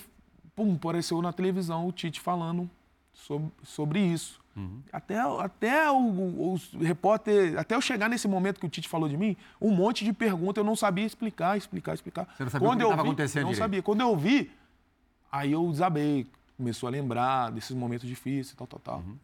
pum, 0.56 0.76
apareceu 0.76 1.22
na 1.22 1.34
televisão 1.34 1.88
o 1.88 1.92
Tite 1.92 2.20
falando 2.20 2.70
sobre, 3.12 3.52
sobre 3.64 4.00
isso. 4.00 4.42
Uhum. 4.56 4.82
Até, 4.92 5.20
até 5.20 5.92
o, 5.92 5.98
o, 5.98 6.54
o, 6.54 6.84
repórter, 6.84 7.58
até 7.58 7.76
eu 7.76 7.82
chegar 7.82 8.08
nesse 8.08 8.28
momento 8.28 8.60
que 8.60 8.66
o 8.66 8.70
Tite 8.70 8.88
falou 8.88 9.10
de 9.10 9.18
mim, 9.18 9.36
um 9.60 9.72
monte 9.72 10.06
de 10.06 10.14
perguntas 10.14 10.58
eu 10.62 10.64
não 10.64 10.76
sabia 10.76 11.06
explicar, 11.06 11.58
explicar, 11.58 11.96
explicar. 11.96 12.28
Você 12.38 12.44
não 12.44 12.52
sabia 12.52 12.68
Quando 12.68 12.82
o 12.82 12.84
que 12.84 12.92
estava 12.92 13.02
acontecendo? 13.02 13.44
Não 13.44 13.50
direito. 13.50 13.64
sabia. 13.64 13.82
Quando 13.82 14.02
eu 14.02 14.16
vi, 14.16 14.52
aí 15.32 15.52
eu 15.52 15.68
desabei, 15.72 16.28
começou 16.64 16.88
a 16.88 16.92
lembrar 16.92 17.52
desses 17.52 17.76
momentos 17.76 18.08
difíceis, 18.08 18.56
tal, 18.56 18.66
tal, 18.66 18.80
tal. 18.80 19.00
Uhum. 19.00 19.18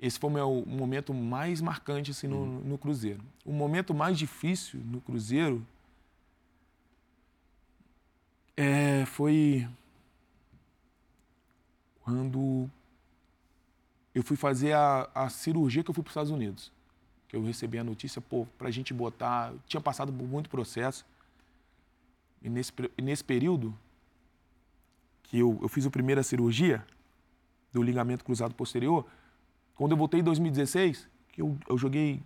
Esse 0.00 0.18
foi 0.18 0.28
o 0.28 0.32
meu 0.32 0.64
momento 0.66 1.14
mais 1.14 1.60
marcante 1.60 2.10
assim, 2.10 2.26
no, 2.26 2.38
uhum. 2.38 2.60
no 2.64 2.76
Cruzeiro. 2.76 3.22
O 3.44 3.52
momento 3.52 3.94
mais 3.94 4.18
difícil 4.18 4.80
no 4.80 5.00
Cruzeiro 5.00 5.64
é, 8.56 9.06
foi 9.06 9.68
quando 12.02 12.68
eu 14.12 14.24
fui 14.24 14.36
fazer 14.36 14.72
a, 14.72 15.08
a 15.14 15.28
cirurgia 15.28 15.84
que 15.84 15.90
eu 15.90 15.94
fui 15.94 16.02
para 16.02 16.08
os 16.08 16.12
Estados 16.12 16.32
Unidos. 16.32 16.72
Que 17.28 17.36
eu 17.36 17.44
recebi 17.44 17.78
a 17.78 17.84
notícia, 17.84 18.20
pô, 18.20 18.44
para 18.58 18.66
a 18.66 18.72
gente 18.72 18.92
botar. 18.92 19.54
Tinha 19.68 19.80
passado 19.80 20.12
por 20.12 20.26
muito 20.26 20.50
processo. 20.50 21.06
E 22.42 22.50
nesse, 22.50 22.72
nesse 23.00 23.22
período, 23.22 23.72
que 25.32 25.38
eu, 25.38 25.58
eu 25.62 25.68
fiz 25.68 25.86
a 25.86 25.90
primeira 25.90 26.22
cirurgia 26.22 26.84
do 27.72 27.82
ligamento 27.82 28.22
cruzado 28.22 28.54
posterior, 28.54 29.06
quando 29.74 29.92
eu 29.92 29.96
voltei 29.96 30.20
em 30.20 30.22
2016, 30.22 31.08
que 31.32 31.40
eu, 31.40 31.56
eu 31.66 31.78
joguei 31.78 32.20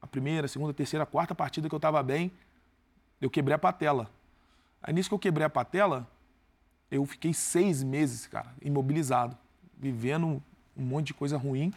a 0.00 0.06
primeira, 0.06 0.46
a 0.46 0.48
segunda, 0.48 0.70
a 0.70 0.74
terceira, 0.74 1.02
a 1.02 1.06
quarta 1.06 1.34
partida 1.34 1.68
que 1.68 1.74
eu 1.74 1.76
estava 1.76 2.02
bem, 2.02 2.32
eu 3.20 3.28
quebrei 3.28 3.54
a 3.54 3.58
patela. 3.58 4.10
Aí 4.82 4.94
nisso 4.94 5.10
que 5.10 5.14
eu 5.14 5.18
quebrei 5.18 5.44
a 5.46 5.50
patela, 5.50 6.08
eu 6.90 7.04
fiquei 7.04 7.34
seis 7.34 7.82
meses, 7.82 8.26
cara, 8.26 8.54
imobilizado, 8.62 9.36
vivendo 9.76 10.42
um 10.74 10.82
monte 10.82 11.08
de 11.08 11.14
coisa 11.14 11.36
ruim. 11.36 11.74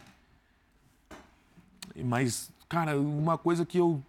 Mas, 2.05 2.49
cara, 2.69 2.97
uma 2.97 3.37
coisa 3.37 3.65
que 3.65 3.77
eu, 3.77 4.01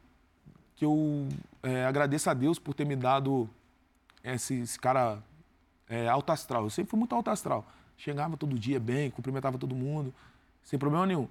que 0.77 0.85
eu 0.85 1.29
é, 1.65 1.85
agradeço 1.85 2.31
a 2.31 2.35
Deus 2.35 2.61
por 2.61 2.75
ter 2.75 2.85
me 2.85 2.95
dado 2.95 3.51
esse, 4.23 4.61
esse 4.61 4.79
cara 4.79 5.21
é, 5.89 6.09
alto 6.09 6.31
astral. 6.31 6.65
Eu 6.65 6.71
sempre 6.71 6.91
fui 6.91 6.99
muito 6.99 7.15
alto 7.15 7.31
astral. 7.31 7.67
Chegava 7.97 8.37
todo 8.37 8.59
dia 8.59 8.79
bem, 8.79 9.11
cumprimentava 9.11 9.59
todo 9.59 9.75
mundo, 9.75 10.15
sem 10.63 10.79
problema 10.79 11.07
nenhum. 11.07 11.29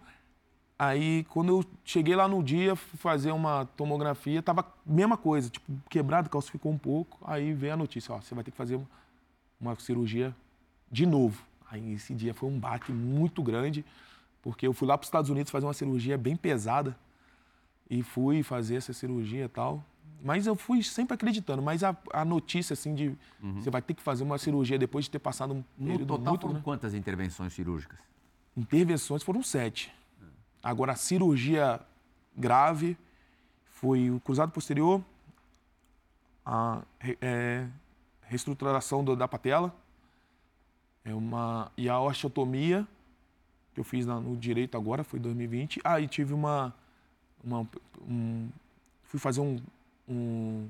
Aí, 0.80 1.24
quando 1.30 1.50
eu 1.50 1.66
cheguei 1.84 2.16
lá 2.16 2.28
no 2.28 2.44
dia, 2.44 2.76
fui 2.76 3.00
fazer 3.00 3.32
uma 3.32 3.66
tomografia, 3.66 4.44
tava 4.44 4.66
mesma 4.86 5.18
coisa, 5.18 5.50
tipo, 5.50 5.72
quebrado, 5.90 6.30
calcificou 6.30 6.72
um 6.72 6.78
pouco. 6.78 7.18
Aí 7.26 7.54
vem 7.54 7.72
a 7.72 7.78
notícia, 7.78 8.14
ó, 8.14 8.22
você 8.22 8.36
vai 8.36 8.44
ter 8.44 8.52
que 8.52 8.58
fazer 8.58 8.76
uma, 8.76 8.88
uma 9.60 9.80
cirurgia 9.80 10.36
de 10.92 11.06
novo. 11.06 11.42
Aí 11.70 11.94
esse 11.94 12.14
dia 12.14 12.34
foi 12.34 12.48
um 12.50 12.60
baque 12.60 12.92
muito 12.92 13.42
grande, 13.42 13.84
porque 14.42 14.68
eu 14.68 14.74
fui 14.74 14.88
lá 14.88 14.98
para 14.98 15.04
os 15.04 15.08
Estados 15.08 15.30
Unidos 15.30 15.52
fazer 15.52 15.66
uma 15.66 15.74
cirurgia 15.74 16.18
bem 16.18 16.36
pesada 16.36 16.96
e 17.90 18.04
fui 18.04 18.44
fazer 18.44 18.76
essa 18.76 18.94
cirurgia 18.94 19.46
e 19.46 19.50
tal. 19.50 19.84
Mas 20.22 20.48
eu 20.48 20.56
fui 20.56 20.84
sempre 20.84 21.14
acreditando. 21.14 21.62
Mas 21.62 21.84
a, 21.84 21.96
a 22.12 22.26
notícia, 22.26 22.74
assim, 22.74 22.94
de 22.96 23.16
uhum. 23.42 23.62
você 23.62 23.70
vai 23.70 23.82
ter 23.82 23.94
que 23.94 24.02
fazer 24.02 24.24
uma 24.24 24.38
cirurgia 24.38 24.78
depois 24.78 25.06
de 25.06 25.12
ter 25.12 25.20
passado 25.20 25.54
um 25.54 25.62
período 25.78 26.00
No 26.02 26.06
total 26.18 26.34
muito, 26.34 26.42
foram 26.42 26.54
né? 26.56 26.62
quantas 26.64 26.94
intervenções 26.94 27.54
cirúrgicas? 27.54 28.00
Intervenções 28.56 29.24
foram 29.24 29.44
sete. 29.44 29.94
Agora, 30.64 30.94
a 30.94 30.96
cirurgia 30.96 31.80
grave 32.36 32.98
foi 33.66 34.10
o 34.10 34.20
cruzado 34.20 34.52
posterior, 34.52 35.04
a 36.46 36.82
é, 37.22 37.68
reestruturação 38.22 39.04
do, 39.04 39.16
da 39.16 39.28
patela 39.28 39.76
é 41.04 41.14
uma, 41.14 41.72
e 41.78 41.88
a 41.88 42.00
osteotomia, 42.00 42.86
que 43.74 43.80
eu 43.80 43.84
fiz 43.84 44.06
na, 44.06 44.20
no 44.20 44.36
direito 44.36 44.78
agora, 44.78 45.04
foi 45.04 45.20
em 45.20 45.22
2020. 45.22 45.80
Ah, 45.84 46.02
e 46.02 46.08
tive 46.08 46.34
uma... 46.34 46.74
uma 47.44 47.68
um, 48.02 48.50
fui 49.04 49.20
fazer 49.20 49.40
um, 49.40 49.58
um, 50.08 50.70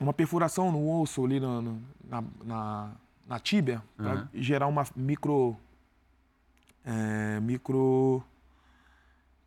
uma 0.00 0.12
perfuração 0.12 0.70
no 0.70 1.00
osso 1.00 1.24
ali 1.24 1.40
na, 1.40 1.62
na, 2.04 2.24
na, 2.44 2.92
na 3.26 3.38
tíbia 3.38 3.82
uhum. 3.98 4.04
para 4.04 4.28
gerar 4.34 4.66
uma 4.66 4.84
micro 4.94 5.56
é, 6.84 7.40
micro 7.40 8.22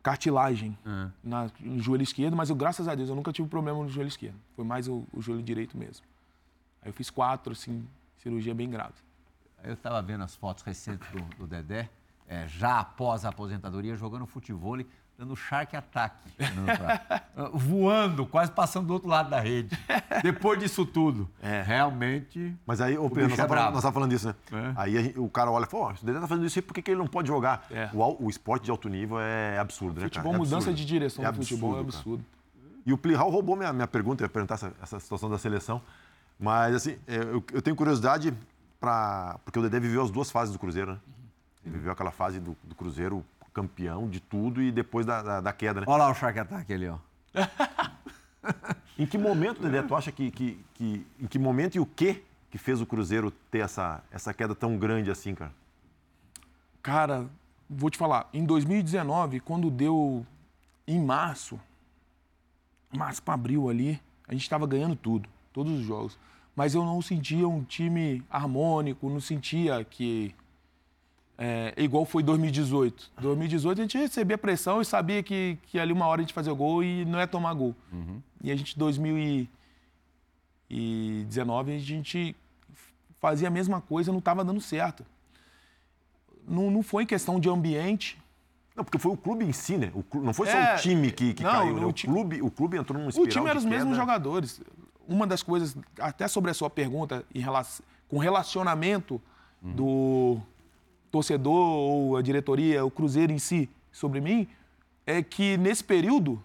cartilagem 0.02 0.78
na, 1.22 1.50
no 1.60 1.80
joelho 1.80 2.02
esquerdo, 2.02 2.34
mas 2.34 2.48
eu, 2.48 2.56
graças 2.56 2.88
a 2.88 2.94
Deus, 2.94 3.10
eu 3.10 3.14
nunca 3.14 3.32
tive 3.32 3.48
problema 3.48 3.82
no 3.82 3.88
joelho 3.88 4.08
esquerdo. 4.08 4.36
Foi 4.56 4.64
mais 4.64 4.88
o, 4.88 5.04
o 5.12 5.20
joelho 5.20 5.42
direito 5.42 5.76
mesmo. 5.76 6.06
Aí 6.80 6.88
eu 6.88 6.94
fiz 6.94 7.10
quatro, 7.10 7.52
assim, 7.52 7.86
cirurgia 8.16 8.54
bem 8.54 8.70
grave. 8.70 8.94
Eu 9.62 9.74
estava 9.74 10.00
vendo 10.00 10.24
as 10.24 10.34
fotos 10.34 10.62
recentes 10.62 11.06
do, 11.10 11.20
do 11.36 11.46
Dedé, 11.46 11.90
é, 12.26 12.46
já 12.46 12.80
após 12.80 13.24
a 13.24 13.28
aposentadoria, 13.30 13.96
jogando 13.96 14.26
futebol, 14.26 14.78
dando 15.18 15.34
shark 15.34 15.74
attack. 15.76 16.14
pra- 16.36 17.50
voando, 17.52 18.24
quase 18.24 18.52
passando 18.52 18.86
do 18.86 18.92
outro 18.92 19.08
lado 19.08 19.28
da 19.28 19.40
rede. 19.40 19.76
Depois 20.22 20.60
disso 20.60 20.86
tudo. 20.86 21.28
É. 21.42 21.60
Realmente. 21.62 22.54
Mas 22.64 22.80
aí, 22.80 22.96
bicho 22.96 23.08
Pedro, 23.10 23.22
nós 23.22 23.30
é 23.38 23.42
estávamos 23.42 23.80
brabo. 23.80 23.92
falando, 23.94 24.10
disso, 24.10 24.28
né? 24.28 24.34
É. 24.52 24.72
Aí 24.76 25.02
gente- 25.02 25.18
o 25.18 25.28
cara 25.28 25.50
olha 25.50 25.64
e 25.64 25.68
fala, 25.68 25.86
ó, 25.86 25.94
se 25.96 26.04
o 26.04 26.06
Dedé 26.06 26.20
tá 26.20 26.28
fazendo 26.28 26.46
isso 26.46 26.56
aí, 26.58 26.62
por 26.62 26.72
que, 26.72 26.80
que 26.82 26.92
ele 26.92 26.98
não 27.00 27.08
pode 27.08 27.26
jogar? 27.26 27.66
É. 27.68 27.90
O, 27.92 28.26
o 28.26 28.30
esporte 28.30 28.64
de 28.66 28.70
alto 28.70 28.88
nível 28.88 29.18
é 29.18 29.58
absurdo, 29.58 30.00
né, 30.00 30.06
Futebol, 30.06 30.32
cara? 30.32 30.36
É 30.36 30.38
mudança 30.38 30.56
absurdo. 30.56 30.76
de 30.76 30.84
direção 30.86 31.24
É 31.24 31.28
no 31.28 31.34
futebol 31.34 31.76
é 31.76 31.80
absurdo, 31.80 32.22
cara. 32.22 32.22
absurdo. 32.22 32.24
E 32.86 32.92
o 32.92 32.96
Plihal 32.96 33.28
roubou 33.28 33.56
minha, 33.56 33.72
minha 33.72 33.88
pergunta, 33.88 34.22
eu 34.22 34.26
ia 34.26 34.30
perguntar 34.30 34.54
essa, 34.54 34.72
essa 34.80 35.00
situação 35.00 35.28
da 35.28 35.36
seleção. 35.36 35.82
Mas, 36.38 36.76
assim, 36.76 36.96
é, 37.08 37.16
eu, 37.16 37.44
eu 37.52 37.60
tenho 37.60 37.74
curiosidade 37.74 38.32
para 38.78 39.36
Porque 39.44 39.58
o 39.58 39.62
Dedé 39.62 39.80
viveu 39.80 40.00
as 40.02 40.10
duas 40.12 40.30
fases 40.30 40.52
do 40.52 40.58
Cruzeiro, 40.60 40.92
né? 40.92 40.98
Ele 41.66 41.74
viveu 41.76 41.90
aquela 41.92 42.12
fase 42.12 42.38
do, 42.38 42.56
do 42.62 42.74
Cruzeiro 42.76 43.24
campeão 43.62 44.08
de 44.08 44.20
tudo 44.20 44.62
e 44.62 44.70
depois 44.70 45.04
da, 45.04 45.20
da, 45.22 45.40
da 45.40 45.52
queda, 45.52 45.80
né? 45.80 45.86
Olha 45.88 46.04
lá 46.04 46.10
o 46.10 46.14
shark 46.14 46.38
attack 46.38 46.72
ali, 46.72 46.88
ó. 46.88 46.98
Em 48.98 49.06
que 49.06 49.18
momento, 49.18 49.60
Dedé, 49.60 49.82
tu 49.82 49.94
acha 49.94 50.10
que, 50.12 50.30
que, 50.30 50.64
que- 50.74 51.06
Em 51.20 51.26
que 51.26 51.38
momento 51.38 51.74
e 51.76 51.80
o 51.80 51.86
que 51.86 52.24
que 52.50 52.56
fez 52.56 52.80
o 52.80 52.86
Cruzeiro 52.86 53.30
ter 53.50 53.58
essa, 53.58 54.02
essa 54.10 54.32
queda 54.32 54.54
tão 54.54 54.78
grande 54.78 55.10
assim, 55.10 55.34
cara? 55.34 55.52
Cara, 56.82 57.28
vou 57.68 57.90
te 57.90 57.98
falar, 57.98 58.28
em 58.32 58.44
2019, 58.44 59.40
quando 59.40 59.70
deu 59.70 60.24
em 60.86 60.98
março, 61.04 61.60
março 62.96 63.22
para 63.22 63.34
abril 63.34 63.68
ali, 63.68 64.00
a 64.26 64.32
gente 64.32 64.42
estava 64.42 64.66
ganhando 64.66 64.96
tudo, 64.96 65.28
todos 65.52 65.72
os 65.72 65.84
jogos. 65.84 66.18
Mas 66.56 66.74
eu 66.74 66.84
não 66.84 67.02
sentia 67.02 67.46
um 67.46 67.62
time 67.62 68.22
harmônico, 68.30 69.08
não 69.10 69.20
sentia 69.20 69.84
que. 69.84 70.34
É, 71.40 71.72
igual 71.76 72.04
foi 72.04 72.22
2018. 72.24 73.12
2018 73.20 73.78
a 73.78 73.82
gente 73.82 73.96
recebia 73.96 74.36
pressão 74.36 74.82
e 74.82 74.84
sabia 74.84 75.22
que, 75.22 75.56
que 75.68 75.78
ali 75.78 75.92
uma 75.92 76.04
hora 76.06 76.20
a 76.20 76.24
gente 76.24 76.34
fazia 76.34 76.52
gol 76.52 76.82
e 76.82 77.04
não 77.04 77.18
ia 77.20 77.28
tomar 77.28 77.54
gol. 77.54 77.76
E 78.42 78.50
a 78.50 78.56
gente, 78.56 78.76
2019, 80.68 81.72
a 81.74 81.78
gente 81.78 82.34
fazia 83.20 83.48
a 83.48 83.50
mesma 83.50 83.80
coisa, 83.80 84.10
não 84.12 84.18
estava 84.18 84.44
dando 84.44 84.60
certo 84.60 85.04
não, 86.46 86.70
não 86.70 86.82
foi 86.82 87.04
questão 87.04 87.38
de 87.38 87.46
ambiente. 87.46 88.16
Não, 88.74 88.82
porque 88.82 88.96
foi 88.96 89.12
o 89.12 89.16
clube 89.18 89.44
em 89.44 89.52
si, 89.52 89.76
né? 89.76 89.90
O 89.94 90.02
clu- 90.02 90.22
não 90.22 90.32
foi 90.32 90.46
só 90.46 90.56
É, 90.56 90.76
o 90.76 90.78
time 90.78 91.10
que, 91.12 91.34
que 91.34 91.42
não, 91.42 91.50
caiu, 91.50 91.74
né? 91.74 91.84
o 91.84 91.88
O, 91.88 91.92
ti- 91.92 92.06
clube, 92.06 92.40
o 92.40 92.50
clube 92.50 92.78
entrou 92.78 92.98
num 92.98 93.04
O 93.06 93.10
espiral 93.10 93.30
time 93.30 93.48
era 93.50 93.58
os 93.58 93.66
mesmos 93.66 93.94
jogadores. 93.94 94.62
Uma 95.06 95.26
das 95.26 95.42
coisas, 95.42 95.76
até 96.00 96.26
sobre 96.26 96.50
a 96.50 96.54
sua 96.54 96.70
pergunta, 96.70 97.22
em 97.34 97.40
relação, 97.40 97.84
com 98.08 98.16
relacionamento 98.16 99.20
do 99.60 100.40
torcedor 101.10 101.54
ou 101.54 102.16
a 102.16 102.22
diretoria, 102.22 102.84
o 102.84 102.90
Cruzeiro 102.90 103.32
em 103.32 103.38
si, 103.38 103.68
sobre 103.92 104.20
mim, 104.20 104.46
é 105.06 105.22
que 105.22 105.56
nesse 105.56 105.82
período 105.82 106.42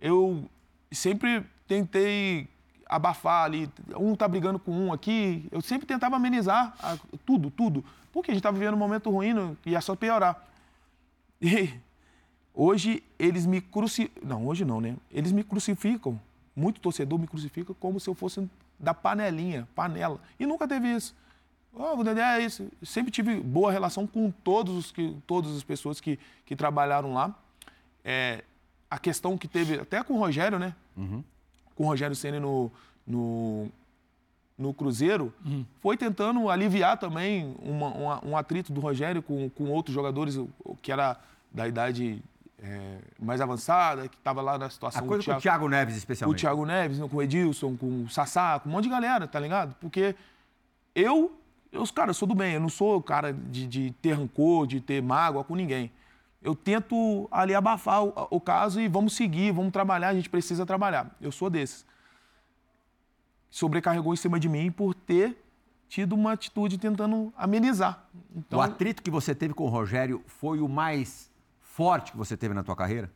eu 0.00 0.44
sempre 0.90 1.44
tentei 1.66 2.48
abafar 2.86 3.44
ali. 3.44 3.70
Um 3.96 4.14
tá 4.14 4.26
brigando 4.28 4.58
com 4.58 4.72
um 4.72 4.92
aqui, 4.92 5.46
eu 5.50 5.60
sempre 5.60 5.86
tentava 5.86 6.16
amenizar 6.16 6.74
a- 6.82 6.98
tudo, 7.24 7.50
tudo. 7.50 7.84
Porque 8.12 8.30
a 8.30 8.34
gente 8.34 8.40
estava 8.40 8.58
vivendo 8.58 8.74
um 8.74 8.78
momento 8.78 9.10
ruim 9.10 9.56
e 9.64 9.70
ia 9.70 9.80
só 9.80 9.94
piorar. 9.96 10.46
E 11.40 11.70
hoje 12.54 13.02
eles 13.18 13.46
me 13.46 13.60
crucificam. 13.60 14.28
Não, 14.28 14.46
hoje 14.46 14.64
não, 14.64 14.80
né? 14.80 14.96
Eles 15.10 15.32
me 15.32 15.42
crucificam. 15.42 16.20
Muito 16.54 16.80
torcedor 16.80 17.18
me 17.18 17.26
crucifica 17.26 17.72
como 17.74 17.98
se 17.98 18.08
eu 18.10 18.14
fosse 18.14 18.46
da 18.78 18.92
panelinha, 18.92 19.66
panela. 19.74 20.20
E 20.38 20.44
nunca 20.44 20.68
teve 20.68 20.88
isso. 20.94 21.14
Oh, 21.74 21.98
o 21.98 22.04
Dedé 22.04 22.20
é 22.20 22.44
isso. 22.44 22.68
Eu 22.80 22.86
sempre 22.86 23.10
tive 23.10 23.36
boa 23.40 23.72
relação 23.72 24.06
com 24.06 24.30
todos 24.30 24.76
os 24.76 24.92
que, 24.92 25.16
todas 25.26 25.56
as 25.56 25.62
pessoas 25.62 26.00
que, 26.00 26.18
que 26.44 26.54
trabalharam 26.54 27.14
lá. 27.14 27.34
É, 28.04 28.44
a 28.90 28.98
questão 28.98 29.38
que 29.38 29.48
teve, 29.48 29.80
até 29.80 30.02
com 30.02 30.14
o 30.14 30.18
Rogério, 30.18 30.58
né? 30.58 30.74
Com 31.74 31.84
o 31.84 31.86
Rogério 31.86 32.14
Senna 32.14 32.38
no, 32.38 32.70
no, 33.06 33.68
no 34.58 34.74
Cruzeiro, 34.74 35.32
foi 35.80 35.96
tentando 35.96 36.50
aliviar 36.50 36.98
também 36.98 37.56
uma- 37.62 37.88
uma- 37.88 38.24
um 38.26 38.36
atrito 38.36 38.70
do 38.72 38.80
Rogério 38.80 39.22
com, 39.22 39.48
com 39.48 39.70
outros 39.70 39.94
jogadores 39.94 40.36
o- 40.36 40.50
o 40.62 40.76
que 40.76 40.92
era 40.92 41.16
da 41.50 41.66
idade 41.66 42.22
é, 42.64 42.98
mais 43.18 43.40
avançada, 43.40 44.06
que 44.08 44.14
estava 44.16 44.40
lá 44.40 44.56
na 44.58 44.66
A 44.66 44.70
situação 44.70 45.04
coisa 45.06 45.22
do 45.22 45.32
com 45.32 45.38
o 45.38 45.40
Thiago 45.40 45.68
Neves, 45.68 45.94
o 45.94 45.98
especialmente. 45.98 46.40
Thiago 46.40 46.64
Neves, 46.66 46.98
né, 47.00 47.08
com 47.08 47.16
o 47.16 47.22
Edilson, 47.22 47.76
com 47.76 48.04
o 48.04 48.08
Sassá, 48.10 48.60
com 48.60 48.68
um 48.68 48.72
monte 48.72 48.84
de 48.84 48.90
galera, 48.90 49.26
tá 49.26 49.40
ligado? 49.40 49.74
Porque 49.80 50.14
eu, 50.94 51.32
eu 51.72 51.84
cara, 51.88 52.10
eu 52.10 52.14
sou 52.14 52.28
do 52.28 52.34
bem, 52.34 52.54
eu 52.54 52.60
não 52.60 52.68
sou 52.68 52.98
o 52.98 53.02
cara 53.02 53.32
de, 53.32 53.66
de 53.66 53.90
ter 54.02 54.12
rancor, 54.12 54.66
de 54.66 54.80
ter 54.80 55.02
mágoa 55.02 55.42
com 55.42 55.56
ninguém. 55.56 55.90
Eu 56.42 56.54
tento 56.54 57.28
ali 57.30 57.54
abafar 57.54 58.04
o, 58.04 58.12
o 58.30 58.40
caso 58.40 58.80
e 58.80 58.88
vamos 58.88 59.14
seguir, 59.14 59.52
vamos 59.52 59.72
trabalhar, 59.72 60.08
a 60.08 60.14
gente 60.14 60.28
precisa 60.28 60.66
trabalhar. 60.66 61.10
Eu 61.20 61.32
sou 61.32 61.48
desses. 61.48 61.86
Sobrecarregou 63.48 64.12
em 64.12 64.16
cima 64.16 64.38
de 64.38 64.48
mim 64.48 64.70
por 64.70 64.94
ter 64.94 65.38
tido 65.88 66.14
uma 66.14 66.32
atitude 66.32 66.78
tentando 66.78 67.32
amenizar. 67.36 68.06
Então, 68.34 68.58
O 68.58 68.62
atrito 68.62 69.02
que 69.02 69.10
você 69.10 69.34
teve 69.34 69.54
com 69.54 69.64
o 69.64 69.68
Rogério 69.68 70.22
foi 70.26 70.60
o 70.60 70.68
mais 70.68 71.30
forte 71.60 72.12
que 72.12 72.18
você 72.18 72.36
teve 72.36 72.54
na 72.54 72.62
tua 72.62 72.74
carreira? 72.74 73.10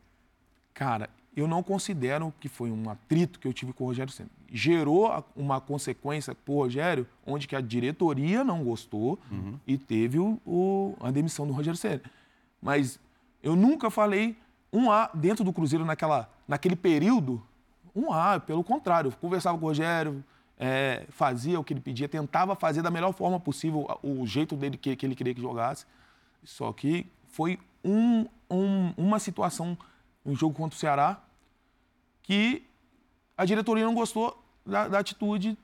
Cara, 0.72 1.10
eu 1.36 1.46
não 1.46 1.62
considero 1.62 2.32
que 2.40 2.48
foi 2.48 2.70
um 2.70 2.88
atrito 2.88 3.38
que 3.38 3.46
eu 3.46 3.52
tive 3.52 3.72
com 3.72 3.84
o 3.84 3.86
Rogério 3.88 4.12
Senna. 4.12 4.30
Gerou 4.50 5.24
uma 5.36 5.60
consequência 5.60 6.34
para 6.34 6.52
o 6.54 6.56
Rogério, 6.56 7.06
onde 7.26 7.46
que 7.46 7.54
a 7.54 7.60
diretoria 7.60 8.42
não 8.42 8.64
gostou 8.64 9.18
e 9.66 9.76
teve 9.76 10.18
o, 10.18 10.40
o- 10.46 10.96
a 11.00 11.10
demissão 11.10 11.46
do 11.46 11.52
Rogério 11.52 11.76
Senna. 11.76 12.00
Mas 12.62 12.98
eu 13.42 13.54
nunca 13.54 13.90
falei 13.90 14.36
um 14.72 14.90
A 14.90 15.10
dentro 15.12 15.44
do 15.44 15.52
Cruzeiro 15.52 15.84
naquela, 15.84 16.28
naquele 16.48 16.74
período. 16.76 17.42
Um 17.94 18.12
A, 18.12 18.40
pelo 18.40 18.64
contrário, 18.64 19.08
eu 19.08 19.12
conversava 19.12 19.58
com 19.58 19.64
o 19.64 19.68
Rogério, 19.68 20.24
é, 20.58 21.04
fazia 21.10 21.60
o 21.60 21.64
que 21.64 21.74
ele 21.74 21.80
pedia, 21.80 22.08
tentava 22.08 22.54
fazer 22.56 22.80
da 22.82 22.90
melhor 22.90 23.12
forma 23.12 23.38
possível 23.38 23.86
o 24.02 24.26
jeito 24.26 24.56
dele 24.56 24.76
que, 24.78 24.96
que 24.96 25.04
ele 25.04 25.14
queria 25.14 25.34
que 25.34 25.40
jogasse. 25.40 25.84
Só 26.44 26.72
que 26.72 27.06
foi 27.28 27.58
um- 27.84 28.26
um- 28.50 28.92
uma 28.96 29.18
situação, 29.18 29.76
um 30.24 30.34
jogo 30.34 30.54
contra 30.54 30.74
o 30.76 30.78
Ceará, 30.80 31.20
que 32.26 32.62
a 33.38 33.44
diretoria 33.44 33.84
não 33.84 33.94
gostou 33.94 34.36
da, 34.66 34.88
da 34.88 34.98
atitude 34.98 35.56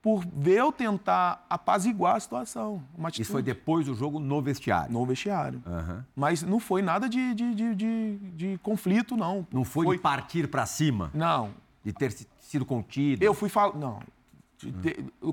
por 0.00 0.22
ver 0.36 0.58
eu 0.58 0.70
tentar 0.70 1.44
apaziguar 1.48 2.16
a 2.16 2.20
situação. 2.20 2.82
Isso 3.18 3.32
foi 3.32 3.42
depois 3.42 3.86
do 3.86 3.94
jogo 3.94 4.20
no 4.20 4.40
vestiário. 4.42 4.92
no 4.92 5.04
vestiário. 5.06 5.62
Aham. 5.66 6.04
Mas 6.14 6.42
não 6.42 6.60
foi 6.60 6.82
nada 6.82 7.08
de, 7.08 7.34
de, 7.34 7.54
de, 7.54 7.74
de- 7.74 8.16
de 8.36 8.58
conflito, 8.62 9.16
não. 9.16 9.46
Não 9.50 9.64
foi, 9.64 9.96
de 9.96 10.02
partir 10.02 10.46
pra 10.48 10.66
cima, 10.66 11.10
Não. 11.14 11.50
de 11.82 11.92
ter 11.92 12.12
si- 12.12 12.28
sido 12.38 12.64
contido. 12.66 13.22
Eu 13.22 13.32
fui 13.34 13.48
falar. 13.48 13.74
Não. 13.76 14.00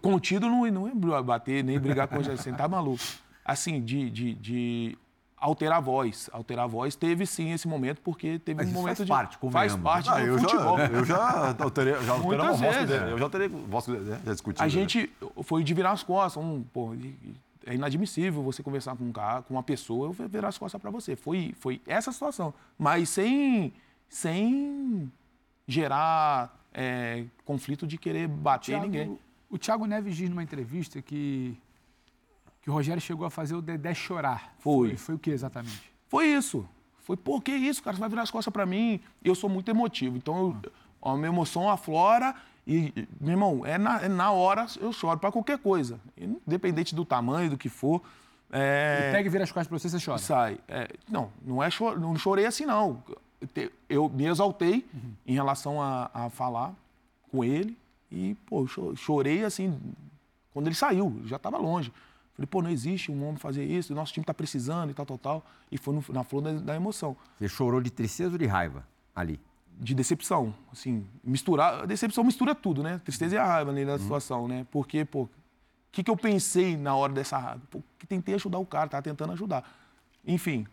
Contido 0.01 0.47
não, 0.49 0.65
não 0.65 1.15
é 1.15 1.21
bater, 1.23 1.63
nem 1.63 1.79
brigar 1.79 2.07
com 2.07 2.17
o 2.17 2.37
Senna, 2.37 2.57
tá 2.57 2.67
maluco. 2.67 3.03
Assim, 3.45 3.81
de, 3.81 4.09
de, 4.09 4.33
de 4.35 4.97
alterar 5.41 5.79
a 5.79 5.81
voz. 5.81 6.29
Alterar 6.31 6.65
a 6.65 6.67
voz 6.67 6.95
teve 6.95 7.25
sim 7.25 7.51
esse 7.51 7.67
momento, 7.67 7.99
porque 8.01 8.39
teve 8.39 8.57
Mas 8.57 8.67
um 8.67 8.69
isso 8.69 8.79
momento 8.79 8.97
faz 8.97 9.05
de. 9.07 9.11
parte, 9.11 9.37
faz 9.51 9.75
parte 9.75 10.09
Ah, 10.09 10.19
do 10.19 10.25
eu, 10.27 10.39
futebol. 10.39 10.77
já, 10.77 10.87
eu 10.93 11.05
já 11.05 11.55
alterei, 11.59 11.93
já 12.03 12.13
uma 12.13 12.53
voz 12.53 12.59
com 12.59 12.65
é. 12.65 13.11
Eu 13.11 13.17
já 13.17 13.23
alterei 13.25 13.47
voz 13.49 13.85
com 13.85 13.91
o 13.91 13.95
Dedé, 13.95 14.19
já 14.23 14.31
discuti. 14.31 14.61
A 14.61 14.67
gente 14.67 15.11
foi 15.43 15.63
de 15.63 15.73
virar 15.73 15.91
as 15.91 16.03
costas. 16.03 16.41
Um, 16.41 16.63
pô, 16.63 16.93
é 17.65 17.75
inadmissível 17.75 18.41
você 18.41 18.63
conversar 18.63 18.95
com 18.95 19.03
um 19.03 19.11
cara, 19.11 19.41
com 19.41 19.53
uma 19.55 19.63
pessoa, 19.63 20.07
eu 20.07 20.13
vou 20.13 20.27
virar 20.27 20.47
as 20.47 20.57
costas 20.57 20.79
para 20.79 20.89
você. 20.91 21.15
Foi, 21.15 21.53
foi 21.59 21.81
essa 21.85 22.11
situação. 22.11 22.53
Mas 22.77 23.09
sem, 23.09 23.73
sem 24.09 25.11
gerar 25.67 26.55
é, 26.73 27.25
conflito 27.45 27.85
de 27.87 27.97
querer 27.97 28.27
bater 28.27 28.77
em 28.77 28.81
ninguém. 28.81 29.19
O 29.49 29.57
Thiago 29.57 29.85
Neves 29.85 30.15
diz 30.15 30.29
numa 30.29 30.43
entrevista 30.43 31.01
que, 31.01 31.57
que 32.61 32.69
o 32.69 32.73
Rogério 32.73 33.01
chegou 33.01 33.25
a 33.25 33.29
fazer 33.29 33.55
o 33.55 33.61
Dedé 33.61 33.93
chorar. 33.93 34.53
Foi. 34.59 34.89
Foi, 34.89 34.97
foi 34.97 35.15
o 35.15 35.19
que 35.19 35.29
exatamente? 35.31 35.91
Foi 36.07 36.27
isso. 36.27 36.67
Foi, 37.03 37.17
pô, 37.17 37.41
que 37.41 37.51
isso, 37.51 37.81
cara? 37.81 37.95
Você 37.95 37.99
vai 37.99 38.09
virar 38.09 38.21
as 38.21 38.31
costas 38.31 38.51
pra 38.53 38.65
mim. 38.65 38.99
Eu 39.23 39.33
sou 39.33 39.49
muito 39.49 39.69
emotivo. 39.69 40.15
Então, 40.17 40.55
eu, 40.63 40.71
a 41.11 41.15
minha 41.15 41.29
emoção 41.29 41.67
aflora 41.69 42.35
e, 42.67 42.93
e, 42.95 43.07
meu 43.19 43.31
irmão, 43.31 43.65
é 43.65 43.77
na, 43.77 44.01
é 44.03 44.07
na 44.07 44.31
hora 44.31 44.67
eu 44.79 44.93
choro 44.93 45.19
pra 45.19 45.31
qualquer 45.31 45.57
coisa. 45.57 45.99
Independente 46.15 46.93
do 46.93 47.03
tamanho, 47.03 47.49
do 47.49 47.57
que 47.57 47.69
for. 47.69 48.01
É, 48.51 49.11
Pega 49.13 49.27
e 49.27 49.31
vira 49.31 49.43
as 49.45 49.51
costas 49.51 49.67
pra 49.67 49.79
você, 49.79 49.89
você 49.89 50.05
chora. 50.05 50.17
sai. 50.19 50.59
É, 50.67 50.87
não, 51.09 51.31
não, 51.43 51.63
é 51.63 51.69
cho- 51.71 51.95
não 51.97 52.15
chorei 52.17 52.45
assim, 52.45 52.65
não. 52.65 53.01
Eu 53.89 54.07
me 54.09 54.25
exaltei 54.27 54.85
em 55.25 55.33
relação 55.33 55.81
a, 55.81 56.11
a 56.13 56.29
falar 56.29 56.73
com 57.31 57.43
ele 57.43 57.75
e, 58.11 58.35
pô, 58.45 58.67
cho- 58.67 58.95
chorei 58.95 59.43
assim, 59.43 59.79
quando 60.53 60.67
ele 60.67 60.75
saiu, 60.75 61.21
já 61.25 61.37
estava 61.37 61.57
longe. 61.57 61.91
Falei, 62.33 62.47
pô, 62.47 62.61
não 62.61 62.69
existe 62.69 63.11
um 63.11 63.23
homem 63.25 63.37
fazer 63.37 63.63
isso, 63.65 63.93
nosso 63.93 64.13
time 64.13 64.23
está 64.23 64.33
precisando 64.33 64.89
e 64.89 64.93
tal, 64.93 65.05
tal, 65.05 65.17
tal. 65.17 65.45
E 65.71 65.77
foi 65.77 65.93
no, 65.93 66.03
na 66.09 66.23
flor 66.23 66.41
da, 66.41 66.53
da 66.53 66.75
emoção. 66.75 67.15
Você 67.37 67.47
chorou 67.47 67.81
de 67.81 67.89
tristeza 67.91 68.31
ou 68.33 68.37
de 68.37 68.45
raiva 68.45 68.85
ali? 69.15 69.39
de 69.79 69.95
decepção, 69.95 70.53
assim, 70.71 71.07
misturar, 71.23 71.81
a 71.83 71.85
decepção 71.87 72.23
mistura 72.23 72.53
tudo, 72.53 72.83
né? 72.83 73.01
Tristeza 73.03 73.33
e 73.35 73.37
a 73.39 73.45
raiva 73.45 73.71
né, 73.71 73.83
da 73.83 73.97
situação, 73.97 74.47
né? 74.47 74.67
Porque, 74.69 75.03
pô, 75.05 75.21
o 75.23 75.29
que, 75.91 76.03
que 76.03 76.11
eu 76.11 76.15
pensei 76.15 76.77
na 76.77 76.93
hora 76.93 77.11
dessa 77.11 77.35
raiva? 77.39 77.61
Pô, 77.71 77.81
que 77.97 78.05
tentei 78.05 78.35
ajudar 78.35 78.59
o 78.59 78.65
cara, 78.65 78.87
tava 78.89 79.01
tentando 79.01 79.33
ajudar. 79.33 79.67
Enfim, 80.27 80.67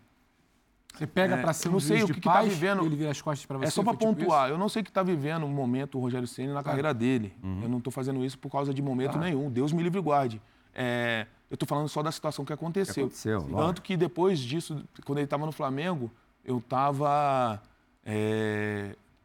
Você 0.93 1.07
pega 1.07 1.35
É, 1.37 1.41
pra 1.41 1.53
ser 1.53 1.69
eu 1.69 1.71
um 1.71 1.73
não 1.75 1.79
sei 1.79 2.03
o 2.03 2.07
que 2.07 2.13
que 2.15 2.21
tá 2.21 2.33
paz, 2.33 2.49
vivendo. 2.53 2.85
ele 2.85 2.95
vira 2.95 3.09
as 3.09 3.19
costas 3.21 3.45
pra 3.47 3.57
você. 3.57 3.65
é 3.67 3.69
só 3.71 3.81
para 3.81 3.93
tipo 3.93 4.05
pontuar. 4.05 4.45
isso? 4.47 4.53
Eu 4.53 4.59
não 4.59 4.69
sei 4.69 4.81
o 4.81 4.85
que 4.85 4.91
está 4.91 5.01
vivendo 5.01 5.43
um 5.45 5.49
momento 5.49 5.97
o 5.97 6.01
Rogério 6.01 6.27
Ceni 6.27 6.53
na 6.53 6.61
carreira 6.61 6.93
dele. 6.93 7.33
Uhum. 7.41 7.63
Eu 7.63 7.69
não 7.69 7.77
estou 7.79 7.91
fazendo 7.91 8.23
isso 8.23 8.37
por 8.37 8.51
causa 8.51 8.71
de 8.73 8.81
momento 8.81 9.17
nenhum. 9.17 9.49
Deus 9.49 9.71
me 9.71 9.81
livre 9.81 9.97
e 9.97 10.01
guarde. 10.03 10.39
É, 10.73 11.25
eu 11.49 11.55
estou 11.55 11.67
falando 11.67 11.89
só 11.89 12.01
da 12.03 12.11
situação 12.11 12.45
que 12.45 12.53
aconteceu. 12.53 13.05
aconteceu, 13.05 13.41
Tanto 13.41 13.51
lógico. 13.53 13.81
que 13.81 13.97
depois 13.97 14.39
disso, 14.39 14.83
quando 15.05 15.17
ele 15.17 15.25
estava 15.25 15.45
no 15.45 15.51
Flamengo, 15.51 16.11
eu 16.45 16.57
estava 16.59 17.61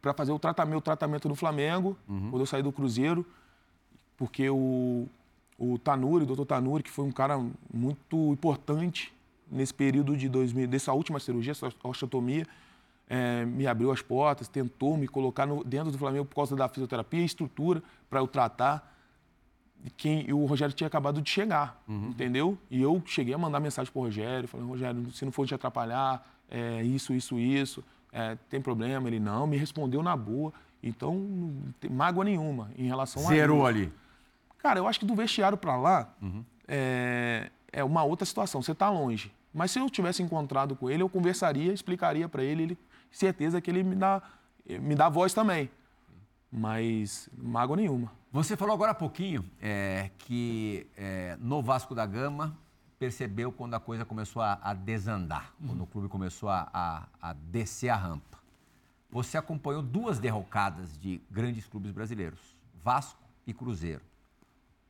para 0.01 0.13
fazer 0.13 0.31
o 0.31 0.39
tratamento, 0.39 0.77
o 0.77 0.81
tratamento 0.81 1.27
no 1.27 1.35
Flamengo, 1.35 1.97
Uhum. 2.07 2.29
quando 2.29 2.41
eu 2.41 2.45
saí 2.45 2.61
do 2.61 2.71
Cruzeiro, 2.71 3.25
porque 4.17 4.49
o, 4.49 5.07
o 5.57 5.77
Tanuri, 5.79 6.23
o 6.23 6.27
doutor 6.27 6.45
Tanuri, 6.45 6.83
que 6.83 6.91
foi 6.91 7.05
um 7.05 7.11
cara 7.11 7.37
muito 7.73 8.31
importante 8.31 9.11
nesse 9.51 9.73
período 9.73 10.15
de 10.15 10.29
2000, 10.29 10.67
dessa 10.67 10.93
última 10.93 11.19
cirurgia, 11.19 11.51
essa 11.51 11.69
osteotomia, 11.83 12.47
eh, 13.09 13.45
me 13.45 13.67
abriu 13.67 13.91
as 13.91 14.01
portas, 14.01 14.47
tentou 14.47 14.97
me 14.97 15.07
colocar 15.07 15.45
no- 15.45 15.63
dentro 15.63 15.91
do 15.91 15.97
Flamengo 15.97 16.25
por 16.25 16.35
causa 16.35 16.55
da 16.55 16.67
fisioterapia 16.67 17.21
e 17.21 17.25
estrutura 17.25 17.81
para 18.09 18.19
eu 18.19 18.27
tratar. 18.27 18.94
Quem, 19.97 20.31
o 20.33 20.45
Rogério 20.45 20.73
tinha 20.73 20.87
acabado 20.87 21.21
de 21.21 21.29
chegar, 21.29 21.81
entendeu? 21.87 22.57
E 22.71 22.81
eu 22.81 23.01
cheguei 23.05 23.33
a 23.33 23.37
mandar 23.37 23.59
mensagem 23.59 23.91
pro 23.91 24.01
Rogério, 24.01 24.47
falando, 24.47 24.67
Rogério, 24.67 25.11
se 25.11 25.23
não 25.25 25.31
for 25.31 25.45
te 25.45 25.53
atrapalhar, 25.53 26.25
é 26.49 26.83
isso, 26.83 27.13
isso, 27.13 27.37
isso, 27.37 27.83
é, 28.11 28.37
tem 28.49 28.61
problema? 28.61 29.07
Ele 29.07 29.19
não, 29.19 29.45
me 29.45 29.57
respondeu 29.57 30.01
na 30.01 30.15
boa. 30.15 30.53
Então, 30.81 31.15
não 31.15 31.73
tem 31.79 31.89
mágoa 31.89 32.23
nenhuma 32.23 32.71
em 32.77 32.87
relação 32.87 33.23
a 33.23 33.29
Zerou 33.29 33.65
ali. 33.65 33.91
Cara, 34.59 34.79
eu 34.79 34.87
acho 34.87 34.99
que 34.99 35.05
do 35.05 35.15
vestiário 35.15 35.57
para 35.57 35.75
lá 35.75 36.13
é, 36.67 37.51
é 37.71 37.83
uma 37.83 38.03
outra 38.03 38.25
situação. 38.25 38.61
Você 38.61 38.71
está 38.71 38.89
longe. 38.89 39.31
Mas 39.53 39.71
se 39.71 39.79
eu 39.79 39.89
tivesse 39.89 40.21
encontrado 40.21 40.75
com 40.75 40.89
ele, 40.89 41.01
eu 41.01 41.09
conversaria, 41.09 41.71
explicaria 41.73 42.27
para 42.27 42.43
ele, 42.43 42.63
ele, 42.63 42.77
certeza 43.11 43.61
que 43.61 43.71
ele 43.71 43.83
me 43.83 43.95
dá, 43.95 44.21
me 44.81 44.95
dá 44.95 45.09
voz 45.09 45.33
também. 45.33 45.69
Mas 46.51 47.29
mágoa 47.37 47.77
nenhuma. 47.77 48.11
Você 48.35 48.57
falou 48.57 48.73
agora 48.73 48.91
há 48.91 48.93
pouquinho 48.93 49.49
é, 49.61 50.11
que 50.17 50.85
é, 50.97 51.37
no 51.39 51.61
Vasco 51.61 51.95
da 51.95 52.05
Gama 52.05 52.53
percebeu 52.99 53.49
quando 53.49 53.75
a 53.75 53.79
coisa 53.79 54.03
começou 54.03 54.41
a, 54.41 54.59
a 54.61 54.73
desandar, 54.73 55.53
quando 55.65 55.83
o 55.83 55.87
clube 55.87 56.09
começou 56.09 56.49
a, 56.49 56.67
a- 56.73 57.07
a 57.21 57.31
descer 57.31 57.87
a 57.87 57.95
rampa. 57.95 58.37
Você 59.09 59.37
acompanhou 59.37 59.81
duas 59.81 60.19
derrocadas 60.19 60.97
de 60.97 61.21
grandes 61.31 61.65
clubes 61.65 61.93
brasileiros, 61.93 62.41
Vasco 62.83 63.23
e 63.47 63.53
Cruzeiro. 63.53 64.01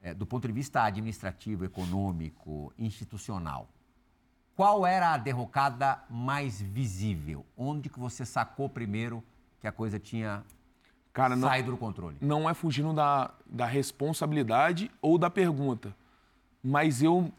É, 0.01 0.11
do 0.11 0.25
ponto 0.25 0.47
de 0.47 0.51
vista 0.53 0.81
administrativo, 0.83 1.65
econômico, 1.65 2.73
institucional, 2.79 3.69
qual 4.55 4.87
era 4.87 5.13
a 5.13 5.17
derrocada 5.19 6.03
mais 6.09 6.59
visível? 6.59 7.45
Onde 7.55 7.89
que 7.89 7.99
você 7.99 8.25
sacou 8.25 8.67
primeiro 8.67 9.23
que 9.61 9.67
a 9.67 9.71
coisa 9.71 9.99
tinha 9.99 10.43
Cara, 11.15 11.33
não, 11.33 11.47
saído 11.47 11.71
do 11.71 11.77
controle? 11.77 12.17
não 12.19 12.47
é 12.49 12.53
fugindo 12.53 12.91
da, 12.93 13.31
da 13.45 13.65
responsabilidade 13.65 14.91
ou 15.01 15.17
da 15.17 15.29
pergunta. 15.29 15.95
Mas 16.61 17.01
eu 17.01 17.31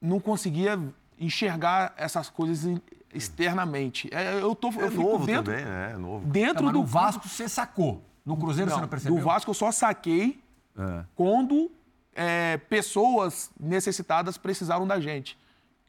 não 0.00 0.20
conseguia 0.20 0.78
enxergar 1.18 1.94
essas 1.96 2.28
coisas 2.28 2.78
externamente. 3.12 4.08
É, 4.12 4.40
eu 4.40 4.54
tô, 4.54 4.68
É 4.68 4.84
eu 4.84 4.90
fico 4.90 5.02
novo 5.02 5.26
dentro, 5.26 5.44
também, 5.44 5.64
né? 5.64 5.92
É 5.94 5.96
novo. 5.96 6.26
dentro 6.26 6.56
Não, 6.56 6.64
mas 6.64 6.72
do 6.74 6.80
no 6.80 6.84
Vasco 6.86 7.26
você 7.26 7.48
sacou. 7.48 8.02
No 8.26 8.36
Cruzeiro 8.36 8.70
você 8.70 8.74
Não, 8.76 8.82
não 8.82 8.88
percebeu? 8.88 9.16
Do 9.16 9.24
Vasco 9.24 9.50
eu 9.50 9.54
só 9.54 9.72
saquei 9.72 10.42
É. 10.78 11.04
quando 11.16 11.70
é, 12.14 12.58
pessoas 12.58 13.50
necessitadas 13.58 14.36
precisaram 14.36 14.86
da 14.86 15.00
gente. 15.00 15.38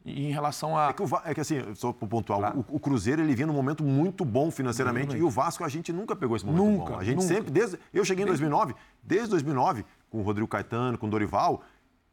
Em 0.04 0.30
relação 0.32 0.78
a. 0.78 0.88
É 0.88 0.92
que, 0.94 1.04
Va- 1.04 1.22
é 1.26 1.34
que 1.34 1.40
assim, 1.42 1.62
só 1.74 1.92
para 1.92 2.08
pontuar, 2.08 2.56
o, 2.56 2.64
o 2.70 2.80
Cruzeiro 2.80 3.20
ele 3.20 3.34
vinha 3.34 3.46
num 3.46 3.52
momento 3.52 3.84
muito 3.84 4.24
bom 4.24 4.50
financeiramente 4.50 5.14
e 5.16 5.22
o 5.22 5.28
Vasco 5.28 5.62
a 5.62 5.68
gente 5.68 5.92
nunca 5.92 6.16
pegou 6.16 6.36
esse 6.36 6.46
momento 6.46 6.62
Nunca, 6.64 6.92
bom. 6.94 6.98
A 6.98 7.04
gente 7.04 7.16
nunca. 7.16 7.28
sempre, 7.28 7.50
desde, 7.50 7.78
eu 7.92 8.02
cheguei 8.04 8.24
em 8.24 8.28
2009, 8.28 8.74
desde 9.02 9.28
2009, 9.28 9.84
com 10.08 10.18
o 10.20 10.22
Rodrigo 10.22 10.48
Caetano, 10.48 10.96
com 10.96 11.06
o 11.06 11.10
Dorival, 11.10 11.62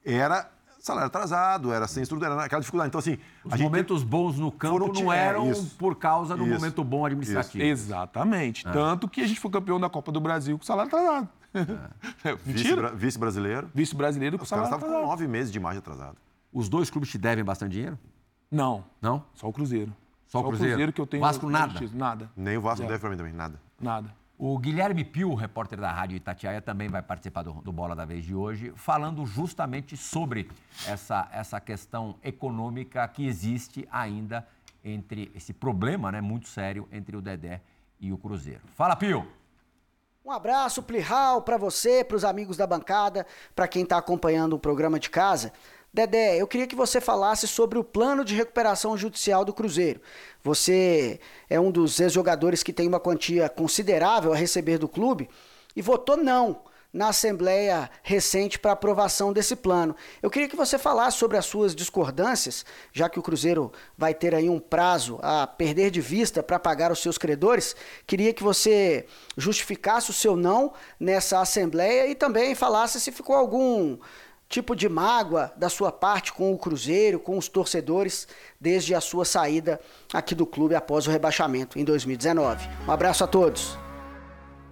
era 0.05 0.49
salário 0.79 1.07
atrasado, 1.07 1.71
era 1.73 1.87
sem 1.87 2.03
estrutura, 2.03 2.31
era 2.33 2.43
aquela 2.43 2.59
dificuldade. 2.59 2.89
Então 2.89 2.99
assim, 2.99 3.17
Os 3.45 3.51
gente 3.53 3.63
momentos 3.63 4.03
bons 4.03 4.37
no 4.37 4.51
campo 4.51 4.79
Foram 4.79 4.93
não 4.93 5.11
é, 5.11 5.17
eram 5.25 5.49
isso. 5.51 5.75
por 5.77 5.95
causa 5.95 6.35
do 6.35 6.43
Isso. 6.45 6.53
momento 6.55 6.83
bom 6.83 7.05
administrativo. 7.05 7.63
Exatamente. 7.63 8.63
Tanto 8.65 9.07
que 9.07 9.21
a 9.21 9.27
gente 9.27 9.39
foi 9.39 9.49
campeão 9.49 9.79
da 9.79 9.89
Copa 9.89 10.11
do 10.11 10.19
Brasil 10.19 10.57
com 10.57 10.63
salário 10.65 10.89
atrasado. 10.93 11.29
vice- 11.53 12.39
Mentira? 12.45 12.91
vice-brasileiro, 12.93 13.69
Vice-brasileiro 13.73 14.37
com 14.37 14.43
os 14.43 14.49
caras 14.49 14.65
salário 14.65 14.77
estavam 14.85 14.93
com 14.93 15.05
atrasado. 15.05 15.21
nove 15.21 15.27
meses 15.27 15.51
de 15.51 15.57
imagem 15.57 15.79
atrasado. 15.79 16.17
Os 16.51 16.69
dois 16.69 16.89
clubes 16.89 17.09
te 17.09 17.17
devem 17.17 17.43
bastante 17.43 17.73
dinheiro? 17.73 17.97
Não, 18.49 18.85
Não? 19.01 19.25
só 19.33 19.47
o 19.47 19.53
Cruzeiro. 19.53 19.93
Só 20.27 20.39
o 20.39 20.43
Cruzeiro? 20.43 20.91
que 20.93 21.01
eu 21.01 21.07
tenho. 21.07 21.21
Vasco 21.21 21.49
nada? 21.49 21.71
justiça. 21.71 21.95
Nada, 21.95 22.29
Nem 22.35 22.57
o 22.57 22.61
Vasco 22.61 22.77
Zero. 22.77 22.89
deve 22.89 22.99
para 23.01 23.09
mim 23.09 23.17
também, 23.17 23.33
nada. 23.33 23.59
nada. 23.79 24.13
O 24.37 24.57
Guilherme 24.59 25.03
Pio, 25.03 25.33
repórter 25.33 25.79
da 25.79 25.91
Rádio 25.91 26.15
Itatiaia, 26.15 26.61
também 26.61 26.87
vai 26.87 27.01
participar 27.01 27.41
do, 27.41 27.53
do 27.53 27.71
Bola 27.71 27.95
da 27.95 28.05
Vez 28.05 28.23
de 28.23 28.35
hoje, 28.35 28.71
falando 28.75 29.25
justamente 29.25 29.97
sobre 29.97 30.49
essa, 30.87 31.27
essa 31.31 31.59
questão 31.59 32.15
econômica 32.23 33.07
que 33.07 33.25
existe 33.25 33.87
ainda 33.91 34.47
entre 34.83 35.31
esse 35.35 35.53
problema 35.53 36.11
né, 36.11 36.21
muito 36.21 36.47
sério 36.47 36.87
entre 36.91 37.17
o 37.17 37.21
Dedé 37.21 37.61
e 37.99 38.13
o 38.13 38.17
Cruzeiro. 38.17 38.61
Fala, 38.75 38.95
Pio! 38.95 39.27
Um 40.23 40.31
abraço, 40.31 40.83
Plihal, 40.83 41.41
para 41.41 41.57
você, 41.57 42.03
para 42.03 42.17
os 42.17 42.25
amigos 42.25 42.57
da 42.57 42.67
bancada, 42.67 43.25
para 43.55 43.65
quem 43.67 43.83
está 43.83 43.97
acompanhando 43.97 44.53
o 44.53 44.59
programa 44.59 44.99
de 44.99 45.09
casa. 45.09 45.53
Dedé, 45.93 46.37
eu 46.37 46.47
queria 46.47 46.67
que 46.67 46.75
você 46.75 47.01
falasse 47.01 47.47
sobre 47.47 47.79
o 47.79 47.83
plano 47.83 48.23
de 48.23 48.35
recuperação 48.35 48.97
judicial 48.97 49.43
do 49.43 49.53
Cruzeiro. 49.53 50.01
Você 50.43 51.19
é 51.49 51.59
um 51.59 51.71
dos 51.71 51.99
ex-jogadores 51.99 52.61
que 52.61 52.73
tem 52.73 52.87
uma 52.87 52.99
quantia 52.99 53.49
considerável 53.49 54.31
a 54.31 54.35
receber 54.35 54.77
do 54.77 54.87
clube 54.87 55.29
e 55.75 55.81
votou 55.81 56.17
não 56.17 56.61
na 56.91 57.09
Assembleia 57.09 57.89
recente 58.01 58.57
para 58.57 58.71
aprovação 58.71 59.33
desse 59.33 59.55
plano. 59.55 59.95
Eu 60.21 60.29
queria 60.29 60.47
que 60.47 60.55
você 60.55 60.77
falasse 60.77 61.17
sobre 61.17 61.37
as 61.37 61.45
suas 61.45 61.75
discordâncias, 61.75 62.65
já 62.93 63.09
que 63.09 63.19
o 63.19 63.21
Cruzeiro 63.21 63.71
vai 63.97 64.13
ter 64.13 64.33
aí 64.33 64.49
um 64.49 64.59
prazo 64.59 65.19
a 65.21 65.45
perder 65.45 65.91
de 65.91 66.01
vista 66.01 66.41
para 66.41 66.57
pagar 66.57 66.91
os 66.91 66.99
seus 66.99 67.17
credores. 67.17 67.75
Queria 68.05 68.33
que 68.33 68.43
você 68.43 69.05
justificasse 69.35 70.09
o 70.09 70.13
seu 70.13 70.35
não 70.35 70.73
nessa 70.99 71.39
Assembleia 71.39 72.07
e 72.07 72.15
também 72.15 72.55
falasse 72.55 72.99
se 72.99 73.11
ficou 73.11 73.35
algum 73.35 73.97
tipo 74.49 74.75
de 74.75 74.87
mágoa 74.87 75.51
da 75.57 75.69
sua 75.69 75.91
parte 75.91 76.31
com 76.31 76.53
o 76.53 76.57
Cruzeiro, 76.57 77.19
com 77.19 77.37
os 77.37 77.47
torcedores, 77.47 78.27
desde 78.59 78.95
a 78.95 79.01
sua 79.01 79.25
saída 79.25 79.79
aqui 80.13 80.33
do 80.33 80.45
clube 80.45 80.75
após 80.75 81.07
o 81.07 81.11
rebaixamento 81.11 81.77
em 81.77 81.83
2019. 81.83 82.67
Um 82.87 82.91
abraço 82.91 83.23
a 83.23 83.27
todos. 83.27 83.77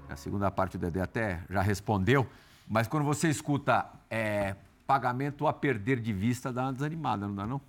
A 0.08 0.16
segunda 0.16 0.50
parte 0.50 0.78
o 0.78 0.80
Dedé 0.80 1.02
até 1.02 1.42
já 1.50 1.62
respondeu, 1.62 2.26
mas 2.68 2.88
quando 2.88 3.04
você 3.04 3.28
escuta 3.28 3.86
é, 4.10 4.56
pagamento 4.88 5.46
a 5.48 5.54
perder 5.54 6.00
de 6.00 6.14
vista, 6.14 6.54
dá 6.54 6.64
uma 6.64 6.74
desanimada, 6.74 7.28
não 7.28 7.36
dá 7.36 7.46
não? 7.46 7.60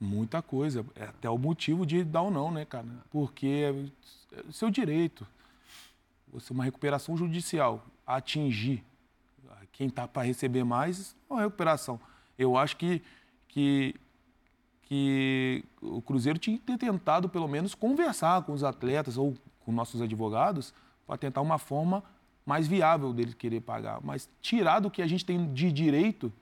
Muita 0.00 0.42
coisa. 0.42 0.84
É 0.94 1.04
até 1.04 1.30
o 1.30 1.38
motivo 1.38 1.86
de 1.86 2.04
dar 2.04 2.22
ou 2.22 2.30
não, 2.30 2.50
né, 2.50 2.64
cara? 2.64 2.86
Porque 3.10 3.72
é 4.32 4.40
o 4.48 4.52
seu 4.52 4.70
direito. 4.70 5.26
Você, 6.32 6.52
uma 6.52 6.64
recuperação 6.64 7.16
judicial, 7.16 7.86
atingir 8.06 8.84
quem 9.76 9.88
está 9.88 10.08
para 10.08 10.22
receber 10.22 10.64
mais, 10.64 11.14
é 11.28 11.32
uma 11.32 11.42
recuperação. 11.42 12.00
Eu 12.38 12.56
acho 12.56 12.78
que, 12.78 13.02
que, 13.46 13.94
que 14.82 15.62
o 15.82 16.00
Cruzeiro 16.00 16.38
tinha 16.38 16.56
que 16.56 16.64
ter 16.64 16.78
tentado, 16.78 17.28
pelo 17.28 17.46
menos, 17.46 17.74
conversar 17.74 18.42
com 18.42 18.52
os 18.52 18.64
atletas 18.64 19.18
ou 19.18 19.36
com 19.60 19.72
nossos 19.72 20.00
advogados 20.00 20.72
para 21.06 21.18
tentar 21.18 21.42
uma 21.42 21.58
forma 21.58 22.02
mais 22.46 22.66
viável 22.66 23.12
dele 23.12 23.34
querer 23.34 23.60
pagar. 23.60 24.00
Mas 24.02 24.30
tirar 24.40 24.80
do 24.80 24.90
que 24.90 25.02
a 25.02 25.06
gente 25.06 25.26
tem 25.26 25.52
de 25.52 25.70
direito, 25.70 26.32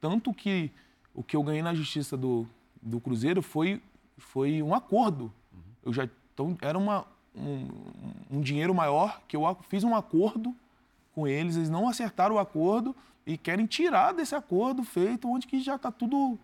tanto 0.00 0.32
que 0.32 0.70
o 1.12 1.24
que 1.24 1.34
eu 1.34 1.42
ganhei 1.42 1.62
na 1.62 1.74
justiça 1.74 2.16
do, 2.16 2.46
do 2.80 3.00
Cruzeiro 3.00 3.42
foi, 3.42 3.82
foi 4.16 4.62
um 4.62 4.72
acordo. 4.72 5.32
Eu 5.84 5.92
já, 5.92 6.08
então, 6.32 6.56
era 6.62 6.78
uma, 6.78 7.04
um, 7.34 7.66
um 8.30 8.40
dinheiro 8.40 8.72
maior 8.72 9.20
que 9.26 9.36
eu 9.36 9.42
fiz 9.68 9.82
um 9.82 9.96
acordo 9.96 10.54
com 11.20 11.28
eles, 11.28 11.56
eles 11.56 11.68
não 11.68 11.86
acertaram 11.86 12.36
o 12.36 12.38
acordo 12.38 12.96
e 13.26 13.36
querem 13.36 13.66
tirar 13.66 14.12
desse 14.12 14.34
acordo 14.34 14.82
feito 14.82 15.28
onde 15.28 15.46
que 15.46 15.60
já 15.60 15.76
está 15.76 15.92
tudo, 15.92 16.38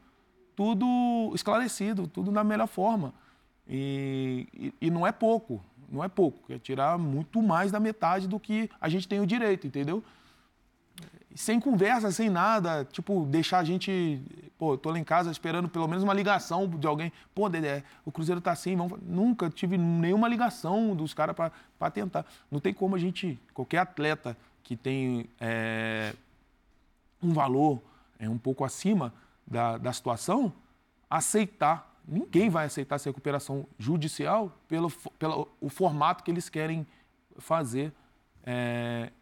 tudo 0.55 1.33
esclarecido, 1.35 2.07
tudo 2.07 2.31
da 2.31 2.45
melhor 2.45 2.67
forma. 2.67 3.15
E, 3.67 4.47
e, 4.53 4.75
e 4.83 4.91
não 4.91 5.07
é 5.07 5.13
pouco, 5.13 5.65
não 5.91 6.05
é 6.05 6.09
pouco, 6.09 6.53
é 6.53 6.59
tirar 6.59 6.99
muito 6.99 7.41
mais 7.41 7.73
da 7.73 7.81
metade 7.81 8.29
do 8.29 8.39
que 8.39 8.71
a 8.79 8.89
gente 8.89 9.09
tem 9.09 9.19
o 9.19 9.27
direito, 9.27 9.67
entendeu? 9.67 10.05
sem 11.35 11.61
conversa, 11.61 12.11
sem 12.11 12.31
nada, 12.31 12.87
tipo, 12.91 13.27
deixar 13.27 13.59
a 13.59 13.65
gente. 13.65 14.23
Pô, 14.57 14.79
tô 14.79 14.91
lá 14.91 14.99
em 14.99 15.05
casa 15.05 15.31
esperando 15.31 15.69
pelo 15.69 15.87
menos 15.87 16.03
uma 16.03 16.15
ligação 16.15 16.67
de 16.67 16.87
alguém. 16.87 17.13
Pô, 17.35 17.47
Dedé, 17.47 17.85
o 18.07 18.11
Cruzeiro 18.11 18.41
tá 18.41 18.53
assim, 18.53 18.75
vamos... 18.75 18.99
nunca 19.03 19.51
tive 19.51 19.77
nenhuma 19.77 20.29
ligação 20.29 20.97
dos 20.97 21.13
caras 21.13 21.37
para 21.37 21.91
tentar. 21.91 22.25
Não 22.51 22.59
tem 22.59 22.73
como 22.73 22.97
a 22.97 22.99
gente, 22.99 23.39
qualquer 23.53 23.79
atleta 23.81 24.35
que 24.67 24.77
tem 24.77 25.31
é, 25.39 26.13
um 27.23 27.33
valor 27.33 27.81
é, 28.19 28.29
um 28.29 28.37
pouco 28.37 28.65
acima 28.65 29.15
da, 29.47 29.79
da 29.79 29.93
situação, 29.93 30.53
aceitar. 31.09 32.03
Ninguém 32.05 32.51
vai 32.51 32.67
aceitar 32.67 32.97
essa 32.97 33.09
recuperação 33.09 33.65
judicial 33.79 34.53
pelo, 34.67 34.91
pelo 35.21 35.49
o 35.61 35.69
formato 35.69 36.25
que 36.25 36.33
eles 36.33 36.49
querem 36.49 36.85
fazer, 37.39 37.93
é, 38.43 39.13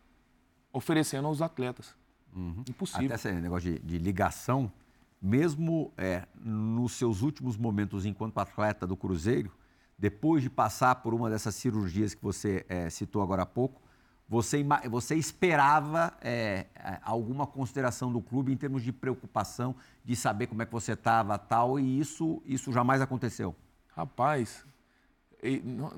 oferecendo 0.72 1.28
aos 1.28 1.42
atletas. 1.42 1.95
Uhum. 2.34 2.64
Impossível. 2.66 3.05
Até 3.05 3.14
esse 3.16 3.32
negócio 3.32 3.70
de, 3.70 3.78
de 3.80 3.99
ligação, 3.99 4.72
mesmo 5.20 5.92
é, 5.99 6.26
nos 6.42 6.92
seus 6.92 7.20
últimos 7.20 7.59
momentos 7.59 8.07
enquanto 8.07 8.38
atleta 8.38 8.86
do 8.86 8.97
Cruzeiro, 8.97 9.53
depois 9.99 10.42
de 10.42 10.49
passar 10.49 10.95
por 10.97 11.12
uma 11.12 11.28
dessas 11.28 11.55
cirurgias 11.55 12.14
que 12.14 12.22
você 12.22 12.64
é, 12.66 12.88
citou 12.88 13.20
agora 13.20 13.42
há 13.42 13.47
pouco, 13.47 13.84
você, 14.28 14.64
você 14.90 15.14
esperava 15.14 16.12
é, 16.20 16.66
é, 16.74 16.98
alguma 17.02 17.46
consideração 17.46 18.10
do 18.10 18.20
clube 18.20 18.52
em 18.52 18.56
termos 18.56 18.82
de 18.82 18.92
preocupação, 18.92 19.74
de 20.04 20.16
saber 20.16 20.46
como 20.46 20.62
é 20.62 20.66
que 20.66 20.72
você 20.72 20.92
estava 20.92 21.38
tal, 21.38 21.78
e 21.78 22.00
isso, 22.00 22.42
isso 22.46 22.72
jamais 22.72 23.00
aconteceu? 23.00 23.54
Rapaz, 23.94 24.64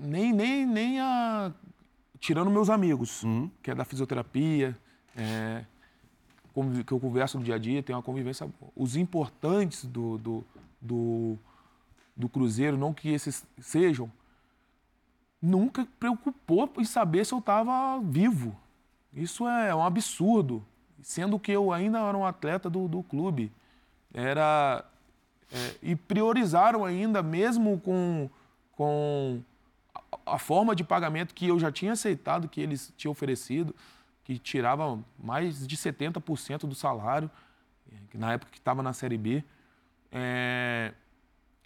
nem, 0.01 0.33
nem, 0.33 0.67
nem 0.67 1.01
a... 1.01 1.53
tirando 2.19 2.51
meus 2.51 2.69
amigos, 2.69 3.23
uhum. 3.23 3.51
que 3.63 3.71
é 3.71 3.75
da 3.75 3.85
fisioterapia, 3.85 4.77
é, 5.17 5.65
que 6.85 6.93
eu 6.93 7.01
converso 7.01 7.39
no 7.39 7.45
dia 7.45 7.55
a 7.55 7.59
dia, 7.59 7.83
tem 7.83 7.95
uma 7.95 8.03
convivência. 8.03 8.49
Os 8.75 8.97
importantes 8.97 9.85
do, 9.85 10.19
do, 10.19 10.45
do, 10.81 11.39
do 12.17 12.29
Cruzeiro, 12.29 12.77
não 12.77 12.93
que 12.93 13.09
esses 13.11 13.45
sejam, 13.61 14.11
nunca 15.41 15.87
preocupou 15.99 16.71
em 16.79 16.85
saber 16.85 17.25
se 17.25 17.33
eu 17.33 17.39
estava 17.39 18.01
vivo. 18.01 18.57
Isso 19.13 19.49
é 19.49 19.75
um 19.75 19.83
absurdo, 19.83 20.65
sendo 21.03 21.39
que 21.39 21.53
eu 21.53 21.73
ainda 21.73 21.99
era 21.99 22.17
um 22.17 22.27
atleta 22.27 22.69
do, 22.69 22.89
do 22.89 23.03
clube. 23.03 23.53
Era 24.13 24.85
é, 25.53 25.77
e 25.83 25.97
priorizaram 25.97 26.85
ainda, 26.85 27.23
mesmo 27.23 27.79
com, 27.81 28.29
com 28.73 29.41
a, 30.25 30.39
forma 30.39 30.75
de 30.75 30.83
pagamento 30.83 31.35
que 31.35 31.47
eu 31.47 31.59
já 31.59 31.71
tinha 31.71 31.93
aceitado, 31.93 32.49
que 32.49 32.61
eles 32.61 32.93
tinham 32.97 33.13
oferecido, 33.13 33.75
que 34.25 34.39
tirava 34.39 34.99
mais 35.19 35.67
de 35.67 35.77
70% 35.77 36.67
do 36.67 36.75
salário, 36.75 37.31
na 38.13 38.33
época 38.33 38.51
que 38.51 38.59
estava 38.59 38.83
na 38.83 38.93
Série 38.93 39.17
B. 39.17 39.45
É, 40.11 40.93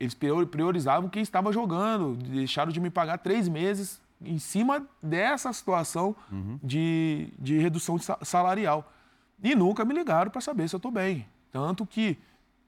eles 0.01 0.15
priorizavam 0.15 1.11
quem 1.11 1.23
estava 1.23 1.53
jogando, 1.53 2.17
deixaram 2.17 2.73
de 2.73 2.81
me 2.81 2.89
pagar 2.89 3.19
três 3.19 3.47
meses 3.47 4.01
em 4.23 4.39
cima 4.39 4.87
dessa 5.03 5.53
situação 5.53 6.17
uhum. 6.33 6.59
de, 6.63 7.29
de 7.39 7.59
redução 7.59 7.99
salarial. 8.23 8.91
E 9.43 9.55
nunca 9.55 9.85
me 9.85 9.95
ligaram 9.95 10.31
para 10.31 10.41
saber 10.41 10.69
se 10.69 10.75
eu 10.75 10.79
estou 10.79 10.91
bem. 10.91 11.27
Tanto 11.53 11.85
que 11.85 12.17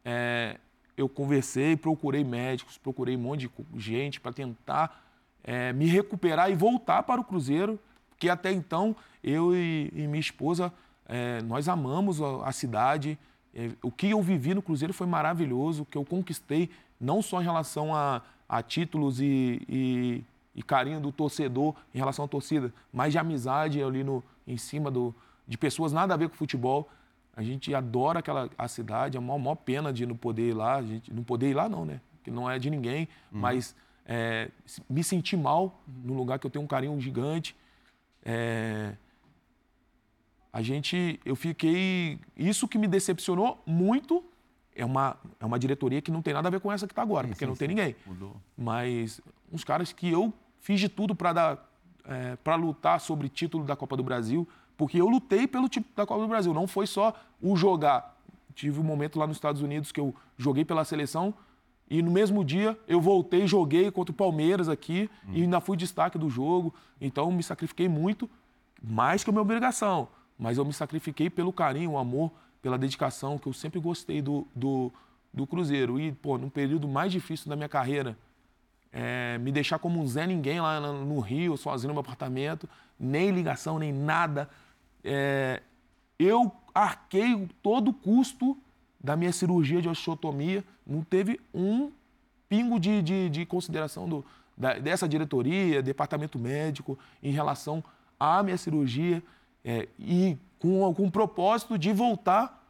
é, 0.05 0.59
eu 0.97 1.09
conversei, 1.09 1.77
procurei 1.77 2.23
médicos, 2.23 2.77
procurei 2.77 3.17
um 3.17 3.21
monte 3.21 3.49
de 3.49 3.81
gente 3.81 4.21
para 4.21 4.33
tentar 4.33 5.03
é, 5.43 5.73
me 5.73 5.87
recuperar 5.87 6.51
e 6.51 6.55
voltar 6.55 7.03
para 7.03 7.21
o 7.21 7.25
Cruzeiro, 7.25 7.79
porque 8.11 8.29
até 8.29 8.53
então 8.53 8.95
eu 9.23 9.55
e, 9.55 9.91
e 9.95 10.07
minha 10.07 10.21
esposa, 10.21 10.73
é, 11.07 11.43
nós 11.43 11.69
amamos 11.69 12.21
a, 12.21 12.49
a 12.49 12.53
cidade. 12.53 13.19
É, 13.55 13.71
o 13.83 13.91
que 13.91 14.11
eu 14.11 14.23
vivi 14.23 14.55
no 14.55 14.63
Cruzeiro 14.63 14.93
foi 14.93 15.07
maravilhoso, 15.07 15.83
o 15.83 15.87
que 15.87 15.99
eu 15.99 16.05
conquistei 16.05 16.71
não 17.03 17.21
só 17.21 17.41
em 17.41 17.45
relação 17.45 17.95
a, 17.95 18.23
a 18.49 18.63
títulos 18.63 19.21
e, 19.21 19.61
e, 19.69 20.25
e, 20.55 20.63
carinho 20.63 21.01
do 21.01 21.11
torcedor 21.11 21.75
em 21.93 21.99
relação 21.99 22.25
à 22.25 22.29
torcida, 22.29 22.73
mas 22.93 23.13
de 23.13 23.19
amizade 23.19 23.83
ali 23.83 24.05
no, 24.05 24.23
em 24.47 24.57
cima 24.57 24.89
do, 24.91 25.13
de 25.47 25.59
pessoas 25.59 25.93
nada 25.93 26.15
a 26.15 26.17
ver 26.17 26.29
com 26.29 26.37
futebol. 26.37 26.89
A 27.37 27.43
gente 27.43 27.75
adora 27.75 28.21
aquela 28.21 28.49
a 28.57 28.69
cidade, 28.69 29.17
é 29.17 29.19
a 29.19 29.21
maior, 29.21 29.57
pena 29.57 29.93
de 29.93 30.07
não 30.07 30.17
poder 30.17 30.51
ir 30.51 30.55
lá, 30.55 30.77
a 30.77 30.83
gente 30.83 31.13
não 31.13 31.25
poder 31.25 31.51
ir 31.51 31.55
lá 31.55 31.69
não, 31.69 31.85
né? 31.85 32.01
Que 32.23 32.31
não 32.31 32.49
é 32.49 32.59
de 32.59 32.71
ninguém, 32.71 33.09
uhum. 33.33 33.41
mas 33.41 33.75
é, 34.07 34.51
me 34.89 35.03
sentir 35.03 35.37
mal 35.37 35.83
no 36.05 36.15
lugar 36.15 36.39
que 36.39 36.47
eu 36.47 36.51
tenho 36.51 36.65
um 36.65 36.69
carinho 36.69 37.01
gigante. 37.01 37.57
É, 38.25 38.95
a 40.53 40.61
gente, 40.61 41.19
eu 41.25 41.35
fiquei, 41.35 42.21
isso 42.37 42.69
que 42.69 42.77
me 42.77 42.87
decepcionou 42.87 43.61
muito 43.67 44.23
é 44.75 44.85
uma, 44.85 45.17
é 45.39 45.45
uma 45.45 45.59
diretoria 45.59 46.01
que 46.01 46.11
não 46.11 46.23
tem 46.23 46.35
nada 46.35 46.49
a 46.49 46.51
ver 46.51 46.61
com 46.61 46.73
essa 46.73 46.87
que 46.87 46.93
está 46.93 47.03
agora, 47.03 47.27
sim, 47.27 47.33
porque 47.33 47.45
sim, 47.45 47.49
não 47.49 47.57
tem 47.57 47.69
sim. 47.69 47.75
ninguém. 47.75 47.97
Mudou. 48.07 48.37
Mas 48.57 49.21
uns 49.53 49.65
caras 49.65 49.93
que 49.93 50.09
eu 50.11 50.33
fiz 50.61 50.81
de 50.81 50.89
tudo 50.89 51.15
para 51.15 51.33
dar 51.33 51.73
é, 52.05 52.37
para 52.37 52.57
lutar 52.57 53.01
sobre 53.01 53.29
título 53.29 53.65
da 53.65 53.77
Copa 53.77 53.97
do 53.97 54.03
Brasil, 54.03 54.49
porque 54.77 55.01
eu 55.01 55.09
lutei 55.09 55.47
pelo 55.47 55.69
título 55.69 55.95
da 55.95 56.07
Copa 56.07 56.23
do 56.23 56.29
Brasil. 56.29 56.53
Não 56.53 56.67
foi 56.67 56.87
só 56.87 57.15
o 57.41 57.57
jogar. 57.57 58.17
Tive 58.55 58.81
um 58.81 58.85
momento 58.85 59.19
lá 59.19 59.27
nos 59.27 59.37
Estados 59.37 59.63
Unidos 59.63 59.93
que 59.93 60.01
eu 60.01 60.15
joguei 60.37 60.65
pela 60.65 60.85
seleção 60.85 61.35
e 61.89 62.03
no 62.03 62.11
mesmo 62.11 62.45
dia 62.45 62.79
eu 62.89 63.01
voltei, 63.01 63.47
joguei 63.47 63.91
contra 63.91 64.13
o 64.13 64.17
Palmeiras 64.17 64.69
aqui 64.69 65.11
hum. 65.27 65.33
e 65.35 65.43
ainda 65.43 65.61
fui 65.61 65.77
destaque 65.77 66.19
do 66.19 66.29
jogo. 66.29 66.75
Então 67.01 67.31
me 67.31 67.43
sacrifiquei 67.43 67.89
muito, 67.89 68.29
mais 68.83 69.23
que 69.23 69.31
a 69.31 69.33
minha 69.33 69.43
obrigação. 69.43 70.09
Mas 70.39 70.59
eu 70.59 70.65
me 70.65 70.73
sacrifiquei 70.73 71.31
pelo 71.31 71.53
carinho, 71.53 71.93
o 71.93 71.99
amor 71.99 72.33
pela 72.63 72.79
dedicação, 72.79 73.37
que 73.37 73.49
eu 73.49 73.53
sempre 73.53 73.81
gostei 73.81 74.23
do, 74.23 74.47
do, 74.55 74.93
do 75.35 75.47
Cruzeiro. 75.47 76.01
E, 76.01 76.13
pô, 76.13 76.39
num 76.39 76.49
período 76.49 76.87
mais 76.87 77.11
difícil 77.11 77.51
da 77.51 77.57
minha 77.57 77.69
carreira, 77.69 78.17
é, 78.93 79.37
me 79.39 79.51
deixar 79.51 79.79
como 79.79 80.01
um 80.01 80.07
Zé 80.07 80.27
Ninguém 80.27 80.61
lá 80.61 80.81
no 80.81 81.19
Rio, 81.19 81.57
sozinho 81.57 81.89
no 81.89 81.95
meu 81.95 82.03
apartamento, 82.03 82.69
nem 82.99 83.31
ligação, 83.31 83.79
nem 83.79 83.93
nada. 83.93 84.49
É, 85.03 85.61
eu 86.19 86.53
arquei 86.73 87.49
todo 87.63 87.89
o 87.89 87.95
custo 87.95 88.57
da 89.03 89.17
minha 89.17 89.33
cirurgia 89.33 89.83
de 89.83 89.89
osteotomia, 89.89 90.63
não 90.87 91.03
teve 91.03 91.41
um 91.53 91.91
pingo 92.49 92.79
de, 92.79 93.03
de, 93.03 93.29
de 93.29 93.45
consideração 93.45 94.09
do, 94.09 94.25
da, 94.57 94.75
dessa 94.75 95.09
diretoria, 95.09 95.83
departamento 95.83 96.39
médico, 96.39 96.99
em 97.23 97.33
relação 97.33 97.83
à 98.21 98.43
minha 98.43 98.57
cirurgia. 98.57 99.23
É, 99.65 99.89
e 99.99 100.37
com, 100.63 100.89
o 100.89 101.11
propósito 101.11 101.77
de 101.77 101.93
voltar 101.93 102.65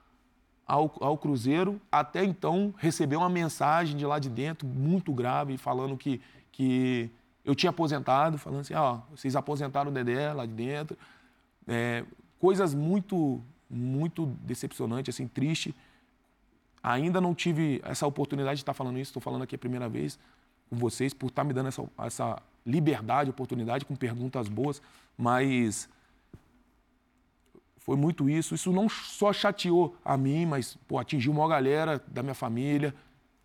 ao, 0.67 0.91
ao, 0.99 1.19
Cruzeiro. 1.19 1.79
Até 1.91 2.25
então, 2.25 2.73
receber 2.79 3.17
uma 3.17 3.29
mensagem 3.29 3.95
de 3.99 4.07
lá 4.07 4.19
de 4.19 4.31
dentro, 4.31 4.67
muito 4.67 5.13
grave, 5.13 5.59
falando 5.59 5.95
que, 5.95 6.19
que 6.51 7.11
eu 7.45 7.55
tinha 7.55 7.69
aposentado, 7.69 8.39
falando 8.39 8.61
assim, 8.61 8.73
ó, 8.73 9.01
vocês 9.11 9.37
aposentaram 9.37 9.91
o 9.91 9.95
Dedé 9.95 10.33
lá 10.33 10.47
de 10.47 10.53
dentro. 10.53 10.97
É, 11.69 12.03
coisas 12.39 12.75
muito, 12.75 13.43
muito 13.69 14.25
decepcionantes, 14.41 15.15
assim, 15.15 15.29
triste. 15.29 15.75
Ainda 16.83 17.21
não 17.21 17.35
tive 17.35 17.83
essa 17.85 18.07
oportunidade 18.07 18.57
de 18.57 18.63
estar 18.63 18.73
falando 18.73 18.99
isso, 18.99 19.11
estou 19.11 19.21
falando 19.21 19.43
aqui 19.43 19.55
a 19.55 19.59
primeira 19.59 19.87
vez 19.87 20.19
com 20.71 20.77
vocês, 20.77 21.13
por 21.13 21.27
estar 21.27 21.45
me 21.45 21.53
dando 21.53 21.69
essa, 21.69 21.85
essa 21.99 22.43
liberdade, 22.65 23.29
oportunidade, 23.29 23.85
com 23.85 23.95
perguntas 23.95 24.49
boas, 24.49 24.81
mas 25.19 25.91
foi 27.85 27.97
muito 27.97 28.29
isso. 28.29 28.55
Isso 28.55 28.73
não 28.73 28.89
só 28.89 29.33
chateou 29.33 29.97
a 30.05 30.17
mim, 30.17 30.47
mas 30.47 30.77
pô, 30.87 30.99
atingiu 30.99 31.33
uma 31.33 31.49
galera 31.49 32.03
da 32.09 32.23
minha 32.23 32.35
família, 32.35 32.95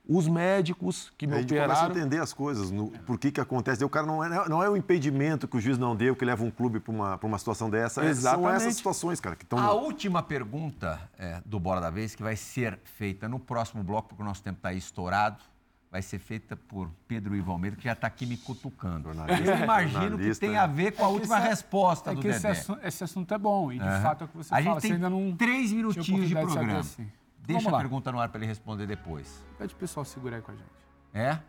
os 0.07 0.27
médicos 0.27 1.11
que 1.17 1.27
me 1.27 1.33
a 1.33 1.37
gente 1.41 1.51
operaram. 1.51 1.75
começa 1.75 1.93
a 1.93 1.97
entender 1.97 2.21
as 2.21 2.33
coisas, 2.33 2.71
no, 2.71 2.91
por 3.05 3.19
que 3.19 3.29
que 3.29 3.41
acontece. 3.41 3.83
O 3.83 3.89
cara 3.89 4.05
não 4.05 4.23
é, 4.23 4.47
não 4.47 4.63
é 4.63 4.69
o 4.69 4.77
impedimento 4.77 5.47
que 5.47 5.57
o 5.57 5.59
juiz 5.59 5.77
não 5.77 5.95
deu 5.95 6.15
que 6.15 6.23
leva 6.23 6.43
um 6.43 6.51
clube 6.51 6.79
para 6.79 6.93
uma, 6.93 7.19
uma 7.21 7.37
situação 7.37 7.69
dessa. 7.69 8.05
Exatamente. 8.05 8.47
São 8.47 8.55
essas 8.55 8.75
situações, 8.75 9.19
cara, 9.19 9.35
que 9.35 9.43
estão... 9.43 9.59
A 9.59 9.73
última 9.73 10.23
pergunta 10.23 11.01
é, 11.17 11.41
do 11.45 11.59
Bora 11.59 11.81
da 11.81 11.89
Vez, 11.89 12.15
que 12.15 12.23
vai 12.23 12.37
ser 12.37 12.79
feita 12.85 13.27
no 13.27 13.37
próximo 13.37 13.83
bloco, 13.83 14.09
porque 14.09 14.21
o 14.21 14.25
nosso 14.25 14.41
tempo 14.41 14.57
está 14.57 14.71
estourado 14.71 15.43
vai 15.91 16.01
ser 16.01 16.19
feita 16.19 16.55
por 16.55 16.89
Pedro 17.07 17.35
Ivo 17.35 17.51
Almeida, 17.51 17.75
que 17.75 17.83
já 17.83 17.93
está 17.93 18.07
aqui 18.07 18.25
me 18.25 18.37
cutucando. 18.37 19.09
Eu 19.09 19.15
imagino 19.63 20.17
que 20.17 20.35
tem 20.35 20.57
a 20.57 20.67
ver 20.67 20.91
com 20.91 21.03
a 21.03 21.07
é 21.07 21.11
última 21.11 21.39
esse, 21.39 21.47
resposta 21.47 22.11
é 22.11 22.15
do 22.15 22.21
que 22.21 22.27
Dedé. 22.27 22.37
Esse 22.37 22.47
assunto, 22.47 22.85
esse 22.85 23.03
assunto, 23.03 23.33
é 23.33 23.37
bom, 23.37 23.71
e 23.71 23.79
de 23.79 23.85
uhum. 23.85 24.01
fato 24.01 24.21
é 24.23 24.25
o 24.25 24.27
que 24.27 24.37
você 24.37 24.53
a 24.53 24.63
fala. 24.63 24.77
A 24.77 24.79
gente 24.79 24.99
tem 24.99 25.35
três 25.35 25.71
minutinhos 25.71 26.27
de 26.27 26.35
programa. 26.35 26.79
Assim. 26.79 27.09
Deixa 27.39 27.69
a 27.69 27.77
pergunta 27.77 28.11
no 28.11 28.19
ar 28.19 28.29
para 28.29 28.39
ele 28.39 28.47
responder 28.47 28.85
depois. 28.85 29.43
Pede 29.57 29.73
o 29.73 29.77
pessoal 29.77 30.03
segurar 30.03 30.37
aí 30.37 30.41
com 30.41 30.51
a 30.51 30.55
gente. 30.55 30.69
É? 31.13 31.39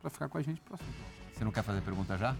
Para 0.00 0.10
ficar 0.10 0.28
com 0.28 0.38
a 0.38 0.42
gente 0.42 0.60
próximo. 0.60 0.88
Você 1.32 1.44
não 1.44 1.50
quer 1.50 1.62
fazer 1.62 1.80
pergunta 1.80 2.16
já? 2.16 2.36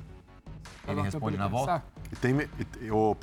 Ele 0.87 1.03
responde 1.03 1.37
na 1.37 1.49
volta? 1.49 1.83
E 2.13 2.17
tem, 2.17 2.35
e, 2.81 2.91
oh, 2.91 3.17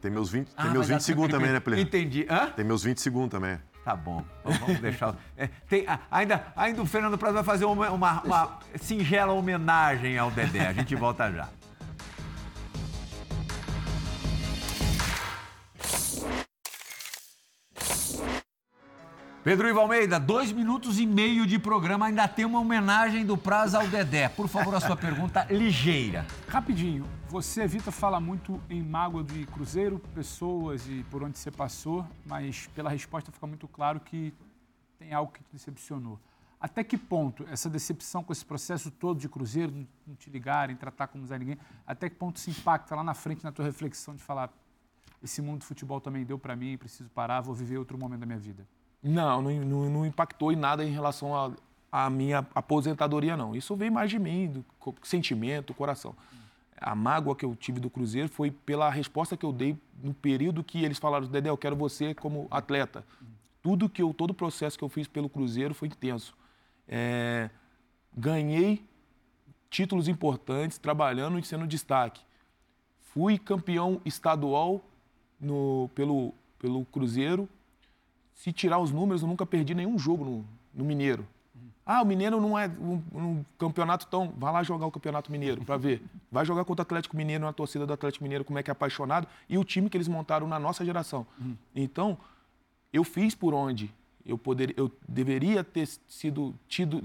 tem 0.00 0.10
meus 0.10 0.30
20, 0.30 0.48
ah, 0.56 0.62
tem 0.62 0.72
meus 0.72 0.88
20 0.88 1.00
segundos 1.00 1.30
também, 1.30 1.52
né, 1.52 1.60
Plê? 1.60 1.80
Entendi. 1.80 2.26
Hã? 2.28 2.50
Tem 2.50 2.64
meus 2.64 2.82
20 2.82 3.00
segundos 3.00 3.30
também. 3.30 3.58
Tá 3.84 3.96
bom, 3.96 4.24
vamos 4.44 4.78
deixar. 4.80 5.14
É, 5.36 5.48
tem, 5.68 5.84
ainda, 6.10 6.46
ainda 6.54 6.82
o 6.82 6.86
Fernando 6.86 7.18
Prazo 7.18 7.34
vai 7.34 7.44
fazer 7.44 7.64
uma, 7.64 7.90
uma, 7.90 8.22
uma 8.22 8.58
singela 8.76 9.32
homenagem 9.32 10.16
ao 10.16 10.30
Dedé. 10.30 10.68
A 10.68 10.72
gente 10.72 10.94
volta 10.94 11.30
já. 11.32 11.48
Pedro 19.44 19.68
Ivo 19.68 19.80
Almeida, 19.80 20.20
dois 20.20 20.52
minutos 20.52 21.00
e 21.00 21.04
meio 21.04 21.44
de 21.44 21.58
programa, 21.58 22.06
ainda 22.06 22.28
tem 22.28 22.44
uma 22.44 22.60
homenagem 22.60 23.26
do 23.26 23.36
Prazo 23.36 23.76
ao 23.76 23.88
Dedé. 23.88 24.28
Por 24.28 24.46
favor, 24.46 24.72
a 24.72 24.80
sua 24.80 24.96
pergunta 24.96 25.44
ligeira. 25.50 26.24
Rapidinho, 26.46 27.04
você, 27.28 27.66
Vitor, 27.66 27.92
fala 27.92 28.20
muito 28.20 28.62
em 28.70 28.80
mágoa 28.80 29.24
de 29.24 29.44
Cruzeiro, 29.46 29.98
pessoas 30.14 30.86
e 30.86 31.04
por 31.10 31.24
onde 31.24 31.38
você 31.38 31.50
passou, 31.50 32.06
mas 32.24 32.68
pela 32.68 32.88
resposta 32.88 33.32
fica 33.32 33.44
muito 33.44 33.66
claro 33.66 33.98
que 33.98 34.32
tem 34.96 35.12
algo 35.12 35.32
que 35.32 35.42
te 35.42 35.50
decepcionou. 35.52 36.20
Até 36.60 36.84
que 36.84 36.96
ponto 36.96 37.44
essa 37.50 37.68
decepção 37.68 38.22
com 38.22 38.32
esse 38.32 38.44
processo 38.44 38.92
todo 38.92 39.18
de 39.18 39.28
Cruzeiro, 39.28 39.74
não 40.06 40.14
te 40.14 40.30
ligarem, 40.30 40.76
tratar 40.76 41.08
como 41.08 41.26
Zé 41.26 41.36
Ninguém, 41.36 41.58
até 41.84 42.08
que 42.08 42.14
ponto 42.14 42.38
se 42.38 42.48
impacta 42.48 42.94
lá 42.94 43.02
na 43.02 43.12
frente 43.12 43.42
na 43.42 43.50
tua 43.50 43.64
reflexão 43.64 44.14
de 44.14 44.22
falar 44.22 44.52
esse 45.20 45.42
mundo 45.42 45.58
do 45.58 45.64
futebol 45.64 46.00
também 46.00 46.24
deu 46.24 46.38
para 46.38 46.54
mim, 46.54 46.78
preciso 46.78 47.10
parar, 47.10 47.40
vou 47.40 47.56
viver 47.56 47.76
outro 47.76 47.98
momento 47.98 48.20
da 48.20 48.26
minha 48.26 48.38
vida? 48.38 48.64
Não, 49.02 49.42
não, 49.42 49.90
não, 49.90 50.06
impactou 50.06 50.52
em 50.52 50.56
nada 50.56 50.84
em 50.84 50.90
relação 50.90 51.56
à 51.90 52.08
minha 52.08 52.46
aposentadoria, 52.54 53.36
não. 53.36 53.56
Isso 53.56 53.74
veio 53.74 53.92
mais 53.92 54.08
de 54.08 54.18
mim, 54.18 54.48
do 54.48 54.64
sentimento, 55.02 55.74
coração. 55.74 56.14
A 56.76 56.94
mágoa 56.94 57.34
que 57.34 57.44
eu 57.44 57.54
tive 57.56 57.80
do 57.80 57.90
Cruzeiro 57.90 58.28
foi 58.28 58.50
pela 58.50 58.88
resposta 58.90 59.36
que 59.36 59.44
eu 59.44 59.52
dei 59.52 59.76
no 60.02 60.14
período 60.14 60.62
que 60.62 60.84
eles 60.84 60.98
falaram, 60.98 61.26
Dedé, 61.26 61.48
eu 61.48 61.56
quero 61.56 61.74
você 61.74 62.14
como 62.14 62.46
atleta. 62.50 63.04
Tudo 63.60 63.88
que 63.88 64.02
eu, 64.02 64.14
todo 64.14 64.30
o 64.30 64.34
processo 64.34 64.78
que 64.78 64.84
eu 64.84 64.88
fiz 64.88 65.08
pelo 65.08 65.28
Cruzeiro 65.28 65.74
foi 65.74 65.88
intenso. 65.88 66.34
É, 66.88 67.50
ganhei 68.16 68.84
títulos 69.70 70.06
importantes 70.06 70.78
trabalhando 70.78 71.38
e 71.38 71.44
sendo 71.44 71.66
destaque. 71.66 72.20
Fui 73.00 73.38
campeão 73.38 74.00
estadual 74.04 74.84
no, 75.40 75.90
pelo, 75.94 76.34
pelo 76.58 76.84
Cruzeiro 76.84 77.48
se 78.34 78.52
tirar 78.52 78.78
os 78.78 78.90
números, 78.90 79.22
eu 79.22 79.28
nunca 79.28 79.46
perdi 79.46 79.74
nenhum 79.74 79.98
jogo 79.98 80.24
no, 80.24 80.44
no 80.74 80.84
Mineiro. 80.84 81.26
Ah, 81.84 82.00
o 82.00 82.04
Mineiro 82.04 82.40
não 82.40 82.56
é 82.56 82.68
um, 82.68 83.02
um 83.12 83.44
campeonato 83.58 84.06
tão. 84.06 84.32
Vai 84.36 84.52
lá 84.52 84.62
jogar 84.62 84.86
o 84.86 84.90
Campeonato 84.90 85.32
Mineiro 85.32 85.64
para 85.64 85.76
ver. 85.76 86.00
Vai 86.30 86.44
jogar 86.44 86.64
contra 86.64 86.82
o 86.82 86.84
Atlético 86.84 87.16
Mineiro, 87.16 87.44
na 87.44 87.52
torcida 87.52 87.84
do 87.84 87.92
Atlético 87.92 88.22
Mineiro, 88.22 88.44
como 88.44 88.58
é 88.58 88.62
que 88.62 88.70
é 88.70 88.72
apaixonado, 88.72 89.26
e 89.48 89.58
o 89.58 89.64
time 89.64 89.90
que 89.90 89.96
eles 89.96 90.06
montaram 90.06 90.46
na 90.46 90.60
nossa 90.60 90.84
geração. 90.84 91.26
Uhum. 91.40 91.56
Então, 91.74 92.16
eu 92.92 93.02
fiz 93.02 93.34
por 93.34 93.52
onde 93.52 93.92
eu, 94.24 94.38
poder, 94.38 94.72
eu 94.76 94.90
deveria 95.08 95.64
ter 95.64 95.86
sido 96.08 96.54
tido. 96.68 97.02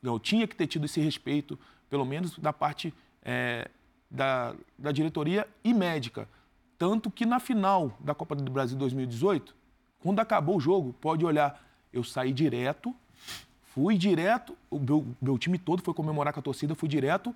Eu 0.00 0.18
tinha 0.20 0.46
que 0.46 0.54
ter 0.54 0.68
tido 0.68 0.84
esse 0.84 1.00
respeito, 1.00 1.58
pelo 1.88 2.04
menos 2.04 2.38
da 2.38 2.52
parte 2.52 2.94
é, 3.22 3.68
da, 4.08 4.54
da 4.78 4.92
diretoria 4.92 5.46
e 5.64 5.74
médica. 5.74 6.28
Tanto 6.78 7.10
que 7.10 7.26
na 7.26 7.40
final 7.40 7.92
da 8.00 8.14
Copa 8.14 8.34
do 8.34 8.50
Brasil 8.50 8.78
2018, 8.78 9.54
quando 10.00 10.20
acabou 10.20 10.56
o 10.56 10.60
jogo, 10.60 10.94
pode 11.00 11.24
olhar, 11.24 11.62
eu 11.92 12.02
saí 12.02 12.32
direto, 12.32 12.94
fui 13.62 13.96
direto, 13.96 14.56
o 14.70 14.78
meu, 14.78 15.06
meu 15.20 15.38
time 15.38 15.58
todo 15.58 15.82
foi 15.82 15.94
comemorar 15.94 16.32
com 16.32 16.40
a 16.40 16.42
torcida, 16.42 16.74
fui 16.74 16.88
direto, 16.88 17.34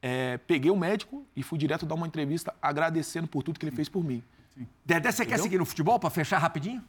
é, 0.00 0.38
peguei 0.38 0.70
o 0.70 0.76
médico 0.76 1.24
e 1.36 1.42
fui 1.42 1.58
direto 1.58 1.86
dar 1.86 1.94
uma 1.94 2.06
entrevista 2.06 2.54
agradecendo 2.60 3.28
por 3.28 3.42
tudo 3.42 3.58
que 3.58 3.64
ele 3.64 3.74
fez 3.74 3.88
por 3.88 4.02
mim. 4.02 4.22
Sim. 4.54 4.66
Dedé, 4.84 5.10
você 5.10 5.22
Entendeu? 5.22 5.38
quer 5.38 5.42
seguir 5.42 5.58
no 5.58 5.64
futebol 5.64 5.98
para 5.98 6.10
fechar 6.10 6.38
rapidinho? 6.38 6.82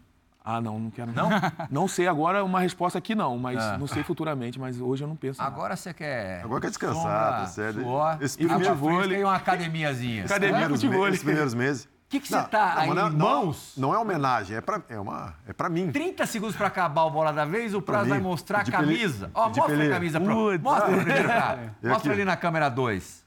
Ah, 0.46 0.60
não, 0.60 0.78
não 0.78 0.92
quero. 0.92 1.14
Não? 1.14 1.30
Não 1.72 1.88
sei 1.88 2.06
agora 2.06 2.44
uma 2.44 2.60
resposta 2.60 2.98
aqui 2.98 3.16
não, 3.16 3.38
mas 3.38 3.58
ah. 3.58 3.78
não 3.78 3.88
sei 3.88 4.04
futuramente, 4.04 4.60
mas 4.60 4.82
hoje 4.82 5.02
eu 5.02 5.08
não 5.08 5.16
penso. 5.16 5.42
Agora 5.42 5.76
você 5.76 5.94
quer. 5.94 6.44
Agora 6.44 6.60
quer 6.60 6.68
descansar, 6.68 7.42
tá 7.42 7.46
sério. 7.46 7.82
Suor, 7.82 8.18
Esse 8.22 8.38
primeiro 8.38 9.08
tem 9.08 9.24
uma 9.24 9.36
academiazinha. 9.36 10.26
Academia 10.26 10.68
de 10.68 10.88
vôlei. 10.88 11.14
Os 11.14 11.24
primeiros 11.24 11.54
meses 11.54 11.88
que, 12.14 12.20
que 12.20 12.28
você 12.28 12.44
tá 12.44 12.76
aí 12.78 12.94
não, 12.94 13.12
mãos? 13.12 13.74
Não, 13.76 13.90
não 13.90 13.96
é 13.96 14.00
homenagem, 14.00 14.58
é 14.58 14.62
pra, 14.62 14.82
é 14.88 15.00
uma, 15.00 15.34
é 15.48 15.54
pra 15.54 15.68
mim. 15.68 15.92
30 15.92 16.26
segundos 16.28 16.56
pra 16.56 16.68
acabar 16.68 17.04
o 17.04 17.10
bola 17.10 17.34
da 17.34 17.44
vez, 17.44 17.74
o 17.74 17.82
Prazo 17.82 18.10
vai 18.10 18.20
mostrar 18.20 18.60
a 18.60 18.66
camisa. 18.66 19.32
Ó, 19.34 19.48
mostra 19.48 19.66
pele... 19.66 19.88
a 19.88 19.90
camisa. 19.90 20.22
Pro... 20.22 20.60
Mostra 20.60 20.96
primeiro, 20.96 21.28
cara. 21.28 21.76
Mostra 21.82 22.14
ali 22.14 22.24
na 22.24 22.38
câmera 22.38 22.70
2. 22.70 23.24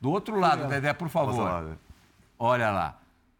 Do 0.00 0.10
outro 0.10 0.38
lado, 0.38 0.66
Dedé, 0.66 0.92
por 0.92 1.08
favor. 1.08 1.44
Lá, 1.44 1.64
Olha 2.38 2.70
lá. 2.70 2.98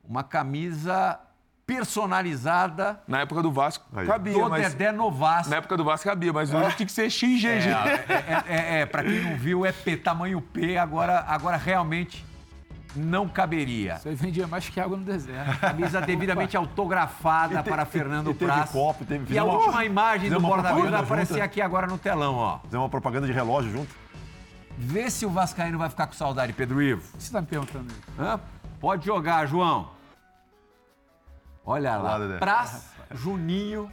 Uma 0.09 0.23
camisa 0.23 1.19
personalizada. 1.67 3.01
Na 3.09 3.21
época 3.21 3.43
do 3.43 3.51
Vasco 3.51 3.85
Aí. 3.95 4.07
cabia, 4.07 4.35
do 4.35 4.51
mas... 4.51 4.73
Dedé 4.73 4.93
no 4.93 5.11
Vasco. 5.11 5.51
Na 5.51 5.57
época 5.57 5.77
do 5.77 5.85
Vasco 5.85 6.09
cabia, 6.09 6.33
mas 6.33 6.53
hoje 6.55 6.69
é. 6.69 6.71
tinha 6.71 6.87
que 6.87 6.93
ser 6.93 7.11
XG. 7.11 7.49
É, 7.49 8.05
é, 8.09 8.45
é, 8.47 8.81
é, 8.81 8.87
pra 8.87 9.03
quem 9.03 9.21
não 9.23 9.37
viu, 9.37 9.67
é 9.67 9.73
P, 9.73 9.97
tamanho 9.97 10.41
P, 10.41 10.79
agora, 10.79 11.25
agora 11.27 11.57
realmente 11.57 12.25
não 12.97 13.29
caberia. 13.29 13.95
Isso 13.95 14.09
aí 14.09 14.15
vendia 14.15 14.47
mais 14.47 14.69
que 14.69 14.81
água 14.81 14.97
no 14.97 15.05
deserto. 15.05 15.59
Camisa 15.61 16.01
devidamente 16.01 16.57
autografada 16.57 17.63
te, 17.63 17.69
para 17.69 17.85
Fernando 17.85 18.31
e, 18.31 18.35
Praz. 18.35 18.71
Copo, 18.71 19.05
teve, 19.05 19.33
e 19.33 19.39
a 19.39 19.45
uma, 19.45 19.55
última 19.55 19.85
imagem 19.85 20.31
do 20.31 20.41
Borda 20.41 20.75
Vida 20.75 20.91
vai 20.91 21.01
aparecer 21.01 21.41
aqui 21.41 21.61
agora 21.61 21.87
no 21.87 21.99
telão, 21.99 22.35
ó. 22.35 22.59
Fazer 22.61 22.77
uma 22.77 22.89
propaganda 22.89 23.27
de 23.27 23.33
relógio 23.33 23.71
junto. 23.71 23.95
Vê 24.77 25.11
se 25.11 25.25
o 25.25 25.31
Vascaíno 25.31 25.79
vai 25.79 25.89
ficar 25.89 26.07
com 26.07 26.15
saudade, 26.15 26.53
Pedro 26.53 26.83
Ivo. 26.83 27.01
O 27.01 27.17
que 27.17 27.23
você 27.23 27.29
está 27.29 27.41
me 27.41 27.47
perguntando 27.47 27.93
aí? 27.93 28.27
Hã? 28.27 28.41
Pode 28.81 29.07
jogar, 29.07 29.47
João. 29.47 29.91
Olha 31.65 31.97
lá. 31.97 32.17
lá 32.17 32.39
Praz, 32.39 32.91
Juninho, 33.13 33.91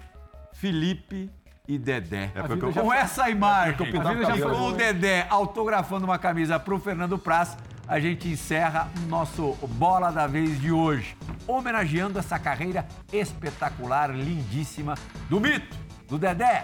Felipe 0.54 1.32
e 1.68 1.78
Dedé. 1.78 2.32
É 2.36 2.42
com 2.58 2.72
já... 2.72 2.98
essa 2.98 3.30
imagem, 3.30 3.76
é 3.76 4.42
com 4.42 4.68
o 4.68 4.74
Dedé 4.74 5.26
autografando 5.30 6.06
uma 6.06 6.20
camisa 6.20 6.60
para 6.60 6.74
o 6.74 6.80
Fernando 6.80 7.18
Praz 7.18 7.56
a 7.92 8.00
gente 8.00 8.30
encerra 8.30 8.90
o 9.04 9.10
nosso 9.10 9.52
Bola 9.74 10.12
da 10.12 10.26
Vez 10.26 10.62
de 10.62 10.72
hoje, 10.72 11.14
homenageando 11.46 12.18
essa 12.18 12.40
carreira 12.40 12.88
espetacular, 13.12 14.16
lindíssima 14.16 14.96
do 15.30 15.42
mito, 15.42 15.76
do 16.08 16.18
Dedé. 16.18 16.64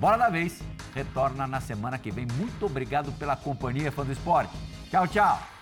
Bola 0.00 0.16
da 0.16 0.28
Vez 0.28 0.60
retorna 0.92 1.46
na 1.46 1.60
semana 1.60 1.96
que 1.96 2.10
vem. 2.10 2.26
Muito 2.36 2.66
obrigado 2.66 3.12
pela 3.12 3.36
companhia, 3.36 3.92
fã 3.92 4.04
do 4.04 4.10
esporte. 4.10 4.52
Tchau, 4.90 5.06
tchau. 5.06 5.53